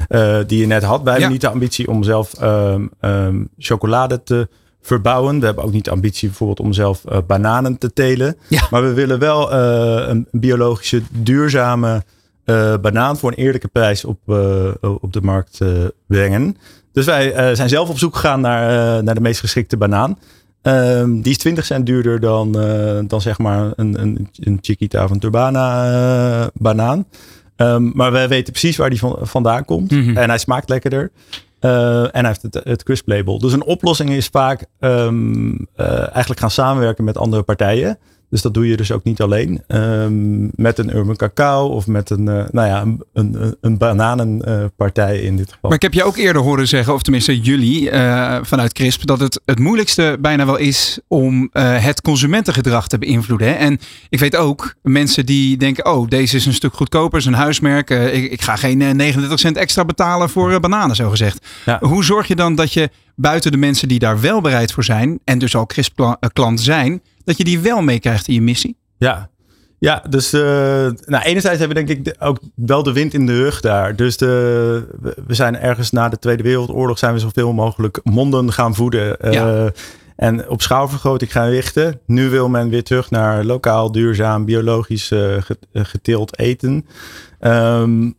[0.09, 1.03] eh, die je net had.
[1.03, 1.13] Wij Ja.
[1.13, 4.49] hebben niet de ambitie om zelf ehm, chocolade te
[4.81, 5.39] verbouwen.
[5.41, 8.37] We hebben ook niet de ambitie bijvoorbeeld om zelf bananen te telen.
[8.49, 8.67] Ja.
[8.71, 12.03] Maar we willen wel eh, een biologische, duurzame
[12.45, 15.59] eh, banaan voor een eerlijke prijs op, eh, op de markt
[16.07, 16.57] brengen.
[16.93, 20.19] Dus wij eh, zijn zelf op zoek gegaan naar, eh, naar de meest geschikte banaan.
[20.63, 25.05] Ehm, die is 20 cent duurder dan, eh, dan zeg maar een, een, een Chiquita
[25.05, 27.07] of een Turbana banaan.
[27.57, 29.91] Ehm, maar wij weten precies waar die van, vandaan komt.
[29.91, 30.17] Mhm.
[30.17, 31.11] En hij smaakt lekkerder.
[31.61, 33.39] En hij heeft het, het crisp label.
[33.39, 37.99] Dus een oplossing is vaak ehm, eh, eigenlijk gaan samenwerken met andere partijen.
[38.33, 39.63] Dus dat doe je dus ook niet alleen.
[39.67, 45.19] Ehm, met een Urban Cacao of met een, eh, nou ja, een, een, een bananenpartij
[45.19, 45.61] in dit geval.
[45.63, 49.21] Maar ik heb je ook eerder horen zeggen, of tenminste jullie eh, vanuit CRISP, dat
[49.21, 53.49] het het moeilijkste bijna wel is om eh, het consumentengedrag te beïnvloeden.
[53.49, 53.55] Hè?
[53.55, 53.79] En
[54.09, 57.91] ik weet ook mensen die denken, oh deze is een stuk goedkoper, is een huismerk.
[57.91, 61.47] ik, ik ga geen eh, 39 cent extra betalen voor bananen, zo gezegd.
[61.65, 61.79] Ja.
[61.81, 62.91] Hoe zorg je dan dat je
[63.23, 67.37] buiten de mensen die daar wel bereid voor zijn, en dus al CRISP-klant zijn, dat
[67.37, 68.77] je die wel meekrijgt in je missie?
[68.99, 69.31] Ja,
[69.79, 70.41] ja dus eh,
[71.05, 73.97] nou, enerzijds hebben we denk ik de- ook wel de wind in de rug daar.
[73.97, 74.87] Dus de,
[75.27, 79.21] we- zijn ergens na de Tweede Wereldoorlog zijn we zoveel mogelijk monden gaan voeden.
[79.21, 79.71] eh, Ja.
[80.17, 82.01] En op schaalvergroting gaan richten.
[82.07, 85.43] Nu wil men weer terug naar lokaal, duurzaam, biologisch eh, eh,
[85.73, 86.87] geteeld eten.
[87.41, 88.11] Ehm,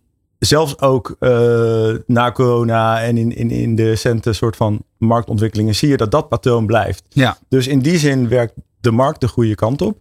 [0.45, 5.89] zelfs ook eh, na corona en in, in, in de recente soort van marktontwikkelingen zie
[5.89, 7.03] je dat dat patroon blijft.
[7.09, 7.37] Ja.
[7.49, 9.97] Dus in die zin werkt de markt de goede kant op.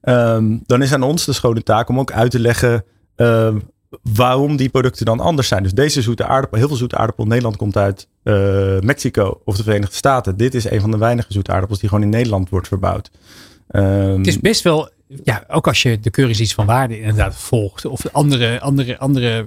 [0.00, 2.84] Ehm, dan is aan ons de schone taak om ook uit te leggen
[3.16, 3.58] ehm,
[4.02, 5.62] waarom die producten dan anders zijn.
[5.62, 9.56] Dus deze zoete aardappel, heel veel zoete aardappel in Nederland komt uit eh, Mexico of
[9.56, 10.36] de Verenigde Staten.
[10.36, 13.10] Dit is een van de weinige zoete aardappels die gewoon in Nederland wordt verbouwd.
[13.68, 14.88] Ehm, Het is best wel,
[15.24, 17.84] ja, ook als je de keuringsdienst van waarde inderdaad volgt.
[17.84, 19.44] Of andere, andere, andere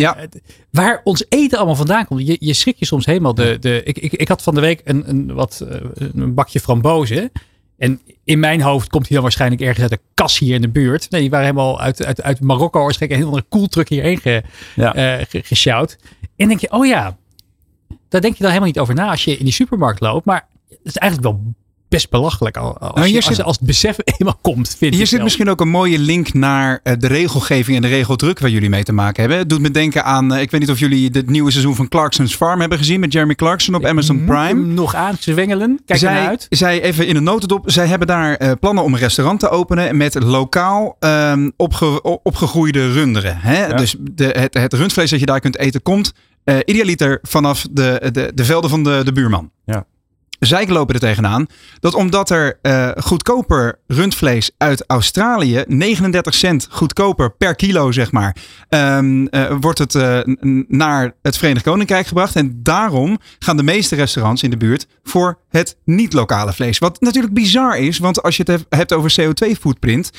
[0.00, 0.14] ja.
[0.18, 2.26] Het- Waar ons eten allemaal vandaan komt.
[2.26, 3.34] Je, je schrik je soms helemaal.
[3.34, 5.80] De, de, ik, ik, ik had van de week een, een, wat, eh,
[6.14, 7.32] een bakje frambozen.
[7.78, 10.68] En in mijn hoofd komt hij dan waarschijnlijk ergens uit de kas hier in de
[10.68, 11.10] buurt.
[11.10, 14.42] Nee, die waren helemaal uit, uit, uit Marokko waarschijnlijk een heel andere koeltruck hierheen ge,
[14.76, 14.94] ja.
[14.94, 15.96] eh, ge- gesjouwd.
[16.36, 17.16] En denk je, oh ja,
[18.08, 20.24] daar denk je dan helemaal niet over na als je in die supermarkt loopt.
[20.24, 21.54] Maar het is eigenlijk wel
[21.90, 25.06] best belachelijk al- als, Nou, je, als, zit- als het besef eenmaal komt, vind Hier
[25.06, 25.24] zit wel.
[25.24, 28.82] misschien ook een mooie link naar eh, de regelgeving en de regeldruk waar jullie mee
[28.82, 29.38] te maken hebben.
[29.38, 31.88] Het doet me denken aan, eh, ik weet niet of jullie het nieuwe seizoen van
[31.88, 34.54] Clarkson's Farm hebben gezien met Jeremy Clarkson op Amazon Prime.
[34.66, 35.80] nog aan zwengelen.
[35.86, 36.46] Kijk zij, uit.
[36.50, 39.96] zij even in een notendop, zij hebben daar eh, plannen om een restaurant te openen
[39.96, 43.36] met lokaal ehm, opge- opgegroeide runderen.
[43.38, 43.66] Hè?
[43.66, 43.74] Ja.
[43.76, 46.12] Dus de, het, het rundvlees dat je daar kunt eten komt
[46.64, 49.50] idealiter vanaf de, de, de velden van de, de buurman.
[49.64, 49.84] Ja.
[50.40, 51.46] Zij lopen er tegenaan
[51.80, 58.36] dat omdat er eh, goedkoper rundvlees uit Australië, 39 cent goedkoper per kilo zeg maar,
[58.68, 60.18] ehm, eh, wordt het eh,
[60.68, 62.36] naar het Verenigd Koninkrijk gebracht.
[62.36, 66.78] En daarom gaan de meeste restaurants in de buurt voor het niet-lokale vlees.
[66.78, 70.10] Wat natuurlijk bizar is, want als je het hebt over CO2-footprint,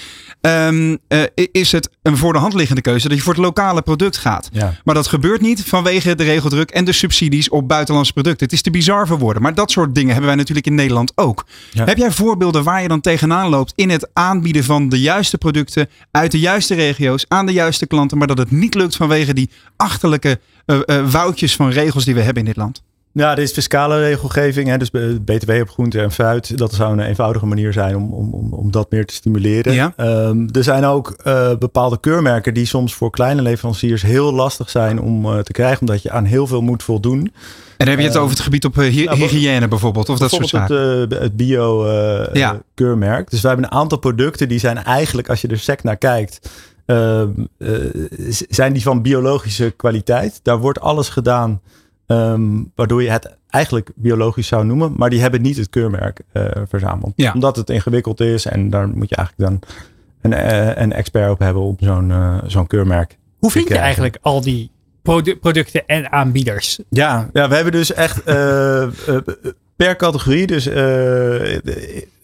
[0.41, 1.19] ehm, eh,
[1.51, 4.50] is het een voor de hand liggende keuze dat je voor het lokale product gaat.
[4.51, 4.74] Ja.
[4.83, 8.45] Maar dat gebeurt niet vanwege de regeldruk en de subsidies op buitenlandse producten.
[8.45, 9.41] Het is te bizar voor woorden.
[9.41, 11.46] Maar dat soort dingen hebben wij natuurlijk in Nederland ook.
[11.71, 11.86] Ja.
[11.86, 15.89] Heb jij voorbeelden waar je dan tegenaan loopt in het aanbieden van de juiste producten
[16.12, 19.50] uit de juiste regio's aan de juiste klanten, maar dat het niet lukt vanwege die
[19.75, 22.82] achterlijke eh, woudjes van regels die we hebben in dit land?
[23.13, 24.67] Ja, dit is fiscale regelgeving.
[24.67, 24.89] Hè, dus
[25.21, 26.58] BTW op groente en fruit.
[26.58, 29.74] Dat zou een eenvoudige manier zijn om, om, om, om dat meer te stimuleren.
[29.74, 29.93] Ja.
[29.96, 35.01] Ehm, er zijn ook eh, bepaalde keurmerken die soms voor kleine leveranciers heel lastig zijn
[35.01, 35.79] om eh, te krijgen.
[35.79, 37.20] Omdat je aan heel veel moet voldoen.
[37.20, 37.32] En
[37.78, 40.20] dan heb je het Eh, over het gebied op eh, hy- nou, hygiëne bijvoorbeeld, of
[40.20, 40.78] dat soort zaken.
[40.78, 42.54] het, het bio eh, Ja.
[42.54, 43.29] eh, keurmerk.
[43.32, 46.50] Dus we hebben een aantal producten die zijn eigenlijk, als je er sec naar kijkt,
[46.86, 47.70] ehm, eh,
[48.50, 50.39] zijn die van biologische kwaliteit.
[50.43, 51.62] Daar wordt alles gedaan
[52.12, 54.93] ehm, waardoor je het eigenlijk biologisch zou noemen.
[54.97, 57.13] Maar die hebben niet het keurmerk eh, verzameld.
[57.16, 57.32] Ja.
[57.33, 59.70] Omdat het ingewikkeld is en daar moet je eigenlijk dan
[60.21, 63.17] een, eh, een expert op hebben op zo'n eh, zo'n keurmerk.
[63.39, 64.71] Hoe vind je eigenlijk al die
[65.01, 66.79] produ- producten en aanbieders?
[66.89, 68.24] Ja, ja, we hebben dus echt
[69.75, 70.66] per categorie dus,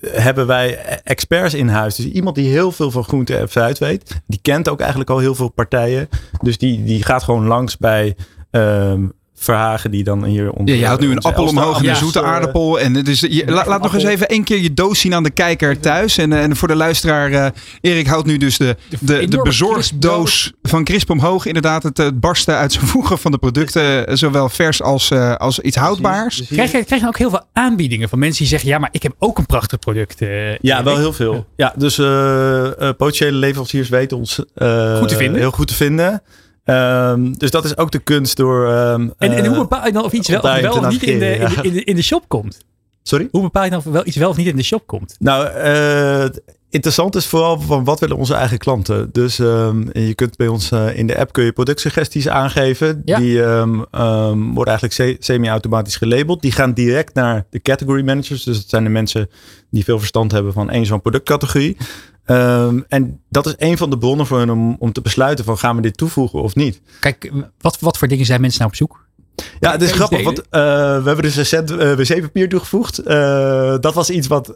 [0.02, 1.96] hebben wij experts in huis.
[1.96, 4.22] Dus iemand die heel veel van groente en fruit weet.
[4.28, 6.10] Die kent ook eigenlijk al heel veel partijen.
[6.42, 8.16] Dus die, die gaat gewoon langs bij
[8.52, 9.06] ehm,
[9.40, 10.74] Verhagen die dan hier onder...
[10.74, 12.80] Ja, je houdt nu een appel omhoog en een zoete eh, aardappel.
[12.80, 15.30] En dus je, la- laat nog eens even één keer je doos zien aan de
[15.30, 16.18] kijker thuis.
[16.18, 17.48] En, eh, en voor de luisteraar, eh,
[17.82, 21.46] Erik houdt nu dus de, de, de bezorgdoos van Crisp omhoog.
[21.46, 24.18] Inderdaad, het, barsten uit zijn voegen van de producten.
[24.18, 26.44] Zowel vers als, eh, als iets houdbaars.
[26.48, 29.04] Krijg je, krijg je ook heel veel aanbiedingen van mensen die zeggen: Ja, maar ik
[29.04, 30.20] heb ook een prachtig product.
[30.20, 31.46] Ja, Erik." wel heel veel.
[31.56, 35.40] Ja, dus eh, eh, potentiële leveranciers weten ons eh, Goed te vinden.
[35.40, 36.22] heel goed te vinden.
[36.68, 38.68] Ehm, dus dat is ook de kunst door...
[38.70, 41.26] ehm, En, en eh, hoe bepaal je dan of iets wel, of niet in de,
[41.36, 42.58] in, de, in, de, in de shop komt?
[43.04, 43.28] Sorry?
[43.32, 45.16] Hoe bepaal je dan of wel iets wel of niet in de shop komt?
[45.20, 46.26] Nou, eh,
[46.70, 49.10] interessant is vooral van wat willen onze eigen klanten.
[49.12, 53.02] Dus ehm, je kunt bij ons eh, in de app kun je productsuggesties aangeven.
[53.06, 53.20] Ja.
[53.20, 53.76] Die ehm,
[54.38, 56.42] worden eigenlijk se- semi-automatisch gelabeld.
[56.42, 58.44] Die gaan direct naar de category managers.
[58.44, 59.30] Dus dat zijn de mensen
[59.72, 61.78] die veel verstand hebben van één zo'n productcategorie.
[62.28, 65.58] Ehm, en dat is een van de bronnen voor hen om, om te besluiten van
[65.58, 66.82] gaan we dit toevoegen of niet.
[67.00, 69.06] Kijk, wat, wat voor dingen zijn mensen nou op zoek?
[69.60, 70.62] Ja, het is grappig, want eh,
[71.00, 72.98] we hebben dus recent eh, wc-papier toegevoegd.
[72.98, 74.54] Eh, dat was iets wat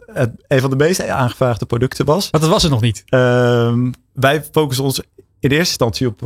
[0.48, 2.30] een van de meest aangevraagde producten was.
[2.30, 3.02] Want dat was het nog niet.
[3.06, 4.98] Ehm, wij focussen ons
[5.40, 6.22] in eerste instantie op,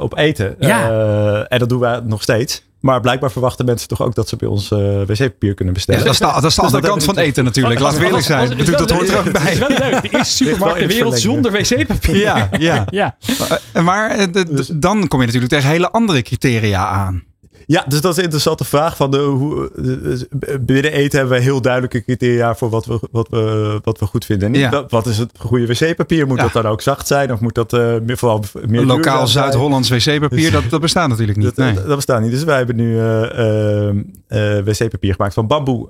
[0.00, 0.56] op eten.
[0.58, 1.44] Ja.
[1.44, 2.62] En dat doen wij nog steeds.
[2.80, 6.04] Maar blijkbaar verwachten mensen toch ook dat ze bij ons eh, wc-papier kunnen bestellen.
[6.04, 7.80] dat is de, dat is de andere dat kant van eten natuurlijk.
[7.80, 8.48] Laten we eerlijk zijn.
[8.56, 9.58] Bedoel, Dat hoort er ook Het is bij.
[9.58, 10.02] wel leuk.
[10.02, 12.16] De eerste supermarkt ter wereld zonder wc-papier.
[12.16, 12.84] Ja, ja.
[12.90, 13.16] ja.
[13.72, 17.22] Eh, Maar eh, de- Dus- de- dan kom je natuurlijk tegen hele andere criteria aan.
[17.70, 18.96] Ja, dus dat is een interessante vraag.
[18.96, 23.28] Van de, hoe, de- binnen eten hebben we heel duidelijke criteria voor wat we, wat
[23.30, 24.46] we, wat we goed vinden.
[24.46, 24.84] En niet Ja.
[24.88, 26.26] wat- is het goede wc-papier?
[26.26, 26.42] Moet Ja.
[26.42, 27.32] dat dan ook zacht zijn?
[27.32, 29.26] Of moet dat eh, meer, vooral meer Lokaal?
[29.26, 31.46] Zuid-Hollands wc-papier, dat, dat bestaat natuurlijk niet.
[31.46, 31.74] Dat, Nee.
[31.74, 32.30] dat, dat bestaat niet.
[32.30, 33.88] Dus wij hebben nu eh, eh,
[34.58, 35.88] eh, wc-papier gemaakt van bamboe.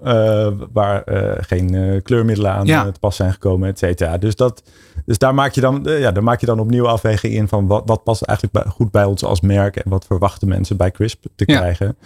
[0.72, 1.02] waar
[1.40, 2.84] geen kleurmiddelen aan Ja.
[2.90, 4.18] te pas zijn gekomen, et cetera.
[4.18, 4.62] Dus, dat,
[5.09, 7.66] dus daar, maak je dan, eh, ja, daar maak je dan opnieuw afweging in van
[7.66, 9.76] wat, wat past eigenlijk bij- goed bij ons als merk.
[9.76, 11.56] En wat verwachten mensen bij Crisp te Ja.
[11.59, 11.97] krijgen.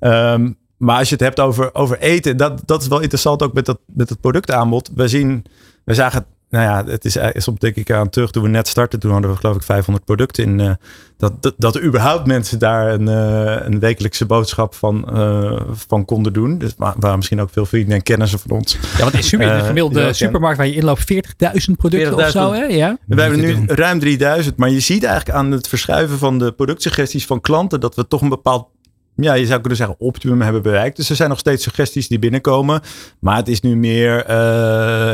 [0.00, 3.52] Ehm, maar als je het hebt over, over eten, dat, dat is wel interessant ook
[3.52, 4.90] met, dat, met het productaanbod.
[4.94, 5.44] We zien,
[5.84, 8.68] we zagen, nou ja, het is, is op denk ik aan terug toen we net
[8.68, 8.98] startten.
[9.00, 10.60] Toen hadden we geloof ik 500 producten in.
[10.60, 10.70] eh,
[11.18, 16.04] dat, dat, dat er überhaupt mensen daar een, eh, een wekelijkse boodschap van, eh, van
[16.04, 16.58] konden doen.
[16.58, 18.78] Dus wa- waren misschien ook veel vrienden en kennissen van ons.
[18.98, 22.50] Ja, want in, de Eh, gemiddelde ja, supermarkt waar je inloopt 40.000 producten of zo.
[22.52, 22.56] 40.000.
[22.56, 22.64] Hè?
[22.74, 22.96] Ja.
[23.06, 27.26] We hebben nu ruim 3000, maar je ziet eigenlijk aan het verschuiven van de productsuggesties
[27.26, 28.68] van klanten dat we toch een bepaald,
[29.16, 30.96] ja, je zou kunnen zeggen, optimum hebben bereikt.
[30.96, 32.80] Dus er zijn nog steeds suggesties die binnenkomen,
[33.18, 34.36] maar het is nu meer eh,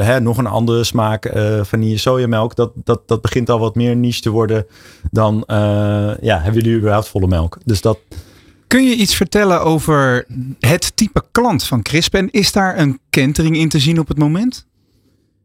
[0.00, 2.56] hè, nog een andere smaak, eh vanille sojamelk.
[2.56, 4.66] Dat, dat, dat begint al wat meer niche te worden
[5.10, 5.56] dan, eh,
[6.20, 7.58] ja, hebben jullie überhaupt volle melk?
[7.64, 7.98] Dus dat,
[8.66, 10.26] Kun je iets vertellen over
[10.60, 12.14] het type klant van Crisp?
[12.14, 14.66] En is daar een kentering in te zien op het moment?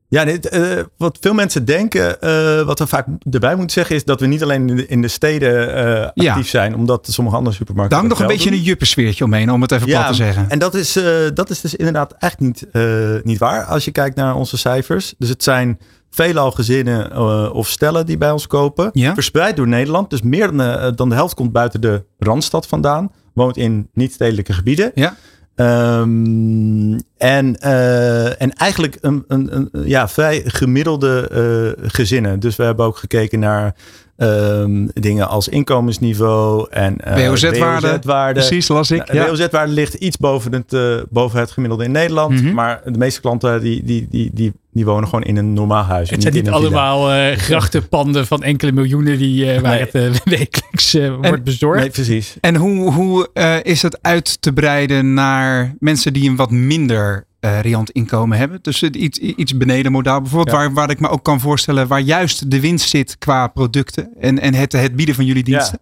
[0.09, 4.03] Ja, dit, eh, wat veel mensen denken, eh, wat we vaak erbij moeten zeggen, is
[4.03, 6.31] dat we niet alleen in de, in de steden eh, Ja.
[6.31, 7.97] actief zijn, omdat sommige andere supermarkten.
[7.99, 8.59] Daar hangt nog een beetje doen.
[8.59, 10.49] een juppensfeertje omheen, om het even plat te zeggen.
[10.49, 10.99] En dat is,
[11.33, 12.67] dat is dus inderdaad echt niet,
[13.23, 15.13] niet waar als je kijkt naar onze cijfers.
[15.17, 15.79] Dus het zijn
[16.09, 17.15] veelal gezinnen
[17.53, 18.89] of stellen die bij ons kopen.
[18.93, 19.13] Ja.
[19.13, 20.09] Verspreid door Nederland.
[20.09, 23.11] Dus meer dan, dan de helft komt buiten de Randstad vandaan.
[23.33, 24.91] Woont in niet-stedelijke gebieden.
[24.95, 25.15] Ja.
[25.57, 32.39] Ehm, en, eh, en eigenlijk een, een, een ja, vrij gemiddelde eh, gezinnen.
[32.39, 33.75] Dus we hebben ook gekeken naar
[34.17, 37.87] ehm, dingen als inkomensniveau en eh, WOZ-waarde.
[37.91, 38.39] WOZ-waarde.
[38.39, 38.97] Precies, las ik.
[38.97, 39.23] Nou, Ja.
[39.25, 42.41] De WOZ-waarde ligt iets boven het, eh, boven het gemiddelde in Nederland.
[42.41, 42.53] Mhm.
[42.53, 46.07] Maar de meeste klanten die, die, die, die, die wonen gewoon in een normaal huis.
[46.07, 49.79] en Het zijn niet allemaal eh, grachtenpanden van enkele miljoenen die, eh, waar Nee.
[49.79, 51.79] het eh, wekelijks eh, wordt bezorgd.
[51.81, 52.35] Nee, precies.
[52.41, 57.25] En hoe, hoe eh, is het uit te breiden naar mensen die een wat minder
[57.41, 58.59] variant inkomen hebben.
[58.61, 60.55] Dus eh, iets, iets beneden modaal bijvoorbeeld.
[60.55, 60.61] Ja.
[60.63, 64.09] Waar, waar ik me ook kan voorstellen waar juist de winst zit qua producten.
[64.19, 65.79] En, en het, het bieden van jullie diensten.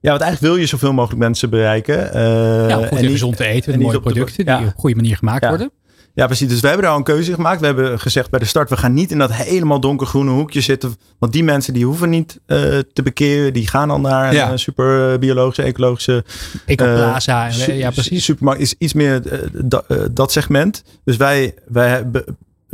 [0.00, 2.12] Ja, want eigenlijk wil je zoveel mogelijk mensen bereiken.
[2.12, 4.56] eh, ja, goed en gezond te eten, en mooie de- producten ja.
[4.58, 5.48] die op een goede manier gemaakt Ja.
[5.48, 5.70] worden.
[6.18, 6.48] Ja, precies.
[6.48, 7.60] Dus we hebben daar al een keuze gemaakt.
[7.60, 10.94] We hebben gezegd bij de start, we gaan niet in dat helemaal donkergroene hoekje zitten.
[11.18, 12.58] Want die mensen die hoeven niet eh,
[12.92, 13.52] te bekeren.
[13.52, 14.50] Die gaan al naar Ja.
[14.50, 16.24] een super eh, biologische, ecologische
[16.66, 18.24] Ecoplaza, eh, su- ja precies.
[18.24, 18.60] supermarkt.
[18.60, 20.82] Is iets meer eh, da- eh, dat segment.
[21.04, 22.24] Dus wij, wij be-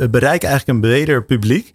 [0.09, 1.71] bereiken eigenlijk een breder publiek.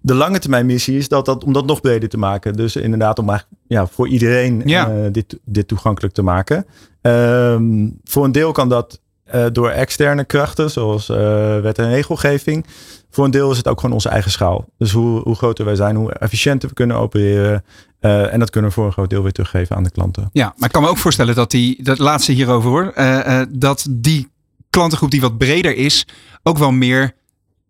[0.00, 2.52] De lange termijn missie is dat, dat, om dat nog breder te maken.
[2.52, 4.88] Dus inderdaad om eigenlijk ja, voor iedereen Ja.
[4.90, 6.66] eh, dit, dit toegankelijk te maken.
[7.00, 9.00] Ehm, voor een deel kan dat
[9.34, 11.16] eh, door externe krachten, zoals eh,
[11.60, 12.66] wet en regelgeving.
[13.10, 14.64] Voor een deel is het ook gewoon onze eigen schaal.
[14.78, 17.64] Dus hoe, hoe groter wij zijn, hoe efficiënter we kunnen opereren.
[18.00, 20.28] Eh, en dat kunnen we voor een groot deel weer teruggeven aan de klanten.
[20.32, 22.92] Ja, maar ik kan me ook voorstellen dat die, dat laatste hierover hoor,
[23.50, 24.28] dat die
[24.70, 26.06] klantengroep die wat breder is,
[26.42, 27.12] ook wel meer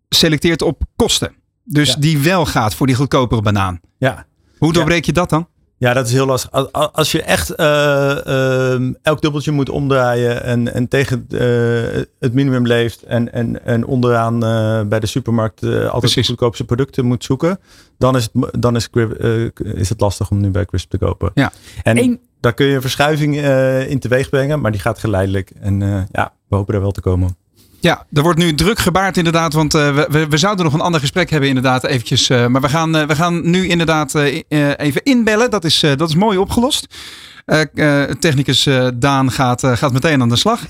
[0.09, 1.33] selecteert op kosten.
[1.63, 1.95] Dus Ja.
[1.99, 3.79] die wel gaat voor die goedkopere banaan.
[3.97, 4.25] Ja,
[4.57, 5.47] Hoe doorbreek je dat dan?
[5.85, 6.71] Ja, dat is heel lastig.
[6.71, 8.25] Als- je echt eh,
[8.73, 13.85] ehm, elk dubbeltje moet omdraaien en, en tegen eh, het minimum leeft en, en, en
[13.85, 16.15] onderaan eh, bij de supermarkt eh, altijd Precies.
[16.15, 17.59] de goedkoopste producten moet zoeken,
[17.97, 20.97] dan is het, mo- dan is, eh, is het lastig om nu bij Crisp te
[20.97, 21.31] kopen.
[21.33, 21.51] Ja.
[21.83, 25.51] En Eén- daar kun je een verschuiving eh, in teweeg brengen, maar die gaat geleidelijk.
[25.59, 27.37] En eh, ja, we hopen er wel te komen.
[27.85, 30.81] Ja, er wordt nu druk gebaard inderdaad, want eh, we, we, we zouden nog een
[30.81, 32.29] ander gesprek hebben inderdaad eventjes.
[32.29, 35.51] eh, maar we gaan, eh, we gaan nu inderdaad even inbellen.
[35.51, 36.87] Dat is, dat is mooi opgelost.
[38.19, 40.61] Technicus Daan gaat, gaat meteen aan de slag.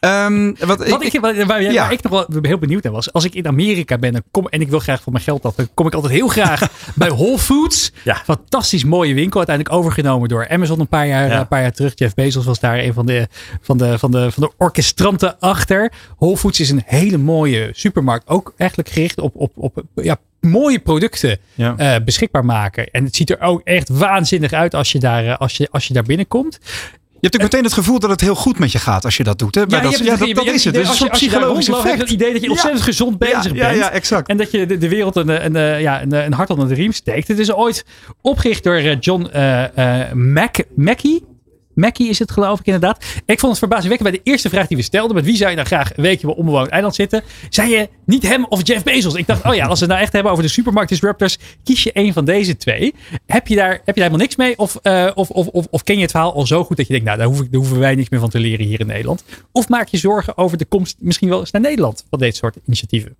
[0.00, 1.90] Ehm, wat, Wat ik, waar, waar, Ja.
[1.90, 3.12] ik nog wel heel benieuwd naar was.
[3.12, 5.54] Als ik in Amerika ben en, kom, en ik wil graag voor mijn geld af.
[5.54, 7.92] Dan kom ik altijd heel graag bij Whole Foods.
[8.04, 8.22] Ja.
[8.24, 9.36] Fantastisch mooie winkel.
[9.36, 11.40] Uiteindelijk overgenomen door Amazon een paar jaar, Ja.
[11.40, 11.92] een paar jaar terug.
[11.94, 13.28] Jeff Bezos was daar een van de,
[13.62, 15.92] van, de, van, de, van de orkestranten achter.
[16.18, 18.28] Whole Foods is een hele mooie supermarkt.
[18.28, 21.74] Ook eigenlijk gericht op, op, op ja, mooie producten Ja.
[21.76, 22.86] eh, beschikbaar maken.
[22.90, 25.86] En het ziet er ook echt waanzinnig uit als je daar, eh, als je, als
[25.86, 26.58] je daar binnenkomt.
[27.20, 29.24] Je hebt ook meteen het gevoel dat het heel goed met je gaat als je
[29.24, 29.54] dat doet.
[29.54, 29.66] Hè?
[29.66, 30.74] Dat, ja, het- dat, dat is het.
[30.74, 32.00] Het is een soort psychologisch rondloopt, heb je effect.
[32.10, 33.76] het idee dat je ontzettend gezond bezig bent.
[33.76, 34.28] Ja, exact.
[34.28, 36.74] En dat je de, de wereld een, een, een, ja, een, een hart onder de
[36.74, 37.28] riem steekt.
[37.28, 37.84] Het is ooit
[38.20, 41.20] opgericht door eh, John eh eh Mac, Mackey.
[41.74, 43.04] Mackie is het geloof ik inderdaad.
[43.26, 45.16] Ik vond het verbazingwekkend bij de eerste vraag die we stelden.
[45.16, 47.22] Met wie zou je nou graag een weekje op onbewoond eiland zitten?
[47.48, 49.14] Zei je niet hem of Jeff Bezos?
[49.14, 51.38] Ik dacht, oh ja, als we het nou echt hebben over de supermarkt disruptors.
[51.64, 52.94] Kies je een van deze twee.
[53.26, 54.58] Heb je daar, heb je helemaal niks mee?
[54.58, 56.92] Of, eh, of, of, of, of ken je het verhaal al zo goed dat je
[56.92, 58.86] denkt, nou daar, hoef ik, daar hoeven wij niks meer van te leren hier in
[58.86, 59.24] Nederland?
[59.52, 62.56] Of maak je zorgen over de komst misschien wel eens naar Nederland van dit soort
[62.66, 63.16] initiatieven?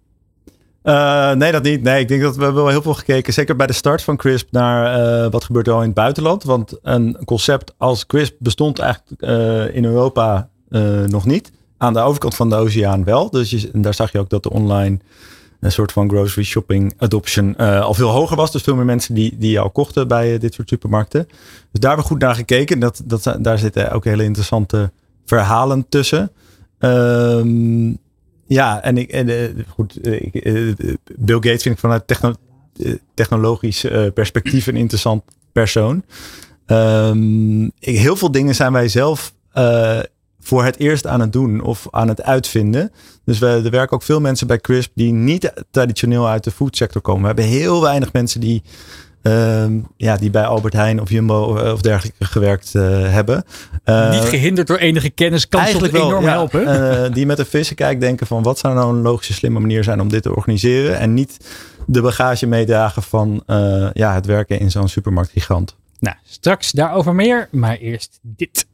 [0.82, 1.82] Eh, nee, dat niet.
[1.82, 4.52] Nee, ik denk dat we wel heel veel gekeken, zeker bij de start van Crisp,
[4.52, 4.94] naar
[5.24, 6.44] eh, wat gebeurt er al in het buitenland.
[6.44, 10.48] Want een concept als Crisp bestond eigenlijk eh, in Europa
[11.06, 11.52] nog niet.
[11.78, 13.30] Aan de overkant van de oceaan wel.
[13.30, 14.98] Dus en daar zag je ook dat de online
[15.60, 18.52] een soort van grocery shopping adoption al veel hoger was.
[18.52, 21.26] Dus veel meer mensen die, die al kochten bij dit soort supermarkten.
[21.28, 22.78] Dus daar hebben we goed naar gekeken.
[22.78, 24.90] Dat, dat, daar zitten ook hele interessante
[25.24, 26.30] verhalen tussen.
[26.78, 27.92] Ehm,
[28.52, 30.54] ja, en, ik, en eh, goed, eh, ik, eh,
[31.16, 32.34] Bill Gates vind ik vanuit techno-
[33.14, 35.22] technologisch perspectief een interessant
[35.52, 36.04] persoon.
[36.66, 39.34] Ehm, heel veel dingen zijn wij zelf
[40.40, 42.92] voor het eerst aan het doen of aan het uitvinden.
[43.24, 47.02] Dus we, er werken ook veel mensen bij Crisp die niet traditioneel uit de foodsector
[47.02, 47.20] komen.
[47.20, 48.62] We hebben heel weinig mensen die,
[49.22, 52.82] ehm, ja, die bij Albert Heijn of Jumbo of, of dergelijke gewerkt eh,
[53.12, 53.44] hebben.
[53.84, 56.30] Eh, Niet gehinderd door enige kennis kan Eigenlijk wel, enorm ja.
[56.30, 56.66] helpen.
[56.66, 60.00] Eh, die met een vissenkijk denken van wat zou nou een logische slimme manier zijn
[60.00, 60.98] om dit te organiseren.
[60.98, 61.36] En niet
[61.86, 65.76] de bagage meedragen van eh, ja, het werken in zo'n supermarktgigant.
[65.98, 68.66] Nou, straks daarover meer, maar eerst dit.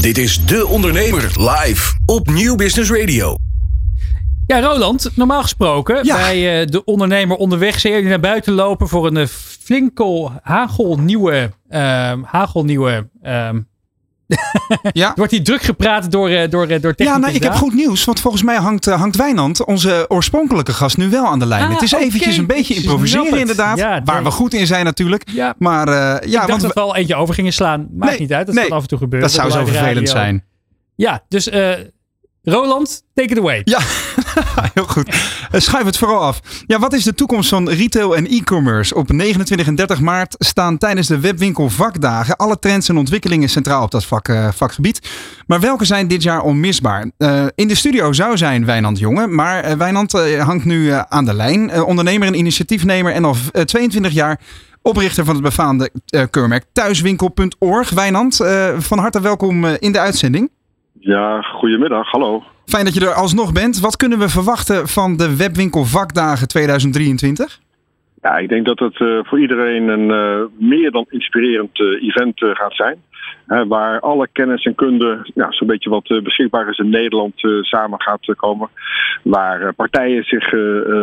[0.00, 3.36] Dit is De Ondernemer live op Nieuw Business Radio.
[4.46, 6.16] Ja, Roland, normaal gesproken Ja.
[6.16, 11.50] bij eh, de ondernemer onderweg zie je naar buiten lopen voor een eh, flinke hagelnieuwe,
[11.68, 13.60] ehm hagelnieuwe, ehm
[14.92, 15.12] Ja.
[15.16, 18.04] wordt hier druk gepraat door, eh, door, door Ja, nou, ik heb goed nieuws.
[18.04, 21.64] Want volgens mij hangt, hangt Wijnand, onze oorspronkelijke gast, nu wel aan de lijn.
[21.64, 23.78] Ah, het is eventjes een beetje improviseren inderdaad.
[23.78, 25.30] Ja, waar we goed in zijn natuurlijk.
[25.30, 27.88] Ja, Maar eh, ja, ik dacht want dat we al eentje over gingen slaan.
[27.92, 28.66] Maakt Nee, niet uit, dat nee.
[28.68, 29.28] kan af en toe gebeuren.
[29.28, 30.44] dat zou zo vervelend zijn.
[30.96, 31.48] Ja, dus
[32.48, 33.60] Roland, take it away.
[33.64, 33.78] Ja,
[34.74, 35.08] heel goed.
[35.50, 36.40] Eh, Schuif het vooral af.
[36.66, 38.94] Ja, wat is de toekomst van retail en e-commerce?
[38.94, 43.82] Op 29 en 30 maart staan tijdens de webwinkel vakdagen alle trends en ontwikkelingen centraal
[43.82, 45.08] op dat vak, eh, vakgebied.
[45.46, 47.10] Maar welke zijn dit jaar onmisbaar?
[47.18, 51.84] Eh, in de studio zou zijn Wijnand Jonge, maar Wijnand hangt nu aan de lijn.
[51.84, 54.40] Ondernemer en initiatiefnemer en al eh, 22 jaar
[54.82, 55.90] oprichter van het befaamde
[56.30, 57.90] keurmerk thuiswinkel.org.
[57.90, 58.36] Wijnand,
[58.78, 60.50] van harte welkom in de uitzending.
[61.06, 62.42] Ja, goedemiddag, hallo.
[62.64, 63.80] Fijn dat je er alsnog bent.
[63.80, 67.58] Wat kunnen we verwachten van de Webwinkel Vakdagen 2023?
[68.22, 72.32] Ja, ik denk dat het uh, voor iedereen een uh, meer dan inspirerend uh, event
[72.36, 72.96] gaat zijn.
[73.46, 78.34] Waar alle kennis en kunde, ja, zo'n beetje wat beschikbaar is in Nederland, samen gaat
[78.36, 78.68] komen.
[79.22, 80.48] Waar partijen zich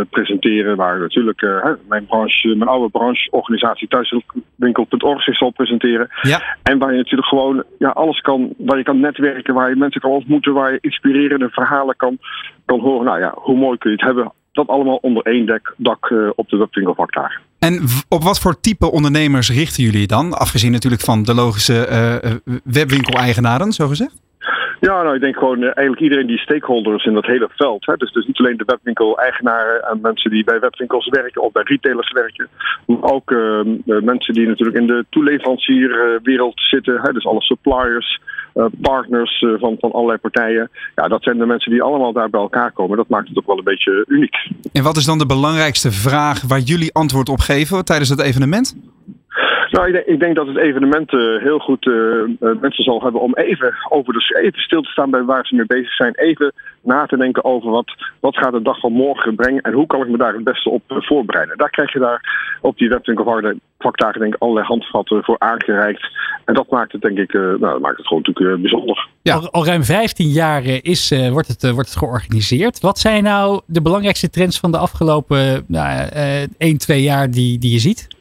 [0.09, 6.07] presenteren, waar natuurlijk mijn, branche, mijn oude brancheorganisatie thuiswinkel.org zich zal presenteren.
[6.21, 6.57] Ja.
[6.63, 10.01] En waar je natuurlijk gewoon ja, alles kan, waar je kan netwerken, waar je mensen
[10.01, 12.17] kan ontmoeten, waar je inspirerende verhalen kan,
[12.65, 13.05] kan horen.
[13.05, 16.49] Nou ja, hoe mooi kun je het hebben dat allemaal onder één dek, dak op
[16.49, 17.41] de webwinkelvakdagen.
[17.67, 17.79] En
[18.09, 20.33] op wat voor type ondernemers richten jullie dan?
[20.33, 24.21] Afgezien natuurlijk van de logische uh, webwinkel-eigenaren, zo gezegd?
[24.79, 27.85] Ja, nou, ik denk gewoon uh, eigenlijk iedereen die stakeholders in dat hele veld.
[27.85, 31.63] Hè, dus, dus niet alleen de webwinkel-eigenaren en mensen die bij webwinkels werken of bij
[31.65, 32.47] retailers werken.
[32.85, 33.35] Maar ook
[33.85, 36.99] mensen die natuurlijk in de toeleverancierwereld zitten.
[37.01, 38.19] Hè, dus alle suppliers,
[38.81, 40.69] partners van, van allerlei partijen.
[40.95, 42.97] Ja, dat zijn de mensen die allemaal daar bij elkaar komen.
[42.97, 44.35] Dat maakt het ook wel een beetje uniek.
[44.71, 48.75] En wat is dan de belangrijkste vraag waar jullie antwoord op geven tijdens het evenement?
[49.73, 53.21] Nou, ik denk, ik denk, dat het evenement uh, heel goed uh, mensen zal hebben
[53.21, 56.13] om even over de even stil te staan bij waar ze mee bezig zijn.
[56.15, 59.87] Even na te denken over wat, wat gaat de dag van morgen brengen en hoe
[59.87, 61.57] kan ik me daar het beste op voorbereiden.
[61.57, 62.21] Daar krijg je daar
[62.61, 66.07] op die webwinkelvakdagen denk ik allerlei handvatten voor aangereikt.
[66.45, 69.07] En dat maakt het denk ik, nou, dat maakt het gewoon natuurlijk bijzonder.
[69.21, 69.35] Ja.
[69.35, 72.79] Al, al, ruim 15 jaar is, wordt, het, wordt het georganiseerd.
[72.79, 76.09] Wat zijn nou de belangrijkste trends van de afgelopen nou,
[76.57, 78.12] 1, 2 jaar die, die je ziet?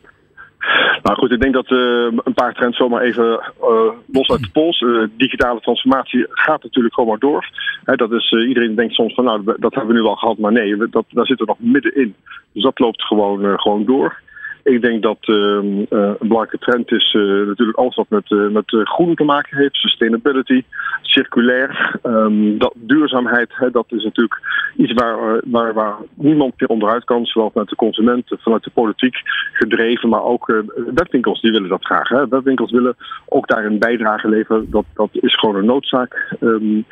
[1.03, 1.79] Nou goed, ik denk dat uh,
[2.25, 4.81] een paar trends zomaar even uh, los uit de pols.
[4.81, 7.51] Uh, digitale transformatie gaat natuurlijk gewoon maar door.
[7.85, 10.77] Dat is, iedereen denkt soms van nou, dat hebben we nu al gehad, maar nee,
[10.77, 12.15] dat, daar zitten we nog middenin.
[12.53, 14.21] Dus dat loopt gewoon, gewoon door.
[14.63, 18.65] Ik denk dat uh, uh, een belangrijke trend is uh, natuurlijk alles wat met, met
[18.67, 19.77] groen te maken heeft.
[19.77, 20.63] Sustainability,
[21.03, 21.99] circulair.
[22.03, 24.41] Um, dat, duurzaamheid, hè, dat is natuurlijk
[24.77, 27.27] iets waar, waar, waar niemand meer onderuit kan.
[27.27, 29.17] Zowel vanuit de consumenten, vanuit de politiek
[29.53, 30.09] gedreven.
[30.09, 30.63] Maar ook
[30.95, 32.09] webwinkels die willen dat graag.
[32.09, 32.29] Hè.
[32.29, 32.97] Webwinkels willen
[33.29, 34.71] ook daar een bijdrage leveren.
[34.71, 36.37] Dat, dat is gewoon een noodzaak.
[36.41, 36.85] Um,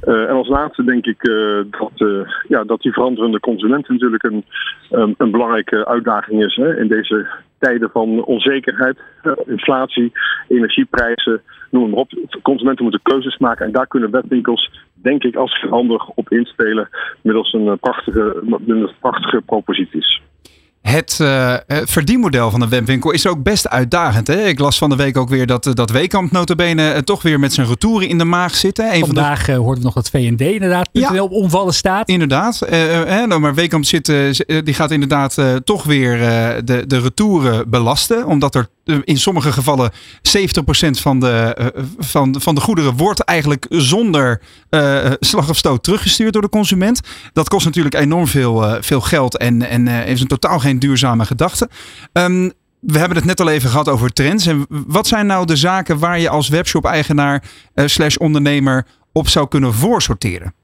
[0.00, 1.30] en als laatste denk ik
[1.70, 4.44] dat, ja, dat die veranderende consument natuurlijk een,
[5.16, 7.17] een belangrijke uitdaging is hè, in deze
[7.58, 8.98] tijden van onzekerheid,
[9.46, 10.12] inflatie,
[10.48, 12.10] energieprijzen, noem maar op.
[12.42, 16.88] Consumenten moeten keuzes maken en daar kunnen webwinkels, denk ik, als geen ander op inspelen
[17.22, 20.20] middels een prachtige, middels prachtige proposities.
[20.88, 24.26] Het, uh, verdienmodel van een webwinkel is ook best uitdagend.
[24.26, 24.46] Hè?
[24.46, 27.52] Ik las van de week ook weer dat, eh, dat Wekamp notabene toch weer met
[27.52, 28.78] zijn retouren in de maag zit.
[28.78, 29.60] Een Vandaag van de...
[29.60, 31.22] hoorden we nog dat VND inderdaad ja.
[31.22, 32.08] op omvallen staat.
[32.08, 32.66] Inderdaad.
[33.26, 34.06] Nou, maar Wekamp zit,
[34.64, 36.18] die gaat inderdaad toch weer
[36.64, 38.26] de, de retouren belasten.
[38.26, 38.68] Omdat er
[39.04, 39.92] in sommige gevallen 70%
[40.90, 44.40] van de, van, van de goederen wordt eigenlijk zonder
[45.20, 47.00] slag of stoot teruggestuurd door de consument.
[47.32, 51.68] Dat kost natuurlijk enorm veel, veel geld en, en is een totaal geen duurzame gedachte.
[52.12, 54.46] Um, we hebben het net al even gehad over trends.
[54.46, 57.42] En wat zijn nou de zaken waar je als webshop-eigenaar
[57.74, 60.54] slash ondernemer op zou kunnen voorsorteren?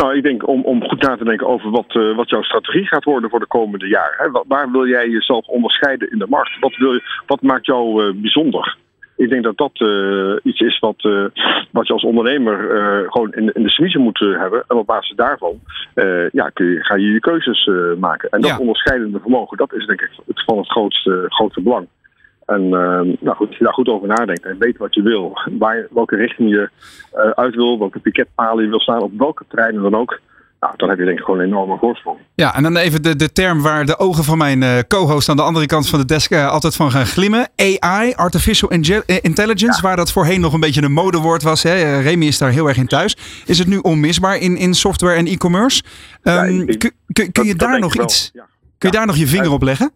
[0.00, 2.86] Nou, ik denk om, om goed na te denken over wat, uh, wat jouw strategie
[2.86, 4.16] gaat worden voor de komende jaren.
[4.18, 4.42] Hè.
[4.46, 6.58] Waar wil jij jezelf onderscheiden in de markt?
[6.60, 8.76] Wat, wil je, wat maakt jou uh, bijzonder?
[9.16, 11.02] ik denk dat dat uh, iets is wat,
[11.70, 12.56] wat je als ondernemer
[13.10, 14.64] gewoon in, in de smiezen moet hebben.
[14.68, 15.60] En op basis daarvan
[16.32, 18.30] ja, kun je, ga je je keuzes maken.
[18.30, 18.58] En dat ja.
[18.58, 21.86] onderscheidende vermogen, dat is denk ik het van het grootste, grootste belang.
[22.50, 22.68] En
[23.20, 26.16] nou goed, als je daar goed over nadenkt en weet wat je wil, waar, welke
[26.16, 26.70] richting je
[27.34, 30.20] uit wil, welke piketpalen je wil staan, op welke treinen dan ook.
[30.60, 32.18] Nou, dan heb je denk ik gewoon een enorme voorsprong.
[32.34, 35.36] Ja, en dan even de, de term waar de ogen van mijn uh, co-host aan
[35.36, 37.48] de andere kant van de desk uh, altijd van gaan glimmen.
[37.56, 38.70] AI, Artificial
[39.06, 39.80] Intelligence, ja.
[39.80, 41.62] waar dat voorheen nog een beetje een modewoord was.
[41.62, 42.00] Hè.
[42.00, 43.16] Remy is daar heel erg in thuis.
[43.46, 45.82] Is het nu onmisbaar in, in software en e-commerce?
[46.22, 46.76] Um, ja,
[47.12, 48.46] kun, kun je daar nog iets, ja.
[48.78, 49.92] kun je daar nog je vinger op leggen?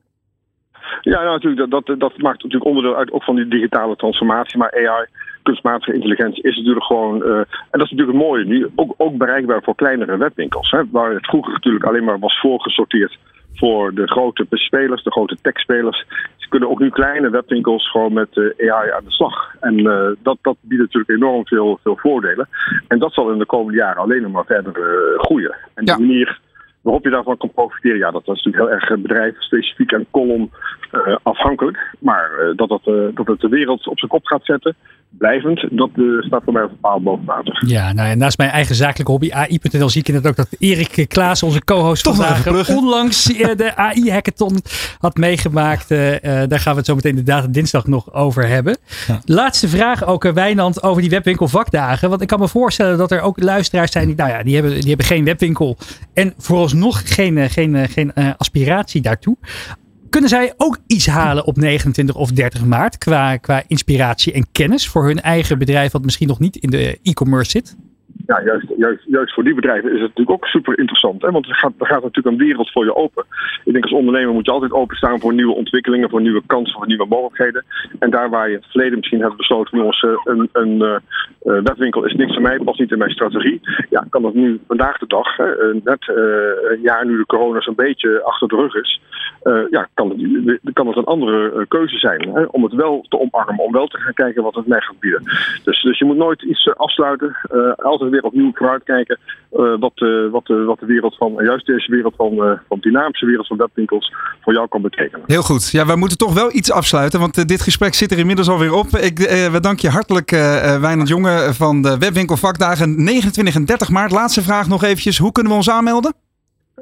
[1.04, 4.58] Ja, nou, natuurlijk, dat, dat, dat maakt natuurlijk onderdeel uit ook van die digitale transformatie.
[4.58, 5.06] Maar AI
[5.42, 9.16] kunstmatige intelligentie is natuurlijk gewoon, uh, en dat is natuurlijk het mooie, die ook, ook
[9.16, 10.70] bereikbaar voor kleinere webwinkels.
[10.70, 13.18] Hè, waar het vroeger natuurlijk alleen maar was voorgesorteerd
[13.54, 16.06] voor de grote spelers, de grote techspelers.
[16.36, 19.54] Ze kunnen ook nu kleine webwinkels gewoon met uh, AI aan de slag.
[19.60, 22.48] En uh, dat, dat biedt natuurlijk enorm veel, veel voordelen.
[22.88, 24.72] En dat zal in de komende jaren alleen nog maar verder
[25.16, 25.56] groeien.
[25.74, 25.96] En ja.
[25.96, 26.40] die manier
[26.84, 30.50] waarop je daarvan kan profiteren, ja, dat is natuurlijk heel erg bedrijfsspecifiek en column
[30.92, 31.94] uh, afhankelijk.
[31.98, 32.84] Maar uh, dat, dat,
[33.14, 34.76] dat het de wereld op zijn kop gaat zetten,
[35.18, 37.62] blijvend, dat eh, staat voor mij een paal boven water.
[37.66, 41.08] Ja, nou ja, naast mijn eigen zakelijke hobby AI.nl zie ik inderdaad ook dat Erik
[41.08, 44.58] Klaas, onze co-host vandaag, onlangs eh, de AI-hackathon
[44.98, 45.90] had meegemaakt.
[45.90, 48.76] Eh, daar gaan we het zo meteen inderdaad dinsdag nog over hebben.
[49.24, 52.08] Laatste vraag ook, Wijnand, over die webwinkel vakdagen.
[52.08, 54.72] Want ik kan me voorstellen dat er ook luisteraars zijn die, nou ja, die hebben,
[54.72, 55.76] die hebben geen webwinkel
[56.14, 59.36] en vooralsnog geen, geen, geen eh, aspiratie daartoe.
[60.14, 64.88] Kunnen zij ook iets halen op 29 of 30 maart qua, qua inspiratie en kennis
[64.88, 67.76] voor hun eigen bedrijf, wat misschien nog niet in de e-commerce zit?
[68.26, 71.22] ja, juist, juist, juist voor die bedrijven is het natuurlijk ook super interessant.
[71.22, 71.30] Hè?
[71.30, 73.24] Want er gaat, gaat natuurlijk een wereld voor je open.
[73.64, 76.86] Ik denk als ondernemer moet je altijd openstaan voor nieuwe ontwikkelingen, voor nieuwe kansen, voor
[76.86, 77.64] nieuwe mogelijkheden.
[77.98, 80.96] En daar waar je in het verleden misschien hebt besloten, jongens, eh, een, een eh,
[81.44, 83.60] eh, webwinkel is niks voor mij, past niet in mijn strategie.
[83.90, 85.46] Ja, kan dat nu vandaag de dag, hè,
[85.84, 89.00] net eh, een jaar nu de corona zo'n beetje achter de rug is,
[89.44, 92.28] eh, ja, kan het, kan een andere eh, keuze zijn.
[92.34, 92.42] Hè?
[92.42, 95.22] Om het wel te omarmen, om wel te gaan kijken wat het mij gaat bieden.
[95.64, 97.36] Dus, dus je moet nooit iets eh, afsluiten.
[97.76, 99.18] altijd weer opnieuw vooruitkijken
[99.50, 99.92] wat,
[100.30, 104.52] wat, wat de wereld van, juist deze wereld van, van dynamische wereld van webwinkels voor
[104.52, 105.24] jou kan betekenen.
[105.26, 105.70] Heel goed.
[105.70, 108.86] Ja, wij moeten toch wel iets afsluiten, want dit gesprek zit er inmiddels alweer op.
[108.86, 109.18] Ik,
[109.52, 110.30] we danken je hartelijk,
[110.80, 114.10] Wijnand Jonge van de Webwinkel Vakdagen 29 en 30 maart.
[114.10, 115.18] Laatste vraag nog eventjes.
[115.18, 116.23] Hoe kunnen we ons aanmelden?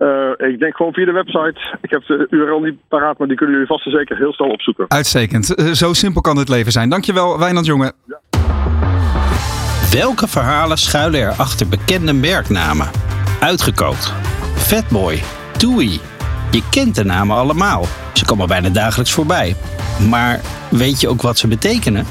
[0.02, 1.78] Eh, ik denk gewoon via de website.
[1.80, 4.48] Ik heb de URL niet paraat, maar die kunnen jullie vast en zeker heel snel
[4.48, 4.84] opzoeken.
[4.88, 5.54] Uitstekend.
[5.54, 6.88] Eh, zo simpel kan het leven zijn.
[6.88, 7.92] Dankjewel, Wijnand Jonge.
[9.92, 12.86] Welke verhalen schuilen er achter bekende merknamen?
[13.40, 14.14] Uitgekookt.
[14.56, 15.22] Fatboy.
[15.58, 16.00] Toei.
[16.50, 17.84] Je kent de namen allemaal.
[18.12, 19.56] Ze komen bijna dagelijks voorbij.
[20.10, 22.06] Maar weet je ook wat ze betekenen?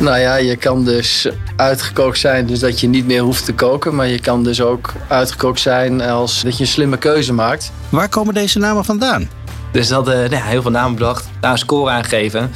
[0.00, 3.94] Nou ja, je kan dus uitgekookt zijn, dus dat je niet meer hoeft te koken.
[3.94, 7.72] Maar je kan dus ook uitgekookt zijn als dat je een slimme keuze maakt.
[7.88, 9.28] Waar komen deze namen vandaan?
[9.72, 12.50] Dus dat hadden nou ja, heel veel namen bedacht, daar een score aangegeven.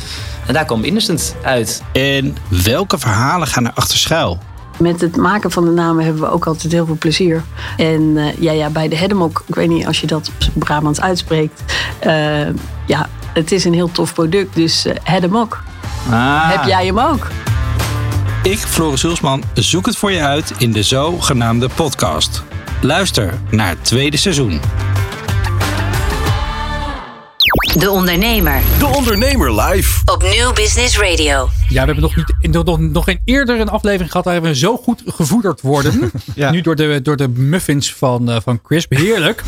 [0.46, 1.82] En daar kwam Innocent uit.
[1.92, 4.38] En welke verhalen gaan er achter schuil?
[4.78, 7.42] Met het maken van de namen hebben we ook altijd heel veel plezier.
[7.76, 11.00] En eh, ja, ja, bij de Hedemok, ik weet niet als je dat op Brabants
[11.00, 11.62] uitspreekt.
[11.98, 12.46] eh,
[12.86, 15.62] ja, het is een heel tof product, dus eh Hedemok.
[16.10, 17.26] Ah, Heb jij hem ook?
[18.42, 22.42] Ik, Floris Hulsman, zoek het voor je uit in de zogenaamde podcast.
[22.80, 24.60] Luister naar het tweede seizoen.
[27.78, 30.00] De Ondernemer De Ondernemer live.
[30.04, 31.48] op Nieuw Business Radio.
[31.68, 34.54] Ja, we hebben nog, niet, nog, nog, nog geen eerder een aflevering gehad waarin we
[34.54, 36.10] zo goed gevoederd worden.
[36.34, 36.50] Ja.
[36.50, 38.90] Nu door de, door de muffins van, eh, van Crisp.
[38.94, 39.42] Heerlijk.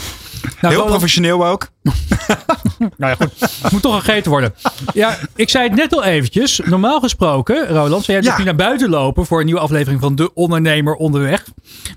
[0.61, 1.69] Nou, Heel professioneel ook.
[2.79, 3.33] nou ja, goed.
[3.63, 4.55] Het moet toch gegeten worden.
[4.95, 6.61] Ja, ik zei het net al eventjes.
[6.65, 8.29] Normaal gesproken, Roland, zou jij Ja.
[8.29, 11.45] dus nu naar buiten lopen voor een nieuwe aflevering van De Ondernemer Onderweg.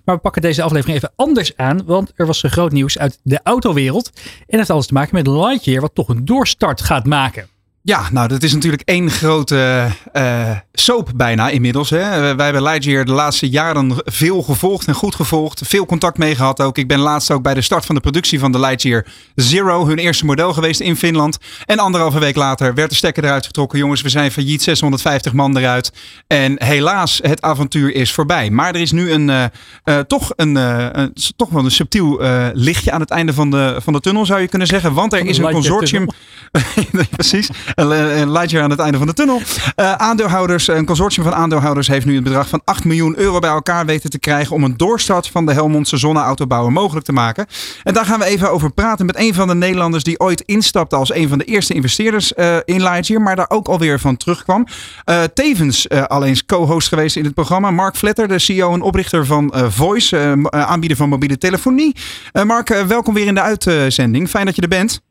[0.06, 3.40] Maar we pakken deze aflevering even anders aan, want er was groot nieuws uit de
[3.44, 4.12] autowereld.
[4.16, 7.48] En dat heeft alles te maken met Lightyear, wat toch een doorstart gaat maken.
[7.82, 11.90] Ja, nou, dat is natuurlijk één grote eh soap bijna inmiddels.
[11.90, 12.00] Hè.
[12.00, 15.62] Eh, Wij hebben Lightyear de laatste jaren veel gevolgd en goed gevolgd.
[15.66, 16.78] Veel contact mee gehad ook.
[16.78, 19.98] Ik ben laatst ook bij de start van de productie van de Lightyear Zero, hun
[19.98, 21.38] eerste model geweest in Finland.
[21.66, 23.80] En anderhalve week later werd de stekker eruit getrokken.
[23.80, 25.92] Jongens, we zijn failliet, 650 man eruit.
[26.28, 28.50] En helaas, het avontuur is voorbij.
[28.50, 32.22] Maar er is nu een, eh, toch, een, een, toch wel een subtiel
[32.54, 34.94] lichtje aan het einde van de, van de tunnel, zou je kunnen zeggen.
[34.94, 36.08] Want er is een consortium.
[37.16, 37.50] Precies.
[37.76, 39.42] Een, Lightyear aan het einde van de tunnel.
[39.76, 43.50] Eh, aandeelhouders, een consortium van aandeelhouders heeft nu een bedrag van 8 miljoen euro bij
[43.50, 47.46] elkaar weten te krijgen om een doorstart van de Helmondse zonneautobouwer mogelijk te maken.
[47.84, 50.96] En daar gaan we even over praten met een van de Nederlanders die ooit instapte
[50.96, 54.66] als een van de eerste investeerders eh, in Lightyear, maar daar ook alweer van terugkwam.
[55.06, 57.72] Eh, tevens eh, al eens co-host geweest in het programma.
[57.72, 61.96] Mark Vletter, de CEO en oprichter van eh, Voice, eh, eh, aanbieder van mobiele telefonie.
[62.32, 64.30] Eh, Mark, eh, welkom weer in de uitzending.
[64.30, 65.02] Fijn dat je er bent.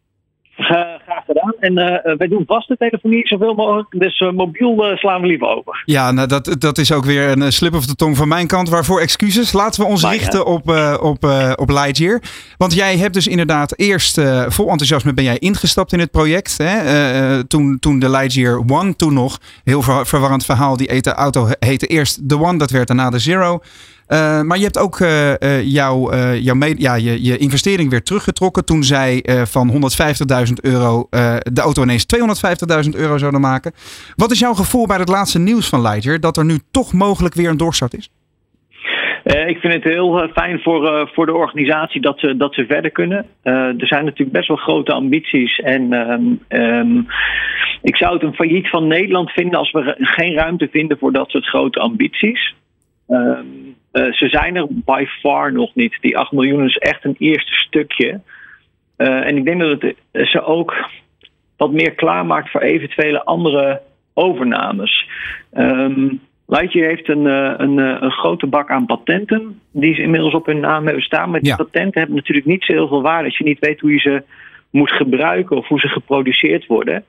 [1.29, 1.55] Eh, gedaan.
[1.61, 3.87] En eh, wij doen vaste telefonie zoveel mogelijk.
[3.91, 5.83] Dus eh, mobiel eh, slaan we liever over.
[5.85, 8.47] Ja, nou, dat, dat is ook weer een eh, slip of de tong van mijn
[8.47, 8.69] kant.
[8.69, 9.53] Waarvoor excuses.
[9.53, 12.23] Laten we ons Maar richten op, eh, op, eh, op Lightyear.
[12.57, 16.59] Want jij hebt dus inderdaad eerst eh, vol enthousiasme ben jij ingestapt in het project.
[16.59, 16.65] Hè?
[16.79, 21.47] Eh, eh, toen, toen de Lightyear One toen nog, heel ver- verwarrend verhaal, die auto
[21.47, 23.61] he- heette eerst de One, dat werd daarna de Zero.
[24.09, 28.65] Eh, maar je hebt ook eh, eh, jouw, jouw ja, je, je investering weer teruggetrokken
[28.65, 31.07] toen zij van 150.000 euro
[31.53, 32.07] de auto ineens
[32.87, 33.73] 250.000 euro zouden maken.
[34.17, 37.35] Wat is jouw gevoel bij het laatste nieuws van Lightyear dat er nu toch mogelijk
[37.35, 38.11] weer een doorstart is?
[39.25, 43.27] Ik vind het heel fijn voor, voor de organisatie dat ze, dat ze verder kunnen.
[43.43, 45.59] Er zijn natuurlijk best wel grote ambities.
[45.59, 46.99] En ehm, ehm,
[47.83, 51.31] ik zou het een failliet van Nederland vinden als we geen ruimte vinden voor dat
[51.31, 52.55] soort grote ambities.
[53.09, 53.45] Ehm,
[53.93, 55.99] eh, ze zijn er by far nog niet.
[56.01, 58.21] Die 8 miljoen is echt een eerste stukje.
[58.97, 60.89] Eh, en ik denk dat het eh, ze ook
[61.57, 63.81] wat meer klaarmaakt voor eventuele andere
[64.15, 65.09] overnames.
[65.53, 66.09] Ehm,
[66.47, 67.25] Lightyear heeft een,
[67.63, 71.31] een, een grote bak aan patenten die ze inmiddels op hun naam hebben staan.
[71.31, 71.57] Maar die Ja.
[71.57, 74.23] patenten hebben natuurlijk niet zo heel veel waarde als je niet weet hoe je ze
[74.71, 77.05] moet gebruiken of hoe ze geproduceerd worden.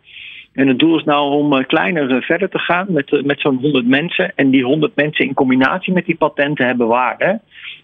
[0.59, 3.41] En het doel is nou om eh, kleiner eh, verder te gaan met, eh, met
[3.41, 4.31] zo'n 100 mensen.
[4.35, 7.39] En die 100 mensen in combinatie met die patenten hebben waarde.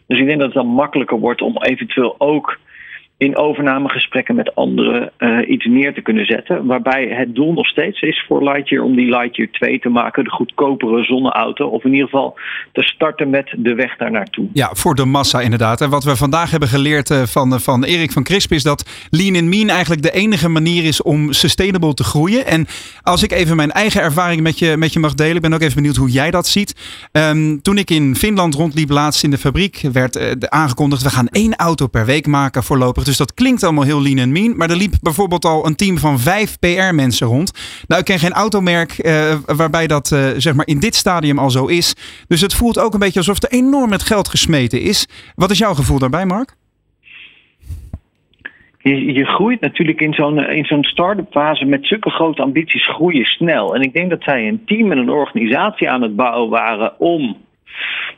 [0.08, 2.60] Dus ik denk dat het dan makkelijker wordt om eventueel ook
[3.26, 6.66] in overnamegesprekken met anderen eh, iets neer te kunnen zetten.
[6.66, 10.30] Waarbij het doel nog steeds is voor Lightyear om die Lightyear 2 te maken, de
[10.30, 11.68] goedkopere zonneauto.
[11.68, 12.38] Of in ieder geval
[12.72, 14.48] te starten met de weg daar naartoe.
[14.54, 15.82] Ja, voor de massa inderdaad.
[15.82, 19.36] En wat we vandaag hebben geleerd eh, van, van Erik van Crisp is dat lean
[19.36, 22.46] and mean eigenlijk de enige manier is om sustainable te groeien.
[22.46, 22.68] En
[23.02, 25.62] als ik even mijn eigen ervaring met je, met je mag delen, ik ben ook
[25.62, 26.76] even benieuwd hoe jij dat ziet.
[27.12, 31.10] Ehm, toen ik in Finland rondliep laatst in de fabriek, werd eh, de- aangekondigd we
[31.10, 33.04] gaan één auto per week maken voorlopig.
[33.04, 34.58] Dus dat klinkt allemaal heel lean and mean.
[34.58, 37.52] Maar er liep bijvoorbeeld al een team van vijf PR-mensen rond.
[37.88, 41.50] Nou, ik ken geen automerk eh, waarbij dat eh, zeg maar in dit stadium al
[41.50, 41.96] zo is.
[42.28, 45.08] Dus het voelt ook een beetje alsof er enorm met geld gesmeten is.
[45.36, 46.56] Wat is jouw gevoel daarbij, Mark?
[48.90, 52.88] Je, je groeit natuurlijk in zo'n eh, in zo'n start-up fase met zulke grote ambities
[52.88, 53.76] groeien snel.
[53.76, 57.38] En ik denk dat zij een team en een organisatie aan het bouwen waren om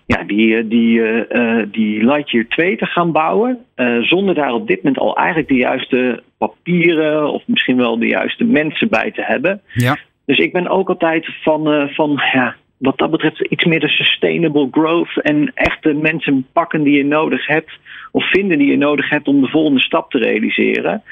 [0.07, 3.65] ja, die, eh, die, eh, die Lightyear 2 te gaan bouwen.
[4.01, 8.43] zonder daar op dit moment al eigenlijk de juiste papieren of misschien wel de juiste
[8.43, 9.61] mensen bij te hebben.
[9.73, 9.97] Ja.
[10.25, 14.67] Dus ik ben ook altijd van, van ja, wat dat betreft iets meer de sustainable
[14.71, 15.21] growth.
[15.21, 17.71] En echt de mensen pakken die je nodig hebt.
[18.11, 21.03] Of vinden die je nodig hebt om de volgende stap te realiseren.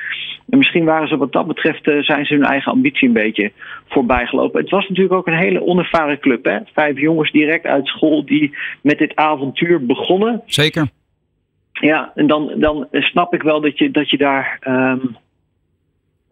[0.50, 3.52] En misschien waren ze wat dat betreft, eh, zijn ze hun eigen ambitie een beetje
[3.88, 4.62] voorbij gelopen.
[4.62, 6.46] Het was natuurlijk ook een hele onervaren club.
[6.46, 6.58] Hè?
[6.74, 10.42] Vijf jongens direct uit school die met dit avontuur begonnen.
[10.46, 10.88] Zeker.
[11.72, 14.58] Ja, en dan, dan snap ik wel dat je, dat je daar.
[14.62, 15.06] ehm,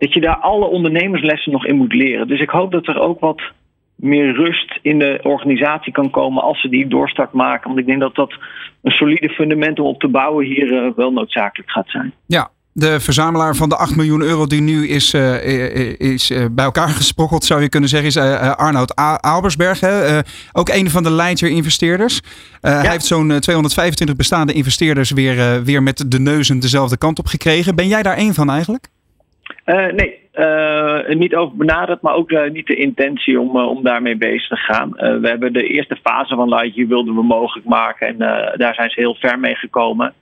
[0.04, 2.28] dat je daar alle ondernemerslessen nog in moet leren.
[2.28, 3.42] Dus ik hoop dat er ook wat
[3.96, 7.68] meer rust in de organisatie kan komen als ze die doorstart maken.
[7.68, 8.34] Want ik denk dat dat
[8.82, 12.14] een solide fundament om op te bouwen hier eh, wel noodzakelijk gaat zijn.
[12.26, 16.46] Ja, de verzamelaar van de 8 miljoen euro die nu is, eh, eh, is eh,
[16.52, 19.80] bij elkaar gesprokkeld, zou je kunnen zeggen, is eh, Arnoud A- Albersberg.
[19.80, 20.20] Hè?
[20.52, 22.22] Ook een van de Lightyear-investeerders.
[22.62, 27.20] Eh, Hij heeft zo'n eh, 225 bestaande investeerders weer, weer met de neuzen dezelfde kant
[27.20, 27.76] op gekregen.
[27.76, 28.88] Ben jij daar één van eigenlijk?
[29.66, 30.22] Nee,
[31.16, 34.90] niet over benaderd, maar ook niet de intentie om, om daarmee bezig te gaan.
[35.22, 38.18] We hebben de eerste fase van Lightyear wilden we mogelijk maken en
[38.58, 40.14] daar zijn ze heel ver mee gekomen.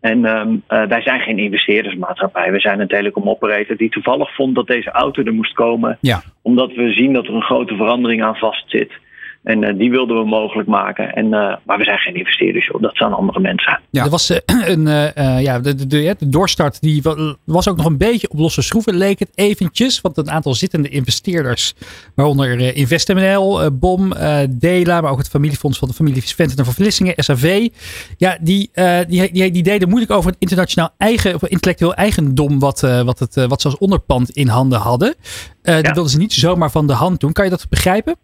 [0.00, 2.52] En ehm, eh, wij zijn geen investeerdersmaatschappij.
[2.52, 5.98] We zijn een telecom operator die toevallig vond dat deze auto er moest komen.
[6.00, 6.22] Ja.
[6.42, 8.92] Omdat we zien dat er een grote verandering aan vastzit.
[9.42, 11.12] En eh, die wilden we mogelijk maken.
[11.14, 12.82] En, eh, maar we zijn geen investeerders, joh.
[12.82, 13.80] dat zijn andere mensen.
[13.92, 14.38] Er was eh,
[14.72, 17.96] een, eh, eh, ja, de, de, de, de doorstart die wa- was ook nog een
[17.96, 20.00] beetje op losse schroeven, leek het eventjes.
[20.00, 21.74] Want een aantal zittende investeerders,
[22.14, 27.14] waaronder InvestMNL, BOM, eh, Dela, maar ook het familiefonds van de familie Venten van Vlissingen,
[27.16, 27.68] SAV.
[28.16, 32.58] Ja, die, eh, die, die, die deden moeilijk over het internationaal eigen, of intellectueel eigendom
[32.58, 35.14] wat, eh, wat, het, wat ze als onderpand in handen hadden.
[35.62, 37.32] Eh, Die wilden ze niet zomaar van de hand doen.
[37.32, 38.16] Kan je dat begrijpen?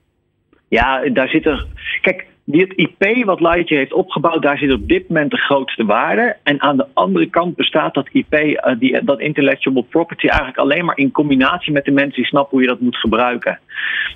[0.77, 1.66] Ja, daar zit er.
[2.01, 5.85] Kijk, die, het IP wat Lightyear heeft opgebouwd, daar zit op dit moment de grootste
[5.85, 6.36] waarde.
[6.43, 10.85] En aan de andere kant bestaat dat IP, eh, die, dat intellectual property, eigenlijk alleen
[10.85, 13.59] maar in combinatie met de mensen die snappen hoe je dat moet gebruiken.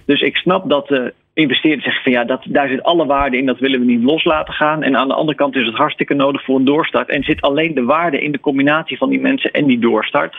[0.05, 3.47] Dus ik snap dat de investeerders zeggen van ja, dat, daar zit alle waarde in,
[3.47, 4.83] dat willen we niet los laten gaan.
[4.83, 7.09] En aan de andere kant is het hartstikke nodig voor een doorstart.
[7.09, 10.37] En zit alleen de waarde in de combinatie van die mensen en die doorstart.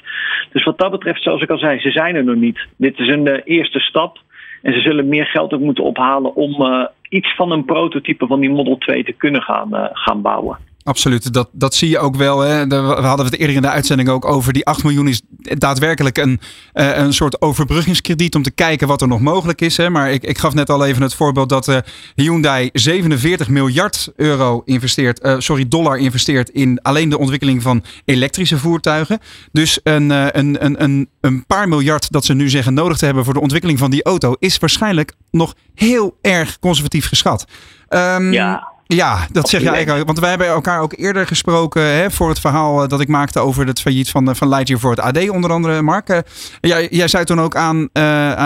[0.52, 2.68] Dus wat dat betreft, zoals ik al zei, ze zijn er nog niet.
[2.78, 4.20] Dit is een eh, eerste stap.
[4.62, 8.40] En ze zullen meer geld ook moeten ophalen om eh, iets van een prototype van
[8.40, 10.58] die Model 2 te kunnen gaan, eh, gaan bouwen.
[10.84, 12.40] Absoluut, dat, dat zie je ook wel.
[12.40, 12.68] Hè.
[12.68, 14.54] We hadden het eerder in de uitzending ook over.
[14.54, 16.40] Die 8 miljoen is daadwerkelijk een,
[16.74, 19.78] eh, een soort overbruggingskrediet om te kijken wat er nog mogelijk is.
[19.78, 19.90] Hè.
[19.90, 21.78] Maar ik, ik gaf net al even het voorbeeld dat eh,
[22.16, 28.58] Hyundai 47 miljard euro investeert, eh, sorry, dollar investeert in alleen de ontwikkeling van elektrische
[28.58, 29.20] voertuigen.
[29.52, 33.26] Dus een, een, een, een, een paar miljard dat ze nu zeggen nodig te hebben
[33.26, 37.46] voor de ontwikkeling van die auto, is waarschijnlijk nog heel erg conservatief geschat.
[37.88, 38.71] Ehm, Ja.
[38.96, 40.06] Ja, dat zeg je eigenlijk.
[40.06, 43.40] Want wij hebben elkaar ook eerder gesproken hè, voor het verhaal eh, dat ik maakte
[43.40, 46.10] over het failliet van, eh, van Lightyear voor het AD, onder andere, Mark.
[46.10, 46.20] Eh,
[46.62, 47.90] jij, jij zei toen ook aan,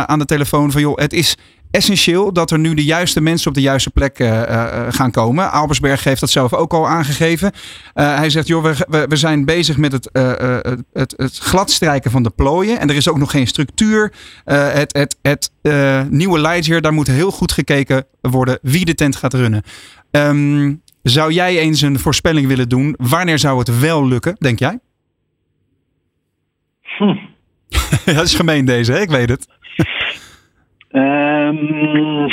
[0.08, 1.38] aan de telefoon van, joh, het is
[1.72, 4.18] essentieel dat er nu de juiste mensen op de juiste plek
[4.90, 5.52] gaan komen.
[5.52, 7.52] Albersberg heeft dat zelf ook al aangegeven.
[7.94, 10.10] Hij zegt, joh, we, we, zijn bezig met het,
[10.94, 12.80] het, het gladstrijken van de plooien.
[12.80, 14.14] En er is ook nog geen structuur.
[14.44, 15.52] Het het, het
[16.10, 19.64] nieuwe Lightyear, daar moet heel goed gekeken worden wie de tent gaat runnen.
[20.16, 20.74] Ehm,
[21.04, 22.96] zou jij eens een voorspelling willen doen?
[22.98, 24.80] Wanneer zou het wel lukken, denk jij?
[26.82, 27.16] Hm.
[28.18, 29.02] dat is gemeen deze, hè?
[29.02, 29.48] ik weet het.
[30.90, 32.30] Ehm,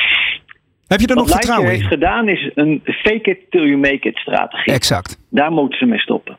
[0.87, 1.77] Heb je er nog Wat vertrouwen in?
[1.77, 4.73] heeft gedaan is een fake it till you make it strategie.
[4.73, 5.19] Exact.
[5.31, 6.37] Daar moeten ze mee stoppen.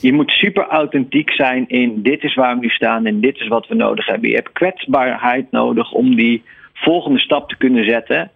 [0.00, 3.48] Je moet super authentiek zijn in dit is waar we nu staan en dit is
[3.48, 4.28] wat we nodig hebben.
[4.28, 6.42] Je hebt kwetsbaarheid nodig om die
[6.74, 8.30] volgende stap te kunnen zetten.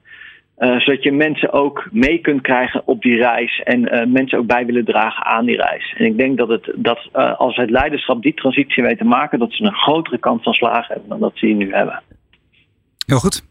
[0.58, 4.46] Eh, zodat je mensen ook mee kunt krijgen op die reis en eh, mensen ook
[4.46, 5.94] bij willen dragen aan die reis.
[5.96, 9.38] En ik denk dat, het, dat eh, als het leiderschap die transitie weet te maken,
[9.38, 12.02] dat ze een grotere kans van slagen hebben dan dat ze die nu hebben.
[13.06, 13.46] Heel goed.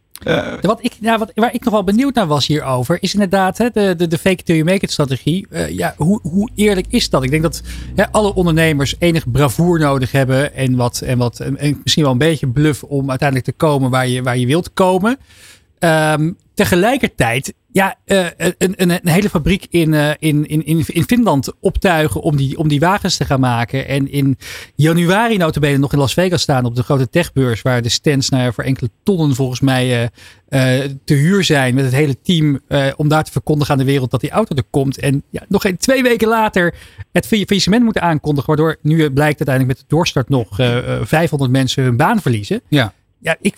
[0.61, 3.69] Wat ik, nou, wat, waar ik nog wel benieuwd naar was hierover, is inderdaad hè,
[3.69, 5.47] de, de, de fake it till you make it strategie.
[5.49, 7.23] Eh, ja, hoe, hoe eerlijk is dat?
[7.23, 7.61] Ik denk dat
[7.95, 12.11] hè, alle ondernemers enig bravoer nodig hebben en, wat, en, wat, en, en misschien wel
[12.11, 15.17] een beetje bluff om uiteindelijk te komen waar je, waar je wilt komen.
[15.79, 21.03] Ehm, tegelijkertijd, ja, eh, een, een, een hele fabriek in, eh, in, in, in, in
[21.03, 23.87] Finland optuigen om die, om die wagens te gaan maken.
[23.87, 24.37] En in
[24.75, 27.61] januari notabene nog in Las Vegas staan op de grote techbeurs.
[27.61, 30.11] Waar de stands nou ja, voor enkele tonnen volgens mij
[30.47, 31.75] eh, te huur zijn.
[31.75, 32.59] Met het hele team
[32.95, 34.99] om daar te verkondigen aan de wereld dat die auto er komt.
[34.99, 36.73] En ja, nog geen twee weken later
[37.11, 38.47] het fa- faillissement moeten aankondigen.
[38.47, 42.61] Waardoor nu blijkt uiteindelijk met de doorstart nog eh, eh, 500 mensen hun baan verliezen.
[42.67, 42.93] Ja.
[43.19, 43.55] Ja, ik,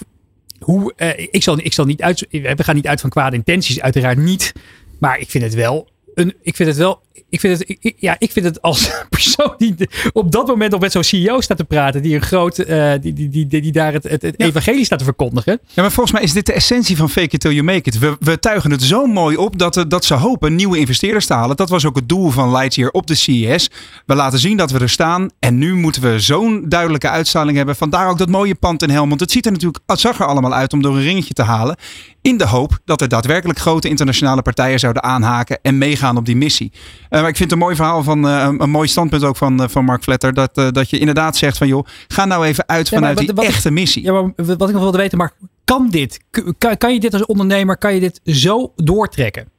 [0.59, 2.27] hoe, eh, ik, zal, ik zal niet uit.
[2.29, 4.53] We gaan niet uit van kwade intenties, uiteraard niet.
[4.99, 5.87] Maar ik vind het wel.
[6.19, 7.01] Een, ik vind het wel.
[7.29, 9.75] Ik vind het, ik- ja, ik vind het als persoon die
[10.13, 12.01] op dat moment nog met zo'n CEO staat te praten.
[12.01, 12.57] Die een groot.
[12.57, 15.59] eh, die, die, die, die, daar het, het, het evangelie staat te verkondigen.
[15.67, 17.99] Ja, maar volgens mij is dit de essentie van fake it till you make it.
[17.99, 21.33] We, we tuigen het zo mooi op dat, eh, dat ze hopen nieuwe investeerders te
[21.33, 21.55] halen.
[21.55, 23.69] Dat was ook het doel van Lightyear op de CES.
[24.05, 25.29] We laten zien dat we er staan.
[25.39, 27.75] En nu moeten we zo'n duidelijke uitstraling hebben.
[27.75, 29.19] Vandaar ook dat mooie pand in Helmond.
[29.19, 31.75] Het ziet er natuurlijk, het zag er allemaal uit om door een ringetje te halen.
[32.21, 36.35] In de hoop dat er daadwerkelijk grote internationale partijen zouden aanhaken en meegaan op die
[36.35, 36.71] missie.
[37.09, 39.37] Eh, maar ik vind het een mooi verhaal van eh, een, een mooi standpunt ook
[39.37, 40.33] van, eh, van Mark Vletter.
[40.33, 43.35] Dat, dat je inderdaad zegt van joh, ga nou even uit Ja, vanuit wat- die
[43.35, 44.03] wat ik- echte missie.
[44.03, 45.31] Ja, maar wat ik nog wilde weten, maar
[45.63, 46.19] kan dit?
[46.57, 49.49] Kan, kan je dit als ondernemer, kan je dit zo doortrekken?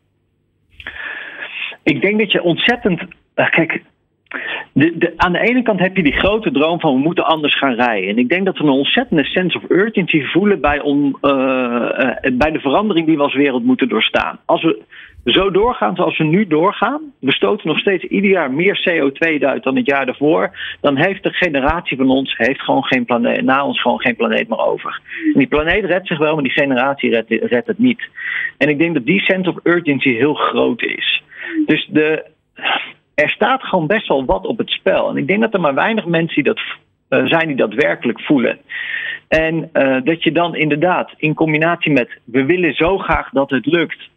[1.82, 3.02] Ik denk dat je ontzettend.
[3.34, 3.82] Kijk,
[4.72, 7.74] de, aan de ene kant heb je die grote droom van we moeten anders gaan
[7.74, 8.08] rijden.
[8.08, 12.36] En ik denk dat we een ontzettende sense of urgency voelen bij, on, eh, eh,
[12.36, 14.38] bij de verandering die we als wereld moeten doorstaan.
[14.44, 14.82] Als we
[15.24, 19.62] zo doorgaan zoals we nu doorgaan, we stoten nog steeds ieder jaar meer CO2 uit
[19.62, 20.50] dan het jaar daarvoor,
[20.80, 24.48] dan heeft de generatie van ons heeft gewoon geen planeet, na ons gewoon geen planeet
[24.48, 25.00] meer over.
[25.32, 28.08] En die planeet redt zich wel, maar die generatie redt het niet.
[28.58, 31.22] En ik denk dat die sense of urgency heel groot is.
[31.66, 32.24] Dus de,
[33.22, 35.08] er staat gewoon best wel wat op het spel.
[35.08, 36.60] En ik denk dat er maar weinig mensen die dat,
[37.08, 38.58] eh, zijn die dat werkelijk voelen.
[39.28, 43.66] En eh, dat je dan inderdaad in combinatie met we willen zo graag dat het
[43.66, 44.08] lukt.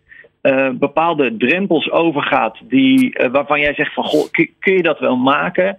[0.42, 4.26] eh, bepaalde drempels overgaat die, waarvan jij zegt van goh,
[4.60, 5.78] kun, je dat wel maken?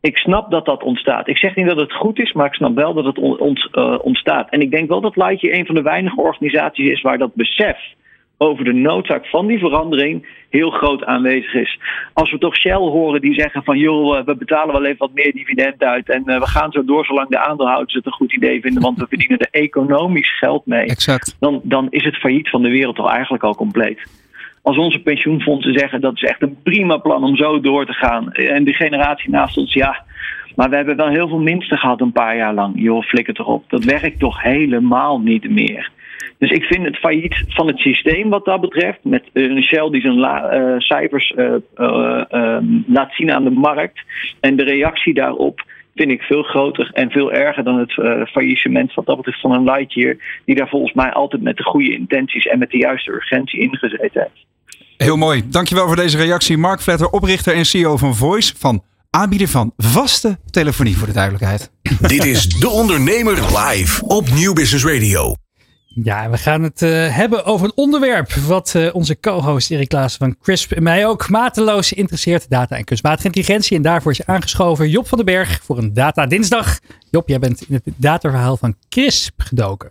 [0.00, 1.28] Ik snap dat dat ontstaat.
[1.28, 3.70] Ik zeg niet dat het goed is, maar ik snap wel dat het on- ont-
[4.02, 4.50] ontstaat.
[4.50, 7.78] En ik denk wel dat Lightyear een van de weinige organisaties is waar dat besef
[8.38, 11.78] over de noodzaak van die verandering heel groot aanwezig is.
[12.12, 15.32] Als we toch Shell horen die zeggen van joh, we betalen wel even wat meer
[15.32, 18.60] dividend uit en eh, we gaan zo door zolang de aandeelhouders het een goed idee
[18.60, 20.86] vinden, want we verdienen er economisch geld mee.
[20.86, 21.36] Exact.
[21.40, 24.00] Dan, dan is het failliet van de wereld al eigenlijk al compleet.
[24.62, 28.32] Als onze pensioenfondsen zeggen dat is echt een prima plan om zo door te gaan.
[28.32, 30.04] En de generatie naast ons, ja.
[30.56, 32.72] Maar we hebben wel heel veel minsten gehad een paar jaar lang.
[32.76, 33.64] Joh, flikker toch op.
[33.68, 35.90] Dat werkt toch helemaal niet meer.
[36.38, 38.98] Dus ik vind het failliet van het systeem wat dat betreft.
[39.02, 43.50] Met een Shell die zijn la- eh, cijfers eh, eh, ehm, laat zien aan de
[43.50, 44.00] markt.
[44.40, 45.64] En de reactie daarop
[45.94, 49.52] vind ik veel groter en veel erger dan het eh, faillissement wat dat betreft van
[49.52, 50.16] een Lightyear.
[50.44, 54.10] Die daar volgens mij altijd met de goede intenties en met de juiste urgentie ingezeten
[54.12, 54.46] heeft.
[54.96, 55.42] Heel mooi.
[55.50, 56.56] Dankjewel voor deze reactie.
[56.56, 58.54] Mark Vletter, oprichter en CEO van Voice.
[58.56, 61.72] Van aanbieder van vaste telefonie voor de duidelijkheid.
[62.00, 65.34] Dit is De Ondernemer live op Nieuw Business Radio.
[66.02, 70.18] Ja, we gaan het eh, hebben over een onderwerp wat eh, onze co-host Erik Klaassen
[70.18, 72.50] van Crisp en mij ook mateloos interesseert.
[72.50, 73.76] Data en kunstmatige intelligentie.
[73.76, 76.78] En daarvoor is aangeschoven Job van den Berg voor een Data Dinsdag.
[77.10, 79.90] Job, jij bent in het dataverhaal van Crisp gedoken.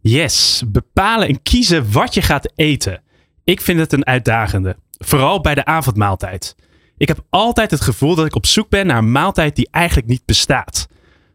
[0.00, 3.02] Yes, bepalen en kiezen wat je gaat eten.
[3.44, 4.76] Ik vind het een uitdagende.
[4.98, 6.54] Vooral bij de avondmaaltijd.
[6.96, 10.08] Ik heb altijd het gevoel dat ik op zoek ben naar een maaltijd die eigenlijk
[10.08, 10.88] niet bestaat.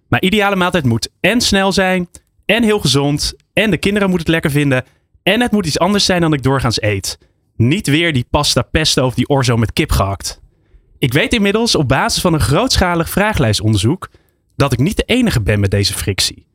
[0.07, 2.07] Mijn ideale maaltijd moet en snel zijn,
[2.49, 4.83] en heel gezond, en de kinderen moeten het lekker vinden,
[5.23, 7.17] en het moet iets anders zijn dan ik doorgaans eet.
[7.55, 10.41] Niet weer die pasta pesto of die orzo met kip gehakt.
[10.97, 14.09] Ik weet inmiddels op basis van een grootschalig vraaglijstonderzoek
[14.55, 16.47] dat ik niet de enige ben met deze frictie.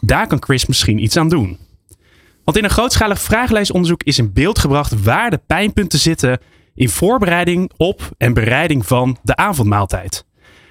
[0.00, 1.58] Daar kan Chris misschien iets aan doen.
[2.44, 6.40] Want in een grootschalig vragenlijstonderzoek is in beeld gebracht waar de pijnpunten zitten
[6.74, 10.24] in voorbereiding op en bereiding van de avondmaaltijd.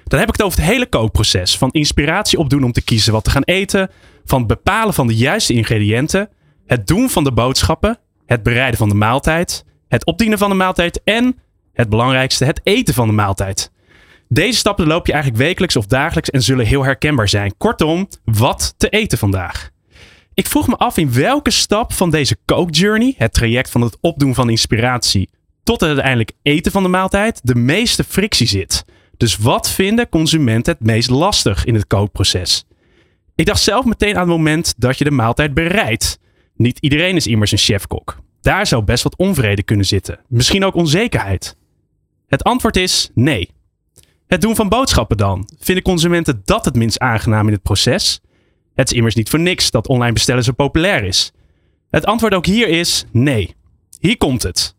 [0.04, 1.58] Dan heb ik het over het hele kookproces.
[1.58, 3.90] Van inspiratie opdoen om te kiezen wat te gaan eten,
[4.26, 6.28] van het bepalen van de juiste ingrediënten,
[6.66, 11.00] het doen van de boodschappen, het bereiden van de maaltijd, het opdienen van de maaltijd
[11.04, 11.38] en,
[11.72, 13.70] het belangrijkste, het eten van de maaltijd.
[14.28, 17.56] Deze stappen loop je eigenlijk wekelijks of dagelijks en zullen heel herkenbaar zijn.
[17.56, 19.70] Kortom, wat te eten vandaag.
[20.34, 23.98] Ik vroeg me af in welke stap van deze cook journey, het traject van het
[24.00, 25.28] opdoen van inspiratie
[25.66, 28.84] tot het uiteindelijk eten van de maaltijd, de meeste frictie zit.
[29.16, 32.64] Dus wat vinden consumenten het meest lastig in het kookproces?
[33.36, 36.18] Ik dacht zelf meteen aan het moment dat je de maaltijd bereidt.
[36.54, 38.18] Niet iedereen is immers een chefkok.
[38.40, 40.20] Daar zou best wat onvrede kunnen zitten.
[40.28, 41.56] Misschien ook onzekerheid.
[42.26, 43.50] Het antwoord is nee.
[44.26, 45.48] Het doen van boodschappen dan.
[45.58, 48.20] Vinden consumenten dat het minst aangenaam in het proces?
[48.74, 51.32] Het is immers niet voor niks dat online bestellen zo populair is.
[51.90, 53.54] Het antwoord ook hier is nee.
[53.98, 54.76] Hier komt het.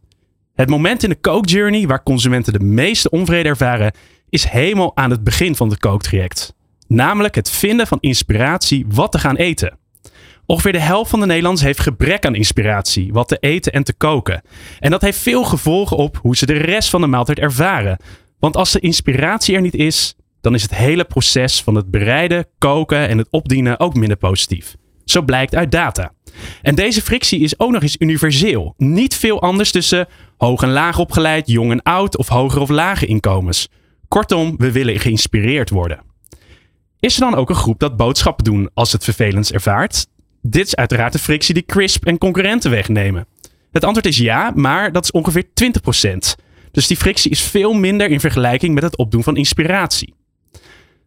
[0.54, 3.92] Het moment in de kookjourney waar consumenten de meeste onvrede ervaren,
[4.30, 6.56] is helemaal aan het begin van het kooktraject.
[6.88, 9.78] Namelijk het vinden van inspiratie wat te gaan eten.
[10.46, 13.94] Ongeveer de helft van de Nederlanders heeft gebrek aan inspiratie, wat te eten en te
[13.94, 14.42] koken.
[14.80, 17.98] En dat heeft veel gevolgen op hoe ze de rest van de maaltijd ervaren.
[18.40, 22.46] Want als de inspiratie er niet is, dan is het hele proces van het bereiden,
[22.58, 24.76] koken en het opdienen ook minder positief.
[25.06, 26.12] Zo blijkt uit data.
[26.62, 28.74] En deze frictie is ook nog eens universeel.
[28.78, 30.08] Niet veel anders tussen
[30.38, 33.70] hoog en laag opgeleid, jong en oud of hoger of lage inkomens.
[34.08, 36.02] Kortom, we willen geïnspireerd worden.
[37.00, 40.08] Is er dan ook een groep dat boodschappen doen als het vervelend ervaart?
[40.42, 43.28] Dit is uiteraard de frictie die Crisp en concurrenten wegnemen.
[43.72, 46.44] Het antwoord is ja, maar dat is ongeveer 20%.
[46.72, 50.14] Dus die frictie is veel minder in vergelijking met het opdoen van inspiratie.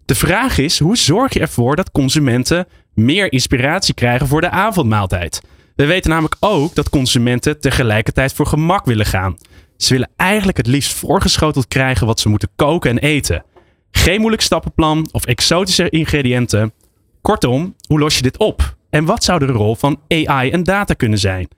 [0.05, 5.41] De vraag is, hoe zorg je ervoor dat consumenten meer inspiratie krijgen voor de avondmaaltijd?
[5.77, 9.37] We weten namelijk ook dat consumenten tegelijkertijd voor gemak willen gaan.
[9.77, 13.45] Ze willen eigenlijk het liefst voorgeschoteld krijgen wat ze moeten koken en eten.
[13.91, 16.73] Geen moeilijk stappenplan of exotische ingrediënten.
[17.21, 18.77] Kortom, hoe los je dit op?
[18.91, 21.49] En wat zou de rol van AI en data kunnen zijn?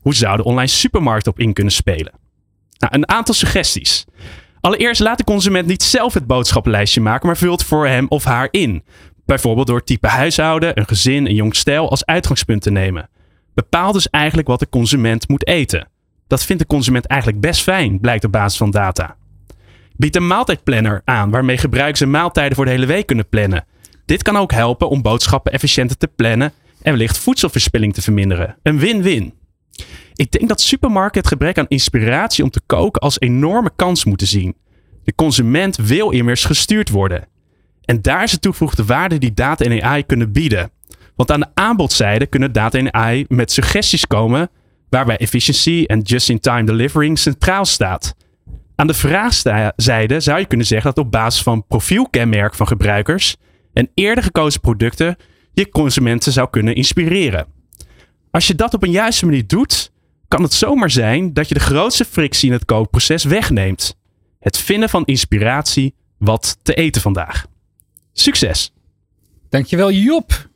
[0.00, 2.12] Hoe zou de online supermarkt op in kunnen spelen?
[2.78, 4.04] Nou, een aantal suggesties.
[4.60, 8.48] Allereerst laat de consument niet zelf het boodschappenlijstje maken, maar vult voor hem of haar
[8.50, 8.84] in.
[9.24, 13.08] Bijvoorbeeld door type huishouden, een gezin, een jong stijl als uitgangspunt te nemen.
[13.54, 15.88] Bepaal dus eigenlijk wat de consument moet eten.
[16.26, 19.16] Dat vindt de consument eigenlijk best fijn, blijkt op basis van data.
[19.98, 23.64] Bied een maaltijdplanner aan waarmee gebruikers hun maaltijden voor de hele week kunnen plannen.
[24.04, 26.52] Dit kan ook helpen om boodschappen efficiënter te plannen
[26.82, 28.56] en wellicht voedselverspilling te verminderen.
[28.62, 29.34] Een win-win.
[30.14, 34.26] Ik denk dat supermarkten het gebrek aan inspiratie om te koken als enorme kans moeten
[34.26, 34.56] zien.
[35.04, 37.26] De consument wil immers gestuurd worden.
[37.84, 40.70] En daar is de toegevoegde waarde die data en AI kunnen bieden.
[41.16, 44.50] Want aan de aanbodzijde kunnen data en AI met suggesties komen
[44.88, 48.14] waarbij efficiency en just-in-time delivering centraal staat.
[48.80, 53.36] Aan de vraagzijde zou je kunnen zeggen dat op basis van profielkenmerk van gebruikers
[53.72, 55.16] en eerder gekozen producten
[55.52, 57.46] je consumenten zou kunnen inspireren.
[58.30, 59.92] Als je dat op een juiste manier doet,
[60.28, 63.98] kan het zomaar zijn dat je de grootste frictie in het kookproces wegneemt.
[64.40, 67.46] Het vinden van inspiratie wat te eten vandaag.
[68.12, 68.72] Succes!
[69.48, 70.48] Dankjewel Job.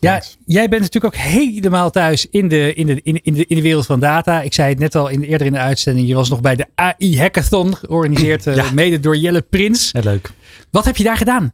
[0.00, 3.62] Ja, jij bent natuurlijk ook helemaal thuis in de, in, de, in, de, in de
[3.62, 4.42] wereld van data.
[4.42, 6.08] Ik zei het net al in, eerder in de uitzending.
[6.08, 9.92] Je was nog bij de AI Hackathon, georganiseerd eh, mede door Jelle Prins.
[9.92, 10.30] Heel leuk.
[10.70, 11.52] Wat heb je daar gedaan?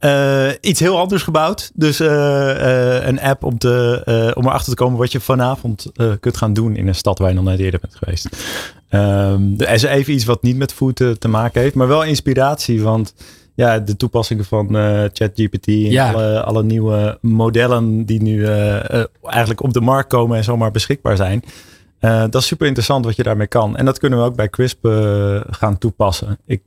[0.00, 1.70] Uh, iets heel anders gebouwd.
[1.74, 5.86] Dus uh, uh, een app om, te, om erachter te komen wat je vanavond
[6.20, 8.28] kunt gaan doen in een stad waar je nog nooit eerder bent geweest.
[8.90, 12.82] Um, er is even iets wat niet met food te maken heeft, maar wel inspiratie.
[12.82, 13.14] Want
[13.56, 14.68] ja, de toepassingen van
[15.12, 16.12] ChatGPT en ja.
[16.12, 18.44] alle, alle, nieuwe modellen die nu
[19.22, 21.42] eigenlijk op de markt komen en zomaar beschikbaar zijn.
[22.00, 23.76] dat is super interessant wat je daarmee kan.
[23.76, 24.88] En dat kunnen we ook bij Crisp
[25.50, 26.38] gaan toepassen.
[26.46, 26.62] Ik,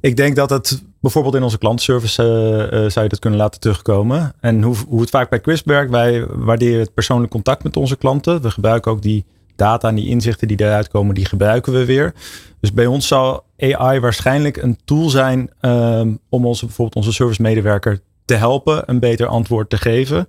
[0.00, 3.60] ik denk dat het bijvoorbeeld in onze klantenservice uh, uh, zou je dat kunnen laten
[3.60, 4.32] terugkomen.
[4.40, 7.96] En hoe, hoe het vaak bij Crisp werkt, wij waarderen het persoonlijk contact met onze
[7.96, 8.42] klanten.
[8.42, 9.24] We gebruiken ook die
[9.56, 12.14] data en die inzichten die eruit komen, die gebruiken we weer.
[12.60, 17.42] Dus bij ons zal AI waarschijnlijk een tool zijn um, om onze, bijvoorbeeld onze service
[17.42, 20.28] medewerker te helpen een beter antwoord te geven.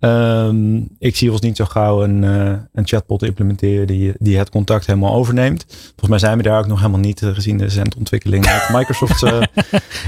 [0.00, 4.50] Um, ik zie ons niet zo gauw een, uh, een chatbot implementeren die, die het
[4.50, 5.64] contact helemaal overneemt.
[5.68, 8.68] Volgens mij zijn we daar ook nog helemaal niet uh, gezien de recente ontwikkeling met
[8.78, 9.22] Microsoft.
[9.22, 9.40] Uh,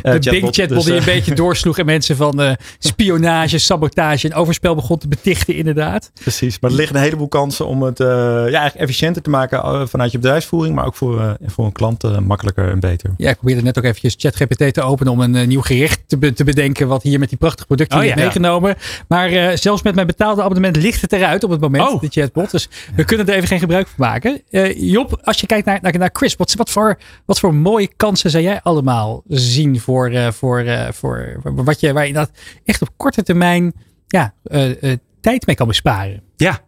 [0.02, 4.74] de big chatbot dus, die een beetje doorsloeg en mensen van spionage, sabotage en overspel
[4.74, 6.10] begon te betichten inderdaad.
[6.20, 10.12] Precies, maar er liggen een heleboel kansen om het ja, eigenlijk efficiënter te maken vanuit
[10.12, 13.10] je bedrijfsvoering, maar ook voor, voor een klant makkelijker en beter.
[13.16, 16.32] Ja, ik probeerde net ook eventjes ChatGPT te openen om een nieuw gerecht te, be
[16.32, 18.76] te, bedenken wat hier met die prachtige producten oh, ja, meegenomen.
[19.08, 22.00] Maar zelfs met mijn betaalde abonnement ligt het eruit op het moment, oh.
[22.00, 22.50] de chatbot.
[22.50, 24.42] Dus we kunnen er even geen gebruik van maken.
[24.50, 27.90] Uh, Job, als je kijkt naar, naar, naar Chris, wat, wat, voor, wat voor mooie
[27.96, 32.30] kansen zou jij allemaal zien voor, uh, voor, uh, voor wat je, waar je dat
[32.64, 33.72] echt op korte termijn
[34.06, 34.34] ja,
[35.20, 36.22] tijd mee kan besparen?
[36.36, 36.60] Ja,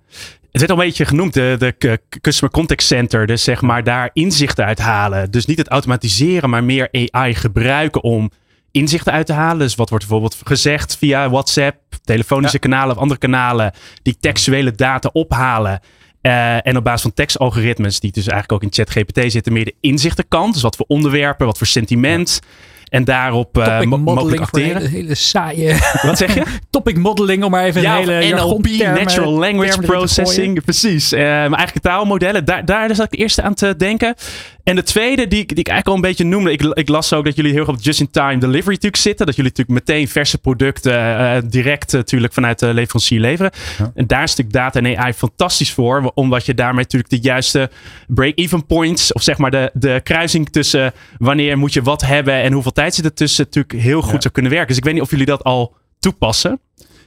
[0.50, 3.26] Het werd al een beetje genoemd, de, de Customer Contact Center.
[3.26, 5.30] Dus zeg maar daar inzichten uithalen.
[5.30, 8.30] Dus niet het automatiseren, maar meer AI gebruiken om
[8.72, 9.58] inzichten uit te halen.
[9.58, 13.72] Dus wat wordt bijvoorbeeld gezegd via WhatsApp, telefonische kanalen of andere kanalen,
[14.02, 15.80] die textuele data ophalen.
[16.20, 19.74] Eh, en op basis van tekstalgoritmes, die dus eigenlijk ook in ChatGPT zitten, meer de
[19.80, 20.52] inzichtenkant.
[20.52, 22.40] Dus wat voor onderwerpen, wat voor sentiment.
[22.88, 25.76] En daarop Topic mo- mogelijk een hele, saaie...
[26.06, 26.42] Wat zeg je?
[26.70, 30.62] Topic modeling, om maar even Ja, een hele NLP, Natural Language Processing.
[30.64, 31.12] Precies.
[31.12, 34.14] Eh, maar eigenlijk taalmodellen, daar, daar zat ik eerst aan te denken.
[34.64, 36.52] En de tweede, die, ik- die ik eigenlijk al een beetje noemde.
[36.52, 39.26] Ik, ik las ook dat jullie heel erg op just-in-time delivery natuurlijk zitten.
[39.26, 43.50] Dat jullie natuurlijk meteen verse producten eh, direct natuurlijk vanuit de leverancier leveren.
[43.94, 46.10] En daar is natuurlijk data en AI fantastisch voor.
[46.14, 47.70] Omdat je daarmee natuurlijk de juiste
[48.06, 49.12] break-even points.
[49.12, 52.94] Of zeg maar de, de kruising tussen wanneer moet je wat hebben en hoeveel tijd
[52.94, 53.44] zit er tussen.
[53.44, 54.68] Natuurlijk heel goed zou kunnen werken.
[54.68, 56.60] Dus ik weet niet of jullie dat al toepassen.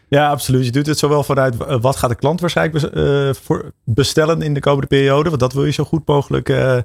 [0.09, 0.65] Ja, absoluut.
[0.65, 3.29] Je doet het zowel vanuit eh, wat gaat de klant waarschijnlijk eh,
[3.83, 5.29] bestellen in de komende periode.
[5.29, 6.77] Want dat wil je zo goed mogelijk eh,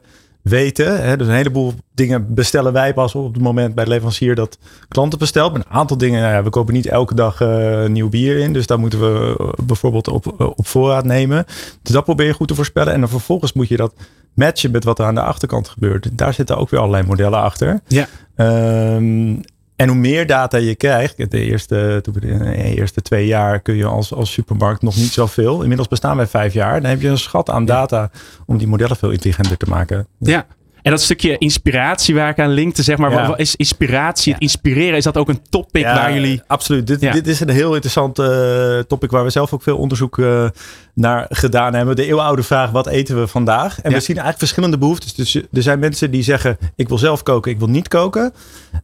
[0.43, 1.03] weten.
[1.03, 1.17] Hè.
[1.17, 4.59] Dus een heleboel dingen bestellen wij pas op het moment bij de leverancier dat
[4.89, 5.53] klanten bestelt.
[5.53, 8.53] Maar een aantal dingen, nou ja, we kopen niet elke dag eh, nieuw bier in.
[8.53, 11.45] Dus daar moeten we eh, bijvoorbeeld op, op voorraad nemen.
[11.83, 12.93] Dus dat probeer je goed te voorspellen.
[12.93, 13.95] En dan vervolgens moet je dat
[14.35, 16.09] matchen met wat er aan de achterkant gebeurt.
[16.13, 17.81] Daar zitten ook weer allerlei modellen achter.
[17.87, 18.09] Ja.
[18.37, 19.37] Ehm,
[19.81, 23.85] en hoe meer data je krijgt, de eerste, de de eerste twee jaar kun je
[23.85, 25.61] als, als supermarkt nog niet zoveel.
[25.63, 26.81] Inmiddels bestaan wij vijf jaar.
[26.81, 28.11] Dan heb je een schat aan data
[28.47, 30.07] om die modellen veel intelligenter te maken.
[30.19, 30.47] Ja.
[30.83, 33.37] En dat stukje inspiratie waar ik aan linkte, zeg maar, Ja.
[33.37, 36.43] is inspiratie, het inspireren, is dat ook een topic Ja, waar jullie...
[36.47, 36.87] Absoluut.
[36.87, 37.13] Dit, Ja.
[37.13, 40.49] dit is een heel interessant eh, topic waar we zelf ook veel onderzoek eh,
[40.95, 41.97] naar gedaan hebben.
[41.97, 43.81] De eeuwenoude vraag, wat eten we vandaag?
[43.81, 45.15] En we zien eigenlijk verschillende behoeftes.
[45.15, 48.33] Dus er zijn mensen die zeggen, ik wil zelf koken, ik wil niet koken.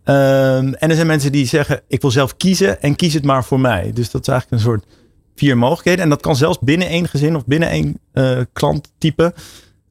[0.04, 3.44] Ehm, en er zijn mensen die zeggen, ik wil zelf kiezen en kies het maar
[3.44, 3.90] voor mij.
[3.94, 4.84] Dus dat is eigenlijk een soort
[5.36, 6.02] vier mogelijkheden.
[6.04, 9.34] En dat kan zelfs binnen één gezin of binnen één eh, klanttype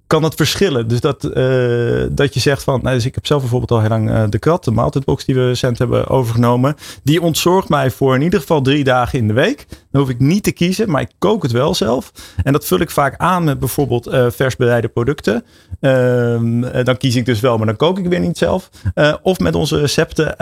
[0.07, 0.88] kan het verschillen.
[0.88, 3.90] Dus dat, eh, dat je zegt van, nou, dus ik heb zelf bijvoorbeeld al heel
[3.90, 6.76] lang eh, de krat, de maaltijdbox die we recent hebben overgenomen.
[7.03, 9.65] Die ontzorgt mij voor in ieder geval drie dagen in de week.
[9.91, 12.11] Dan hoef ik niet te kiezen, maar ik kook het wel zelf.
[12.44, 15.44] En dat vul ik vaak aan met bijvoorbeeld eh, vers bereide producten.
[15.80, 18.69] Ehm, eh, dan kies ik dus wel, maar dan kook ik weer niet zelf.
[19.22, 20.38] Of met onze recepten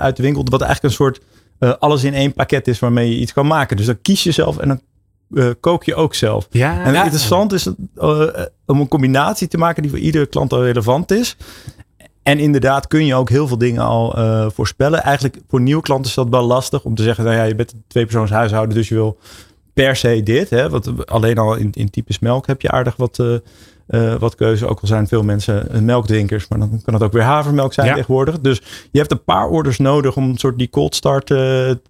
[0.00, 1.20] uit de winkel, wat eigenlijk een soort
[1.78, 3.76] alles in één pakket is waarmee je iets kan maken.
[3.76, 4.80] Dus dan kies je zelf en dan
[5.34, 6.46] eh, kook je ook zelf.
[6.50, 7.02] Ja, En het ja.
[7.02, 8.28] interessant is uh,
[8.66, 11.36] om een combinatie te maken die voor iedere klant al relevant is.
[12.22, 15.02] En inderdaad kun je ook heel veel dingen al eh, voorspellen.
[15.02, 17.72] Eigenlijk voor nieuwe klanten is dat wel lastig om te zeggen, nou ja, je bent
[17.72, 19.18] een tweepersoons huishouden, dus je wil
[19.72, 20.50] per se dit.
[20.50, 20.68] Hè?
[20.70, 23.34] Want alleen al in, in types melk heb je aardig wat, eh,
[23.86, 24.66] eh, wat keuze.
[24.66, 27.86] Ook al zijn veel mensen eh, melkdrinkers, maar dan kan het ook weer havermelk zijn
[27.86, 27.94] Ja.
[27.94, 28.40] tegenwoordig.
[28.40, 31.36] Dus je hebt een paar orders nodig om een soort die cold start eh,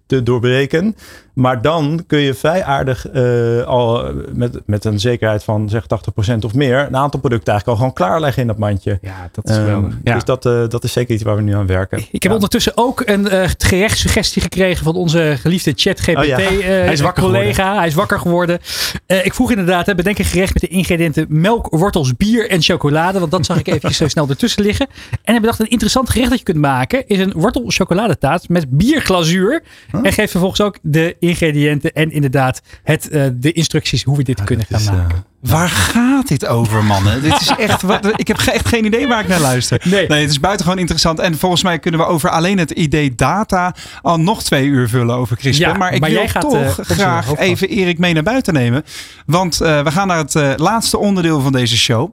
[0.05, 0.95] te doorbreken.
[1.39, 5.83] Maar dan kun je vrij aardig eh, al met, met een zekerheid van zeg
[6.31, 8.99] 80% of meer een aantal producten eigenlijk al gewoon klaarleggen in dat mandje.
[9.01, 9.93] Ja, dat is Ehm, geweldig.
[10.03, 10.13] Ja.
[10.13, 12.05] Dus dat, eh, dat is zeker iets waar we nu aan werken.
[12.11, 16.37] Ik heb ondertussen ook een eh gerechtssuggestie gekregen van onze geliefde ChatGPT Oh ja.
[16.37, 17.75] eh, Hij is wakker collega.
[17.77, 18.59] Hij is wakker geworden.
[19.05, 22.61] Eh, ik vroeg inderdaad, hè, bedenk een gerecht met de ingrediënten melk, wortels, bier en
[22.61, 23.19] chocolade.
[23.19, 24.87] Want dat zag ik even zo snel ertussen liggen.
[25.11, 27.07] En hij bedacht een interessant gerecht dat je kunt maken.
[27.07, 29.63] Is een wortel chocoladetaart met bierglazuur.
[30.03, 34.43] En geeft vervolgens ook de ingrediënten en inderdaad het, eh, de instructies hoe we dit
[34.43, 35.23] kunnen gaan is, maken.
[35.39, 37.21] Waar gaat dit over, mannen?
[37.21, 39.81] dit is echt, wat, ik heb echt geen idee waar ik naar luister.
[39.83, 40.07] Nee.
[40.07, 41.19] het is buitengewoon interessant.
[41.19, 45.15] En volgens mij kunnen we over alleen het idee data al nog twee uur vullen
[45.15, 45.61] over CRISPR.
[45.61, 48.53] Ja, maar ik maar wil jij gaat, toch eh, graag even Erik mee naar buiten
[48.53, 48.83] nemen.
[49.25, 52.11] Want eh, we gaan naar het eh, laatste onderdeel van deze show.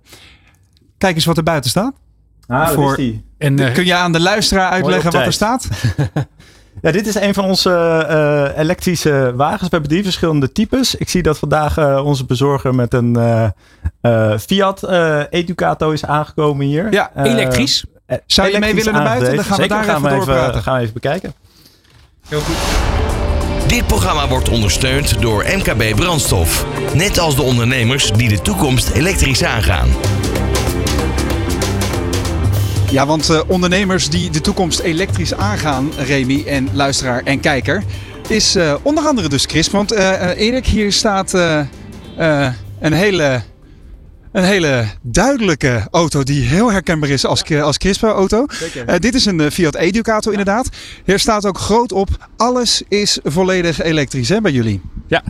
[0.98, 1.94] Kijk eens wat er buiten staat.
[2.46, 3.24] Ah, Voor- is die.
[3.38, 5.68] En, eh, Kun je aan de luisteraar uitleggen wat er staat?
[6.86, 7.70] Ja, dit is een van onze
[8.08, 9.62] eh, elektrische wagens.
[9.62, 10.94] We hebben drie verschillende types.
[10.94, 13.16] Ik zie dat vandaag eh, onze bezorger met een
[14.00, 14.88] eh, Fiat
[15.30, 16.92] Educato is aangekomen hier.
[16.92, 17.84] Ja, elektrisch.
[18.26, 19.36] Zou je mee elektrisch willen naar buiten?
[19.36, 20.62] Dan gaan we daar even gaan doorpraten.
[20.62, 21.34] gaan we even bekijken.
[23.66, 26.66] Dit programma wordt ondersteund door MKB Brandstof.
[26.94, 29.88] Net als de ondernemers die de toekomst elektrisch aangaan.
[32.90, 37.82] Ja, want eh, ondernemers die de toekomst elektrisch aangaan, Remy en luisteraar en kijker,
[38.28, 39.70] is eh, onder andere dus Chris.
[39.70, 41.32] Want eh, Erik, hier staat
[42.78, 43.42] een, hele,
[44.32, 48.46] een hele duidelijke auto die heel herkenbaar is als, als CRISPR-auto.
[48.86, 50.68] Eh, dit is een Fiat Educato inderdaad.
[51.04, 54.80] Hier staat ook groot op, alles is volledig elektrisch hè, bij jullie.
[55.08, 55.22] Ja,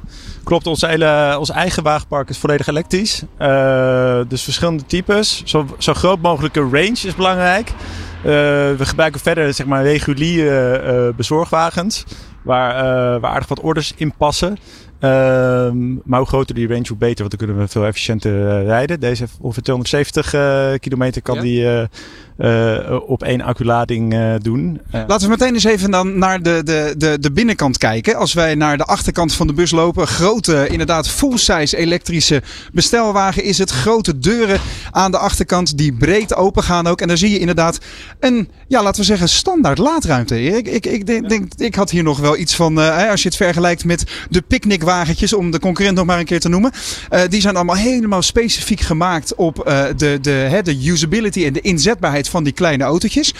[0.45, 0.67] klopt.
[0.67, 3.23] Ons, hele, ons eigen wagenpark is volledig elektrisch.
[3.39, 5.43] Eh, dus verschillende types.
[5.45, 7.69] Zo, zo groot mogelijke range is belangrijk.
[7.69, 8.33] Eh,
[8.77, 12.05] we gebruiken verder zeg maar, reguliere eh, bezorgwagens.
[12.43, 14.57] Waar, waar aardig wat orders in passen.
[15.01, 17.19] Ehm, maar hoe groter die range, hoe beter.
[17.19, 19.01] Want dan kunnen we veel efficiënter rijden.
[19.01, 21.41] Deze heeft ongeveer 270 eh, kilometer kan Ja.
[21.41, 21.89] die
[22.37, 24.81] eh, op één acculading eh, doen.
[24.91, 28.17] Eh, Laten we meteen eens even dan naar de, de, de, de binnenkant kijken.
[28.17, 30.07] Als wij naar de achterkant van de bus lopen.
[30.07, 32.43] Grote, inderdaad full-size elektrische
[32.73, 33.71] bestelwagen is het.
[33.71, 34.61] Grote deuren
[34.91, 37.01] aan de achterkant die breed open gaan ook.
[37.01, 37.79] En daar zie je inderdaad
[38.21, 40.37] een, ja laten we zeggen, standaard laadruimte.
[40.37, 43.29] Erik, ik, ik, denk, denk, ik had hier nog wel iets van, hè, als je
[43.29, 46.73] het vergelijkt met de picknickwagentjes, om de concurrent nog maar een keer te noemen.
[47.09, 51.53] Eh, die zijn allemaal helemaal specifiek gemaakt op eh, de, de, hè, de usability en
[51.53, 53.35] de inzetbaarheid van die kleine autootjes.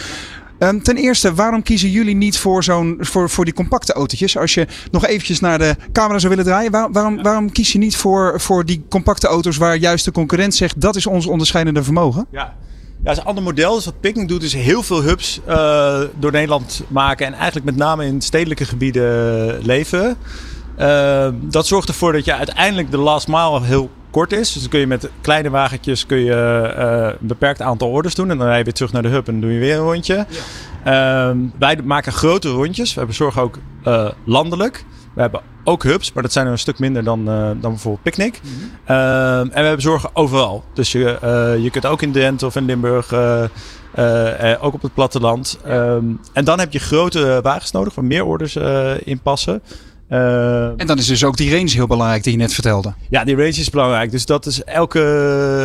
[0.59, 4.37] Ehm, ten eerste, waarom kiezen jullie niet voor, zo'n, voor, voor die compacte autootjes?
[4.37, 7.77] Als je nog eventjes naar de camera zou willen draaien, waar- waarom, waarom kies je
[7.77, 11.83] niet voor, voor die compacte auto's waar juist de concurrent zegt dat is ons onderscheidende
[11.83, 12.25] vermogen?
[12.31, 12.55] Ja.
[13.03, 13.75] Ja, het is een ander model.
[13.75, 17.25] Dus wat Picnic doet is heel veel hubs eh, door Nederland maken.
[17.25, 20.17] En eigenlijk met name in stedelijke gebieden leven.
[20.75, 24.53] Eh, dat zorgt ervoor dat je uiteindelijk de last mile heel kort is.
[24.53, 26.33] Dus dan kun je met kleine wagentjes kun je,
[26.77, 28.29] eh, een beperkt aantal orders doen.
[28.29, 29.83] En dan rij je weer terug naar de hub en dan doe je weer een
[29.83, 30.25] rondje.
[30.83, 32.93] Ehm, wij maken grote rondjes.
[32.93, 34.85] We bezorgen ook eh, landelijk.
[35.13, 38.03] We hebben ook hubs, maar dat zijn er een stuk minder dan, eh, dan bijvoorbeeld
[38.03, 38.41] Picnic.
[38.85, 40.63] Ehm, en we bezorgen overal.
[40.73, 41.17] Dus je,
[41.61, 43.13] je kunt ook in Drenthe of in Limburg,
[44.61, 45.59] ook op het platteland.
[45.65, 48.55] Ehm, en dan heb je grote wagens nodig waar meer orders
[49.03, 49.61] in passen.
[50.09, 52.93] Ehm, En dan is dus ook die range heel belangrijk die je net vertelde.
[53.09, 54.11] ja, die range is belangrijk.
[54.11, 54.99] Dus dat is elke.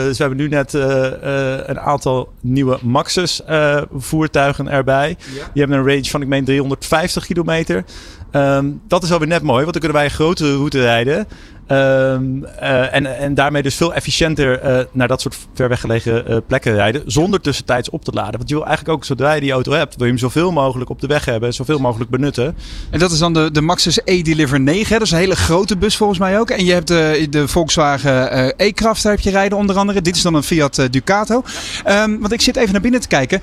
[0.06, 5.16] Dus we hebben nu net eh, eh, een aantal nieuwe Maxus eh, voertuigen erbij.
[5.52, 7.84] Die hebben een range van, ik meen, 350 kilometer.
[8.30, 11.26] Ehm, dat is alweer net mooi, want dan kunnen wij een grotere route rijden.
[11.66, 16.36] Ehm, eh, en, en daarmee dus veel efficiënter eh, naar dat soort ver weggelegen eh,
[16.46, 17.02] plekken rijden.
[17.06, 18.36] Zonder tussentijds op te laden.
[18.36, 20.90] Want je wil eigenlijk ook, zodra je die auto hebt, wil je hem zoveel mogelijk
[20.90, 21.48] op de weg hebben.
[21.48, 22.56] en Zoveel mogelijk benutten.
[22.90, 24.92] En dat is dan de, de Maxus E-Deliver 9.
[24.92, 24.98] Hè?
[24.98, 26.50] Dat is een hele grote bus volgens mij ook.
[26.50, 30.02] En je hebt de, de Volkswagen E-Kraft, daar heb je rijden onder andere.
[30.02, 31.42] Dit is dan een Fiat Ducato.
[31.84, 33.40] Ehm, want ik zit even naar binnen te kijken.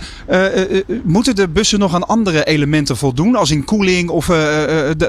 [1.03, 3.35] Moeten de bussen nog aan andere elementen voldoen?
[3.35, 4.31] Als in koeling of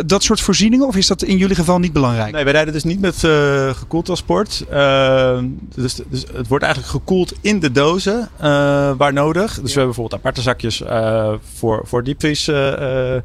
[0.06, 0.86] dat soort voorzieningen?
[0.86, 2.32] Of is dat in jullie geval niet belangrijk?
[2.32, 4.64] Nee, wij rijden dus niet met eh, gekoeld transport.
[4.70, 9.46] Ehm, dus, dus het wordt eigenlijk gekoeld in de dozen eh, waar nodig.
[9.46, 13.22] Dus we hebben bijvoorbeeld aparte zakjes eh, voor, voor diepvries eh, eh,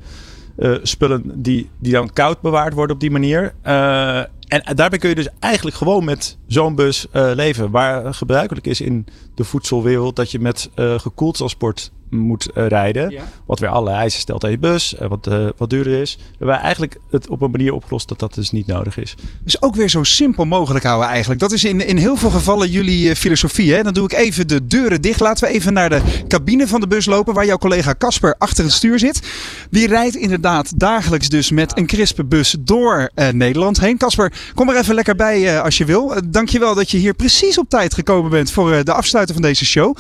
[0.56, 3.54] eh, spullen die, die dan koud bewaard worden op die manier.
[3.62, 7.72] Eh, en daarbij kun je dus eigenlijk gewoon met zo'n bus eh, leven.
[7.72, 9.06] Waar gebruikelijk is in
[9.36, 13.14] de voedselwereld dat je met eh, gekoeld transport moet eh, rijden.
[13.46, 16.16] Wat weer alle eisen stelt aan je bus, wat, eh, wat duurder is.
[16.16, 19.16] We hebben eigenlijk het op een manier opgelost dat dat dus niet nodig is.
[19.44, 21.40] Dus ook weer zo simpel mogelijk houden eigenlijk.
[21.40, 23.74] Dat is in, in heel veel gevallen jullie eh, filosofie.
[23.74, 23.84] Hè?
[23.84, 25.20] Dan doe ik even de deuren dicht.
[25.20, 27.34] Laten we even naar de cabine van de bus lopen.
[27.34, 29.22] Waar jouw collega Casper achter het stuur zit.
[29.70, 33.98] Die rijdt inderdaad dagelijks dus met een crispe bus door eh, Nederland heen.
[33.98, 36.14] Casper, kom er even lekker bij eh, als je wil.
[36.36, 39.66] Dankjewel dat je hier precies op tijd gekomen bent voor uh, de afsluiten van deze
[39.66, 39.96] show.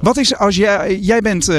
[0.00, 1.54] Wat is als jij, jij bent uh,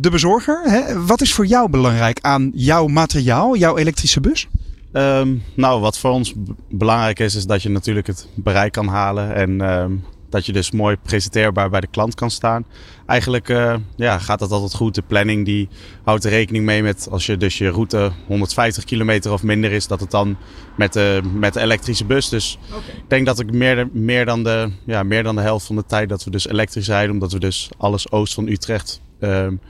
[0.00, 0.60] de bezorger.
[0.64, 1.04] Hè?
[1.04, 4.48] Wat is voor jou belangrijk aan jouw materiaal, jouw elektrische bus?
[4.92, 6.34] Um, nou, wat voor ons
[6.70, 9.34] belangrijk is, is dat je natuurlijk het bereik kan halen.
[9.34, 12.64] En um, dat je dus mooi presenteerbaar bij de klant kan staan.
[13.06, 14.94] Eigenlijk uh, ja, gaat dat altijd goed.
[14.94, 15.68] De planning die
[16.04, 19.86] houdt er rekening mee met als je dus je route 150 kilometer of minder is,
[19.86, 20.36] dat het dan
[20.76, 22.28] met de, met de elektrische bus.
[22.28, 22.78] Dus okay.
[22.96, 25.84] ik denk dat ik meer, meer, dan de, ja, meer dan de helft van de
[25.86, 29.60] tijd dat we dus elektrisch rijden, omdat we dus alles oost van Utrecht um,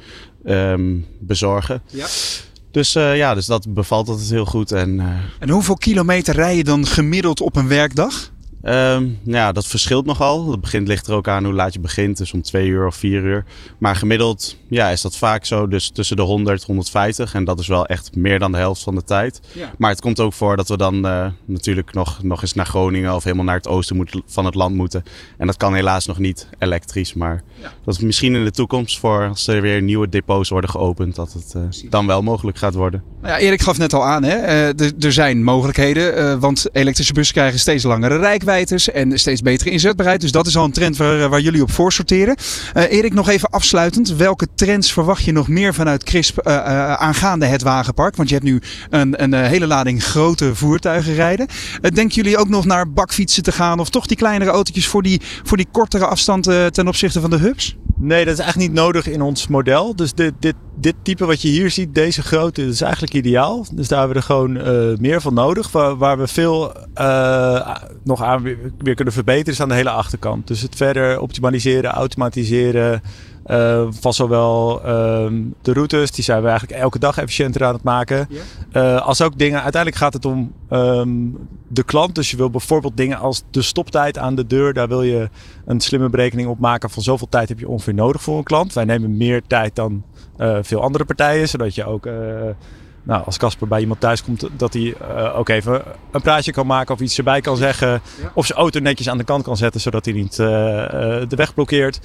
[0.44, 1.82] um, bezorgen.
[1.86, 2.06] Ja.
[2.70, 4.72] Dus uh, ja, dus dat bevalt altijd heel goed.
[4.72, 5.06] En, uh,
[5.38, 8.30] en hoeveel kilometer rij je dan gemiddeld op een werkdag?
[8.62, 10.50] Um, ja, dat verschilt nogal.
[10.50, 12.16] Het begint ligt er ook aan hoe laat je begint.
[12.16, 13.44] Dus om twee uur of vier uur.
[13.78, 15.68] Maar gemiddeld ja, is dat vaak zo.
[15.68, 17.34] Dus tussen de 100 150.
[17.34, 19.40] En dat is wel echt meer dan de helft van de tijd.
[19.52, 19.70] Ja.
[19.78, 23.14] Maar het komt ook voor dat we dan uh, natuurlijk nog, nog eens naar Groningen.
[23.14, 25.04] Of helemaal naar het oosten moet, van het land moeten.
[25.38, 27.14] En dat kan helaas nog niet elektrisch.
[27.14, 27.72] Maar ja.
[27.84, 31.14] dat is misschien in de toekomst voor als er weer nieuwe depots worden geopend.
[31.14, 33.02] Dat het uh, dan wel mogelijk gaat worden.
[33.22, 34.22] Nou ja, Erik gaf net al aan.
[34.22, 34.36] Hè?
[34.36, 36.40] Uh, er zijn mogelijkheden.
[36.40, 38.49] want elektrische bussen krijgen steeds langere rijkwijde
[38.92, 40.20] en steeds betere inzetbaarheid.
[40.20, 42.36] Dus dat is al een trend waar, waar jullie op voor sorteren.
[42.76, 44.16] Uh, Erik, nog even afsluitend.
[44.16, 46.54] Welke trends verwacht je nog meer vanuit CRISP uh,
[46.92, 48.16] aangaande het wagenpark?
[48.16, 48.60] Want je hebt nu
[48.90, 51.46] een, een hele lading grote voertuigen rijden.
[51.80, 53.80] denken jullie ook nog naar bakfietsen te gaan?
[53.80, 57.38] Of toch die kleinere autootjes voor die, voor die kortere afstand ten opzichte van de
[57.38, 57.76] hubs?
[58.02, 59.96] Nee, dat is eigenlijk niet nodig in ons model.
[59.96, 63.66] Dus dit, dit, dit type wat je hier ziet, deze grootte, is eigenlijk ideaal.
[63.72, 65.72] Dus daar hebben we er gewoon uh, meer van nodig.
[65.72, 69.90] Waar, waar we veel uh, nog aan weer, weer, kunnen verbeteren is aan de hele
[69.90, 70.46] achterkant.
[70.46, 73.02] Dus het verder optimaliseren, automatiseren.
[73.50, 77.82] Eh, van zowel ehm, de routes, die zijn we eigenlijk elke dag efficiënter aan het
[77.82, 78.28] maken.
[78.72, 81.08] Eh, als ook dingen, uiteindelijk gaat het om ehm,
[81.68, 82.14] de klant.
[82.14, 84.72] Dus je wil bijvoorbeeld dingen als de stoptijd aan de deur.
[84.72, 85.28] Daar wil je
[85.66, 88.72] een slimme berekening op maken van zoveel tijd heb je ongeveer nodig voor een klant.
[88.72, 90.04] Wij nemen meer tijd dan
[90.36, 92.06] eh, veel andere partijen, zodat je ook...
[92.06, 92.14] eh,
[93.02, 94.94] nou, als Casper bij iemand thuis komt, dat hij
[95.34, 98.00] ook even een praatje kan maken of iets erbij kan zeggen.
[98.34, 102.00] Of zijn auto netjes aan de kant kan zetten, zodat hij niet de weg blokkeert.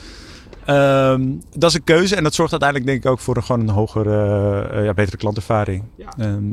[0.66, 1.24] Ehm,
[1.58, 3.70] dat is een keuze en dat zorgt uiteindelijk denk ik ook voor een, gewoon een
[3.76, 5.84] hogere, eh, ja, betere klantervaring.
[6.18, 6.44] Ehm,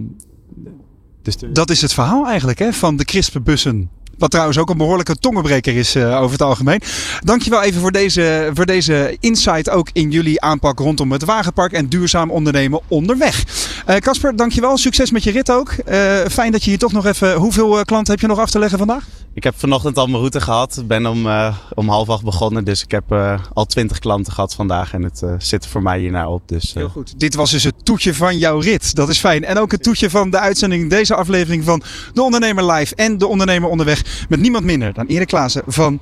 [1.22, 3.90] dus de- Dat is het verhaal eigenlijk hè, van de CRISP-bussen.
[4.18, 6.80] Wat trouwens ook een behoorlijke tongenbreker is eh, over het algemeen.
[7.20, 11.88] Dankjewel even voor deze, voor deze insight ook in jullie aanpak rondom het wagenpark en
[11.88, 13.44] duurzaam ondernemen onderweg.
[13.86, 14.76] Eh, Casper, dankjewel.
[14.76, 15.70] Succes met je rit ook.
[15.70, 17.34] Eh, fijn dat je hier toch nog even...
[17.34, 19.04] Hoeveel klanten heb je nog af te leggen vandaag?
[19.34, 20.82] Ik heb vanochtend al mijn route gehad.
[20.86, 22.64] Ben om, eh, om half acht begonnen.
[22.64, 24.92] Dus ik heb eh, al twintig klanten gehad vandaag.
[24.92, 26.48] En het eh, zit voor mij hierna op.
[26.48, 27.20] Dus, Heel goed.
[27.20, 28.94] Dit was dus het toetje van jouw rit.
[28.94, 29.44] Dat is fijn.
[29.44, 31.82] En ook het toetje van de uitzending, deze aflevering van
[32.12, 34.26] De Ondernemer Live en De Ondernemer Onderweg.
[34.28, 36.00] Met niemand minder dan Erik Klaassen van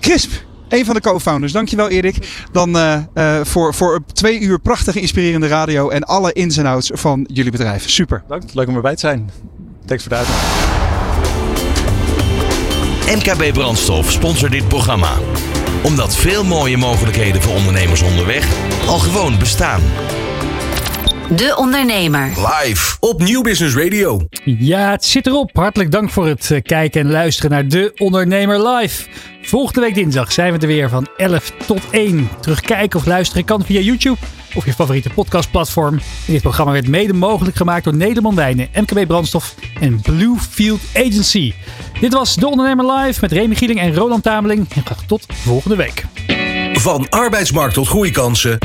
[0.00, 0.46] CRISP.
[0.68, 1.52] Een van de co-founders.
[1.52, 2.46] Dankjewel Erik.
[2.52, 6.90] Dan eh, eh, voor, voor twee uur prachtige inspirerende radio en alle ins en outs
[6.94, 7.88] van jullie bedrijf.
[7.88, 8.22] Super.
[8.28, 8.42] Dank.
[8.54, 9.30] Leuk om erbij te zijn.
[9.86, 10.87] Thanks voor de uitnodiging.
[13.14, 15.18] MKB Brandstof sponsort dit programma.
[15.82, 18.46] Omdat veel mooie mogelijkheden voor ondernemers onderweg
[18.86, 19.82] al gewoon bestaan.
[21.30, 22.26] De Ondernemer.
[22.26, 24.20] Live op Nieuw Business Radio.
[24.44, 25.50] Ja, het zit erop.
[25.52, 29.02] Hartelijk dank voor het eh, kijken en luisteren naar De Ondernemer Live.
[29.48, 32.28] Volgende week dinsdag zijn we er weer van 11 tot 1.
[32.40, 34.18] Terugkijken of luisteren kan via YouTube
[34.54, 35.94] of je favoriete podcastplatform.
[35.94, 41.52] En dit programma werd mede mogelijk gemaakt door Nederland Wijnen, MKB Brandstof en Bluefield Agency.
[42.00, 44.66] Dit was De Ondernemer Live met Remy Gieling en Roland Tameling.
[44.74, 46.04] En graag tot volgende week.
[46.72, 48.58] Van arbeidsmarkt tot groeikansen.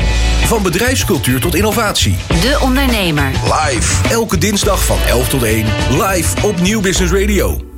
[0.45, 2.15] Van bedrijfscultuur tot innovatie.
[2.27, 3.31] De Ondernemer.
[3.43, 4.09] Live.
[4.09, 5.65] Elke dinsdag van 11 tot 1.
[5.89, 7.72] Live op Nieuw Business Radio.